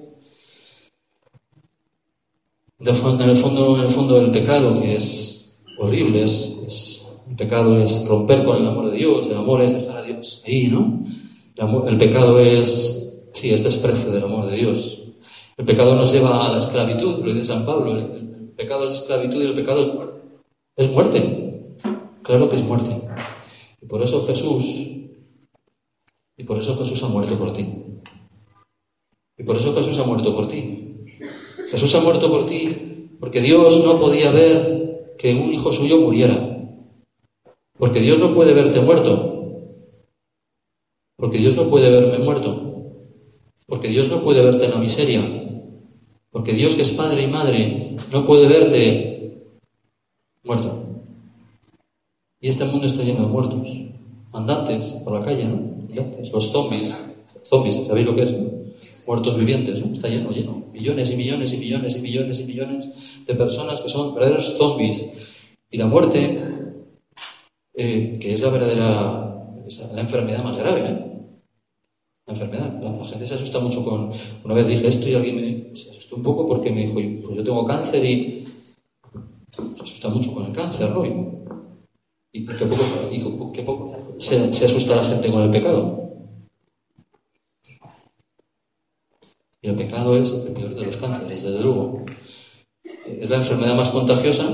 en 2.79 2.87
el 2.87 3.35
fondo, 3.35 3.77
en 3.77 3.83
el 3.83 3.89
fondo 3.89 4.15
del 4.19 4.31
pecado, 4.31 4.79
que 4.81 4.95
es 4.95 5.63
horrible, 5.79 6.23
es, 6.23 7.05
el 7.27 7.35
pecado 7.35 7.81
es 7.81 8.07
romper 8.07 8.43
con 8.43 8.57
el 8.57 8.67
amor 8.67 8.91
de 8.91 8.97
Dios, 8.97 9.27
el 9.27 9.37
amor 9.37 9.61
es 9.61 9.73
dejar 9.73 9.97
a 9.97 10.01
Dios 10.03 10.43
ahí, 10.45 10.67
¿no? 10.67 11.03
El, 11.55 11.89
el 11.89 11.97
pecado 11.97 12.39
es, 12.39 13.29
sí, 13.33 13.51
es 13.51 13.63
desprecio 13.63 14.11
del 14.11 14.23
amor 14.23 14.49
de 14.49 14.57
Dios. 14.57 14.99
El 15.57 15.65
pecado 15.65 15.95
nos 15.95 16.11
lleva 16.11 16.45
a 16.45 16.51
la 16.51 16.57
esclavitud, 16.57 17.23
lo 17.23 17.33
dice 17.33 17.45
San 17.45 17.65
Pablo, 17.65 17.93
pecado 18.55 18.85
es 18.85 18.93
esclavitud 18.93 19.41
y 19.41 19.47
el 19.47 19.53
pecado 19.53 20.11
es, 20.75 20.89
muerte. 20.91 21.75
Claro 22.23 22.49
que 22.49 22.55
es 22.55 22.63
muerte. 22.63 23.01
Y 23.81 23.85
por 23.85 24.01
eso 24.01 24.25
Jesús, 24.25 24.65
y 26.37 26.43
por 26.43 26.57
eso 26.57 26.75
Jesús 26.77 27.03
ha 27.03 27.07
muerto 27.07 27.37
por 27.37 27.53
ti. 27.53 27.83
Y 29.37 29.43
por 29.43 29.57
eso 29.57 29.73
Jesús 29.73 29.99
ha 29.99 30.03
muerto 30.03 30.33
por 30.33 30.47
ti. 30.47 31.05
Jesús 31.69 31.93
ha 31.95 32.01
muerto 32.01 32.29
por 32.29 32.45
ti 32.45 33.17
porque 33.19 33.41
Dios 33.41 33.83
no 33.83 33.99
podía 33.99 34.31
ver 34.31 35.15
que 35.17 35.33
un 35.33 35.51
hijo 35.51 35.71
suyo 35.71 35.99
muriera. 35.99 36.55
Porque 37.77 37.99
Dios 37.99 38.19
no 38.19 38.33
puede 38.33 38.53
verte 38.53 38.81
muerto. 38.81 39.71
Porque 41.17 41.37
Dios 41.37 41.55
no 41.55 41.69
puede 41.69 41.89
verme 41.89 42.23
muerto. 42.23 42.93
Porque 43.67 43.87
Dios 43.89 44.09
no 44.09 44.21
puede 44.21 44.41
verte 44.41 44.65
en 44.65 44.71
la 44.71 44.77
miseria. 44.77 45.44
Porque 46.35 46.51
Dios 46.51 46.75
que 46.75 46.81
es 46.81 46.91
padre 46.91 47.23
y 47.23 47.27
madre 47.27 47.95
no 48.11 48.25
puede 48.25 48.49
verte 48.49 49.47
muerto. 50.43 50.83
Y 52.41 52.49
este 52.49 52.65
mundo 52.65 52.87
está 52.87 53.03
lleno 53.03 53.21
de 53.21 53.27
muertos, 53.27 53.65
andantes 54.33 54.87
por 55.05 55.13
la 55.13 55.25
calle, 55.25 55.45
¿no? 55.45 55.61
Los 56.33 56.51
zombies, 56.51 57.05
zombies, 57.45 57.75
¿sabéis 57.87 58.05
lo 58.05 58.15
que 58.15 58.23
es? 58.23 58.35
Muertos 59.07 59.37
vivientes, 59.37 59.79
¿no? 59.79 59.93
Está 59.93 60.09
lleno, 60.09 60.31
lleno. 60.31 60.65
Millones 60.73 61.09
y 61.11 61.15
millones 61.15 61.53
y 61.53 61.57
millones 61.57 61.95
y 61.95 62.01
millones 62.01 62.39
y 62.41 62.43
millones 62.43 63.23
de 63.25 63.33
personas 63.33 63.79
que 63.79 63.87
son 63.87 64.13
verdaderos 64.13 64.57
zombies. 64.57 65.05
Y 65.71 65.77
la 65.77 65.85
muerte, 65.85 66.37
eh, 67.75 68.19
que 68.19 68.33
es 68.33 68.41
la 68.41 68.49
verdadera, 68.49 69.53
la 69.93 70.01
enfermedad 70.01 70.43
más 70.43 70.57
grave, 70.57 70.81
¿eh? 70.81 71.05
La 72.27 72.33
enfermedad. 72.33 72.83
La, 72.83 73.05
gente 73.05 73.25
se 73.25 73.35
asusta 73.35 73.59
mucho 73.59 73.85
con... 73.85 74.11
Una 74.43 74.53
vez 74.53 74.67
dije 74.67 74.85
esto 74.85 75.07
y 75.07 75.13
alguien 75.13 75.35
me 75.37 75.54
se 75.75 75.89
asustó 75.89 76.15
un 76.15 76.21
poco 76.21 76.45
porque 76.45 76.71
me 76.71 76.81
dijo, 76.81 76.93
pues 76.93 77.37
yo 77.37 77.43
tengo 77.43 77.65
cáncer 77.65 78.03
y 78.05 78.45
se 79.51 79.81
asusta 79.81 80.09
mucho 80.09 80.33
con 80.33 80.45
el 80.45 80.51
cáncer, 80.51 80.89
¿no? 80.91 81.05
Y, 81.05 82.45
qué 82.45 82.65
poco, 82.65 83.51
qué 83.53 83.63
poco 83.63 83.95
se, 84.17 84.51
se, 84.53 84.65
asusta 84.65 84.95
la 84.95 85.03
gente 85.03 85.31
con 85.31 85.43
el 85.43 85.49
pecado. 85.49 86.05
Y 89.61 89.69
el 89.69 89.75
pecado 89.75 90.17
es 90.17 90.31
el 90.31 90.53
peor 90.53 90.75
de 90.75 90.85
los 90.85 90.97
cánceres, 90.97 91.43
desde 91.43 91.61
luego. 91.61 92.05
Es 93.05 93.29
la 93.29 93.37
enfermedad 93.37 93.75
más 93.75 93.89
contagiosa. 93.89 94.45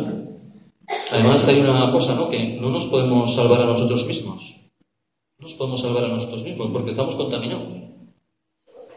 Además 1.11 1.47
hay 1.47 1.59
una 1.59 1.91
cosa, 1.91 2.15
¿no? 2.15 2.29
Que 2.29 2.57
no 2.61 2.69
nos 2.69 2.85
podemos 2.85 3.35
salvar 3.35 3.61
a 3.61 3.65
nosotros 3.65 4.05
mismos. 4.07 4.61
No 5.37 5.43
nos 5.43 5.53
podemos 5.55 5.81
salvar 5.81 6.05
a 6.05 6.09
nosotros 6.09 6.43
mismos 6.43 6.69
porque 6.71 6.89
estamos 6.89 7.15
contaminados. 7.15 7.67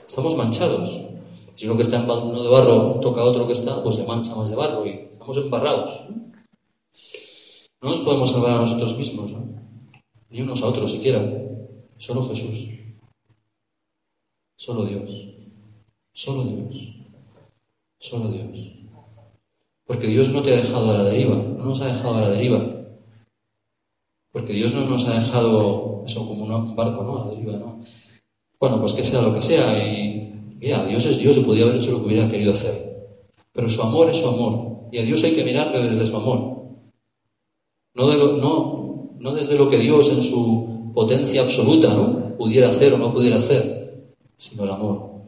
Estamos 0.07 0.37
manchados. 0.37 1.14
Si 1.55 1.67
uno 1.67 1.77
que 1.77 1.83
está 1.83 2.03
en 2.03 2.11
uno 2.11 2.43
de 2.43 2.49
barro 2.49 3.01
toca 3.01 3.21
a 3.21 3.25
otro 3.25 3.47
que 3.47 3.53
está, 3.53 3.83
pues 3.83 3.97
le 3.97 4.07
mancha 4.07 4.35
más 4.35 4.51
de 4.51 4.57
barro 4.57 4.87
y 4.87 5.09
estamos 5.11 5.37
embarrados. 5.37 6.05
No 7.81 7.91
nos 7.91 8.01
podemos 8.01 8.31
salvar 8.31 8.53
a 8.53 8.61
nosotros 8.61 8.97
mismos, 8.97 9.33
ni 10.31 10.41
unos 10.41 10.63
a 10.63 10.67
otros 10.67 10.91
siquiera. 10.91 11.21
Solo 11.99 12.23
Jesús. 12.27 12.71
Solo 14.57 14.85
Dios. 14.85 15.11
Solo 16.13 16.45
Dios. 16.45 16.77
Solo 17.99 18.29
Dios. 18.29 18.75
Porque 19.87 20.07
Dios 20.07 20.31
no 20.31 20.43
te 20.43 20.53
ha 20.53 20.57
dejado 20.57 20.91
a 20.91 20.95
la 20.95 21.05
deriva, 21.05 21.37
no 21.37 21.67
nos 21.67 21.81
ha 21.83 21.87
dejado 21.87 22.17
a 22.17 22.21
la 22.23 22.31
deriva. 22.31 22.59
Porque 24.33 24.53
Dios 24.53 24.75
no 24.75 24.87
nos 24.87 25.07
ha 25.07 25.21
dejado 25.21 26.03
eso 26.07 26.27
como 26.27 26.45
un 26.45 26.75
barco, 26.75 27.05
¿no? 27.05 27.23
A 27.23 27.25
la 27.27 27.31
deriva, 27.31 27.59
¿no? 27.59 27.81
Bueno, 28.59 28.81
pues 28.81 28.95
que 28.95 29.05
sea 29.05 29.21
lo 29.21 29.35
que 29.35 29.41
sea. 29.41 29.79
Y 29.87 30.35
mira, 30.65 30.85
Dios 30.87 31.05
es 31.05 31.19
Dios 31.19 31.37
y 31.37 31.41
podía 31.41 31.65
haber 31.65 31.77
hecho 31.77 31.91
lo 31.91 31.99
que 32.01 32.07
hubiera 32.07 32.29
querido 32.29 32.53
hacer. 32.53 33.13
Pero 33.53 33.69
su 33.69 33.83
amor 33.83 34.09
es 34.09 34.17
su 34.17 34.29
amor. 34.29 34.89
Y 34.91 34.99
a 34.99 35.03
Dios 35.03 35.23
hay 35.25 35.33
que 35.33 35.45
mirarle 35.45 35.83
desde 35.83 36.07
su 36.07 36.17
amor. 36.17 36.39
No, 37.95 38.17
no, 38.17 39.11
no 39.19 39.35
desde 39.35 39.57
lo 39.57 39.69
que 39.69 39.79
Dios 39.79 40.11
en 40.11 40.23
su 40.23 40.93
potencia 40.95 41.43
absoluta 41.43 41.93
¿no? 41.95 42.37
pudiera 42.37 42.71
hacer 42.71 42.95
o 42.95 42.99
no 42.99 43.13
pudiera 43.13 43.37
hacer, 43.37 44.15
sino 44.37 44.65
el 44.65 44.71
amor. 44.71 45.23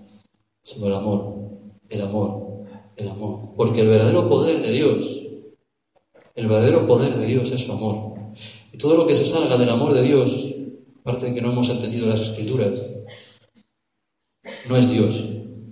Sino 0.62 0.86
el 0.86 0.94
amor. 0.94 1.34
El 1.88 2.00
amor. 2.00 2.64
El 2.96 3.08
amor. 3.08 3.54
Porque 3.56 3.82
el 3.82 3.88
verdadero 3.88 4.28
poder 4.28 4.62
de 4.62 4.72
Dios, 4.72 5.26
el 6.34 6.46
verdadero 6.46 6.86
poder 6.86 7.14
de 7.14 7.26
Dios 7.26 7.50
es 7.50 7.62
su 7.62 7.72
amor. 7.72 8.14
Y 8.72 8.78
todo 8.78 8.96
lo 8.96 9.06
que 9.06 9.14
se 9.14 9.24
salga 9.24 9.56
del 9.56 9.70
amor 9.70 9.92
de 9.92 10.02
Dios, 10.02 10.54
aparte 11.00 11.26
de 11.26 11.34
que 11.34 11.42
no 11.42 11.52
hemos 11.52 11.68
entendido 11.68 12.06
las 12.06 12.20
escrituras, 12.20 12.86
no 14.68 14.76
es 14.76 14.90
Dios, 14.90 15.24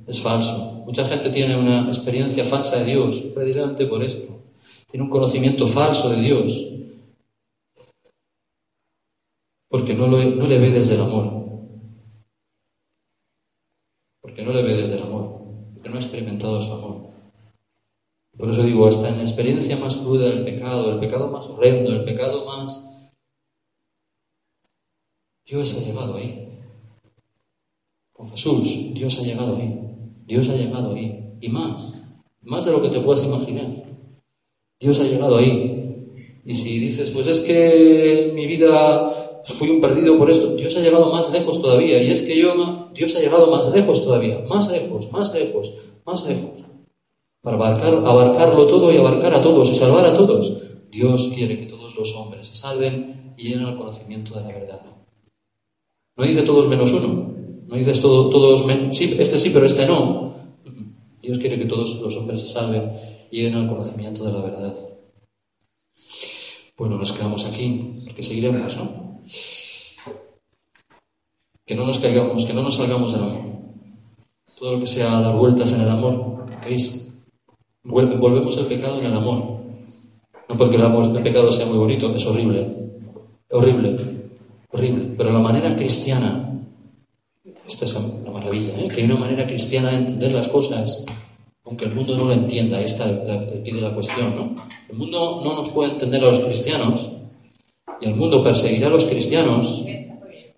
es 0.06 0.20
falso. 0.20 0.82
Mucha 0.86 1.04
gente 1.04 1.30
tiene 1.30 1.56
una 1.56 1.86
experiencia 1.86 2.44
falsa 2.44 2.78
de 2.78 2.84
Dios 2.84 3.20
precisamente 3.34 3.86
por 3.86 4.02
esto. 4.02 4.42
Tiene 4.90 5.04
un 5.04 5.10
conocimiento 5.10 5.66
falso 5.66 6.10
de 6.10 6.20
Dios 6.20 6.52
porque 9.68 9.94
no, 9.94 10.06
no 10.06 10.46
le 10.46 10.58
ve 10.58 10.70
desde 10.70 10.94
el 10.94 11.00
amor. 11.00 11.44
Porque 14.20 14.42
no 14.42 14.52
le 14.52 14.62
ve 14.62 14.74
desde 14.74 14.96
el 14.96 15.02
amor, 15.02 15.42
porque 15.74 15.90
no 15.90 15.96
ha 15.96 16.00
experimentado 16.00 16.60
su 16.60 16.72
amor. 16.72 17.10
Por 18.36 18.50
eso 18.50 18.62
digo, 18.62 18.86
hasta 18.86 19.08
en 19.08 19.18
la 19.18 19.22
experiencia 19.22 19.76
más 19.76 19.96
cruda 19.96 20.28
del 20.28 20.44
pecado, 20.44 20.92
el 20.92 21.00
pecado 21.00 21.28
más 21.28 21.46
horrendo, 21.46 21.92
el 21.92 22.04
pecado 22.04 22.44
más 22.46 22.94
Dios 25.44 25.74
ha 25.74 25.80
llegado 25.80 26.16
ahí. 26.16 26.53
Con 28.14 28.30
Jesús, 28.30 28.94
Dios 28.94 29.18
ha 29.18 29.22
llegado 29.22 29.56
ahí. 29.56 29.76
Dios 30.24 30.48
ha 30.48 30.54
llegado 30.54 30.94
ahí. 30.94 31.36
Y 31.40 31.48
más, 31.48 32.14
más 32.42 32.64
de 32.64 32.70
lo 32.70 32.80
que 32.80 32.88
te 32.88 33.00
puedas 33.00 33.24
imaginar. 33.24 33.66
Dios 34.78 35.00
ha 35.00 35.04
llegado 35.04 35.36
ahí. 35.36 36.40
Y 36.44 36.54
si 36.54 36.78
dices, 36.78 37.10
pues 37.10 37.26
es 37.26 37.40
que 37.40 38.30
mi 38.32 38.46
vida 38.46 39.12
fui 39.44 39.68
un 39.68 39.80
perdido 39.80 40.16
por 40.16 40.30
esto, 40.30 40.54
Dios 40.54 40.76
ha 40.76 40.80
llegado 40.80 41.12
más 41.12 41.30
lejos 41.32 41.60
todavía. 41.60 42.00
Y 42.02 42.10
es 42.10 42.22
que 42.22 42.38
yo, 42.38 42.90
Dios 42.94 43.16
ha 43.16 43.20
llegado 43.20 43.50
más 43.50 43.68
lejos 43.72 44.04
todavía. 44.04 44.38
Más 44.48 44.70
lejos, 44.70 45.10
más 45.10 45.34
lejos, 45.34 45.72
más 46.06 46.24
lejos. 46.26 46.50
Para 47.42 47.56
abarcar, 47.56 47.94
abarcarlo 47.94 48.66
todo 48.68 48.92
y 48.92 48.96
abarcar 48.96 49.34
a 49.34 49.42
todos 49.42 49.70
y 49.70 49.74
salvar 49.74 50.06
a 50.06 50.14
todos. 50.14 50.62
Dios 50.88 51.32
quiere 51.34 51.58
que 51.58 51.66
todos 51.66 51.96
los 51.96 52.14
hombres 52.14 52.46
se 52.46 52.54
salven 52.54 53.34
y 53.36 53.48
lleguen 53.48 53.64
al 53.64 53.76
conocimiento 53.76 54.34
de 54.34 54.40
la 54.42 54.48
verdad. 54.48 54.80
No 56.16 56.24
dice 56.24 56.42
todos 56.42 56.68
menos 56.68 56.92
uno. 56.92 57.33
No 57.66 57.76
dices 57.76 58.00
todo, 58.00 58.30
todos. 58.30 58.64
Sí, 58.96 59.16
este 59.18 59.38
sí, 59.38 59.50
pero 59.50 59.66
este 59.66 59.86
no. 59.86 60.34
Dios 61.22 61.38
quiere 61.38 61.58
que 61.58 61.64
todos 61.64 62.00
los 62.00 62.16
hombres 62.16 62.40
se 62.40 62.46
salven 62.46 62.92
y 63.30 63.38
lleguen 63.38 63.54
al 63.54 63.68
conocimiento 63.68 64.24
de 64.24 64.32
la 64.32 64.40
verdad. 64.42 64.74
Bueno, 66.76 66.96
nos 66.96 67.12
quedamos 67.12 67.46
aquí, 67.46 68.02
porque 68.04 68.22
seguiremos, 68.22 68.76
¿no? 68.76 69.20
Que 71.64 71.74
no 71.74 71.86
nos 71.86 71.98
caigamos, 71.98 72.44
que 72.44 72.52
no 72.52 72.62
nos 72.62 72.76
salgamos 72.76 73.12
del 73.12 73.22
amor. 73.22 73.42
Todo 74.58 74.72
lo 74.72 74.80
que 74.80 74.86
sea 74.86 75.20
dar 75.20 75.36
vueltas 75.36 75.72
en 75.72 75.80
el 75.80 75.88
amor, 75.88 76.46
¿veis? 76.64 77.14
Volvemos 77.82 78.56
el 78.58 78.66
pecado 78.66 78.98
en 78.98 79.06
el 79.06 79.14
amor. 79.14 79.62
No 80.48 80.58
porque 80.58 80.76
el, 80.76 80.82
amor, 80.82 81.04
el 81.16 81.22
pecado 81.22 81.50
sea 81.50 81.66
muy 81.66 81.78
bonito, 81.78 82.14
es 82.14 82.26
horrible. 82.26 82.68
Horrible 83.50 84.14
horrible. 84.74 85.14
Pero 85.16 85.32
la 85.32 85.38
manera 85.38 85.76
cristiana 85.76 86.43
Esta 87.66 87.86
es 87.86 87.94
la 87.94 88.30
maravilla, 88.30 88.78
¿eh? 88.78 88.88
que 88.88 89.00
hay 89.00 89.04
una 89.04 89.16
manera 89.16 89.46
cristiana 89.46 89.90
de 89.90 89.96
entender 89.96 90.32
las 90.32 90.48
cosas, 90.48 91.06
aunque 91.64 91.86
el 91.86 91.94
mundo 91.94 92.16
no 92.16 92.26
lo 92.26 92.32
entienda. 92.32 92.78
Está 92.80 93.08
el 93.08 93.62
pide 93.62 93.80
la 93.80 93.94
cuestión, 93.94 94.36
¿no? 94.36 94.54
El 94.90 94.96
mundo 94.96 95.40
no 95.42 95.54
nos 95.54 95.70
puede 95.70 95.92
entender 95.92 96.22
a 96.22 96.26
los 96.26 96.40
cristianos 96.40 97.10
y 98.00 98.06
el 98.06 98.16
mundo 98.16 98.44
perseguirá 98.44 98.88
a 98.88 98.90
los 98.90 99.06
cristianos 99.06 99.82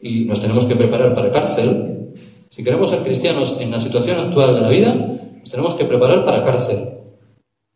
y 0.01 0.25
nos 0.25 0.41
tenemos 0.41 0.65
que 0.65 0.75
preparar 0.75 1.15
para 1.15 1.31
cárcel. 1.31 2.13
Si 2.51 2.65
queremos 2.65 2.91
ser 2.91 3.03
cristianos 3.03 3.57
en 3.61 3.71
la 3.71 3.81
situación 3.81 4.19
actual 4.19 4.55
de 4.57 4.61
la 4.63 4.69
vida, 4.69 4.95
nos 4.95 5.49
tenemos 5.49 5.75
que 5.75 5.85
preparar 5.85 6.25
para 6.25 6.45
cárcel. 6.45 6.91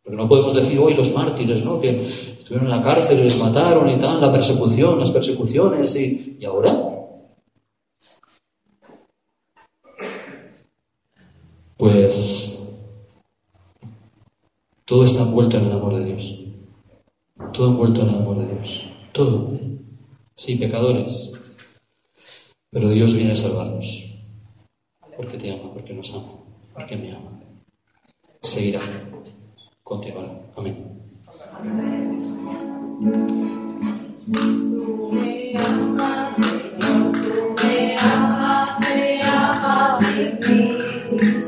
Porque 0.03 0.16
no 0.16 0.28
podemos 0.28 0.55
decir 0.55 0.78
hoy 0.81 0.95
los 0.95 1.12
mártires, 1.12 1.64
¿no? 1.64 1.81
Que 1.81 1.91
estuvieron 1.91 2.64
en 2.64 2.70
la 2.70 2.83
cárcel 2.83 3.20
y 3.20 3.24
les 3.24 3.39
mataron 3.39 3.89
y 3.89 3.95
tal, 3.95 4.20
la 4.20 4.33
persecución, 4.33 4.99
las 4.99 5.12
persecuciones 5.12 5.95
¿y 5.95 6.45
ahora. 6.45 6.99
pues 11.81 12.59
todo 14.85 15.03
está 15.05 15.22
envuelto 15.22 15.57
en 15.57 15.64
el 15.64 15.72
amor 15.72 15.95
de 15.95 16.05
Dios. 16.05 16.39
Todo 17.55 17.68
envuelto 17.68 18.03
en 18.03 18.11
el 18.11 18.16
amor 18.16 18.39
de 18.39 18.55
Dios. 18.55 18.85
Todo. 19.12 19.51
Sí, 20.37 20.57
pecadores. 20.57 21.33
Pero 22.70 22.91
Dios 22.91 23.14
viene 23.14 23.33
a 23.33 23.37
salvarnos. 23.37 24.14
Porque 25.16 25.39
te 25.39 25.59
ama, 25.59 25.72
porque 25.72 25.95
nos 25.95 26.14
ama, 26.14 26.35
porque 26.74 26.97
me 26.99 27.12
ama. 27.12 27.41
Seguirá. 28.43 28.81
Continuará. 29.83 30.39
Amén. 30.57 31.01
Amén. 31.59 32.20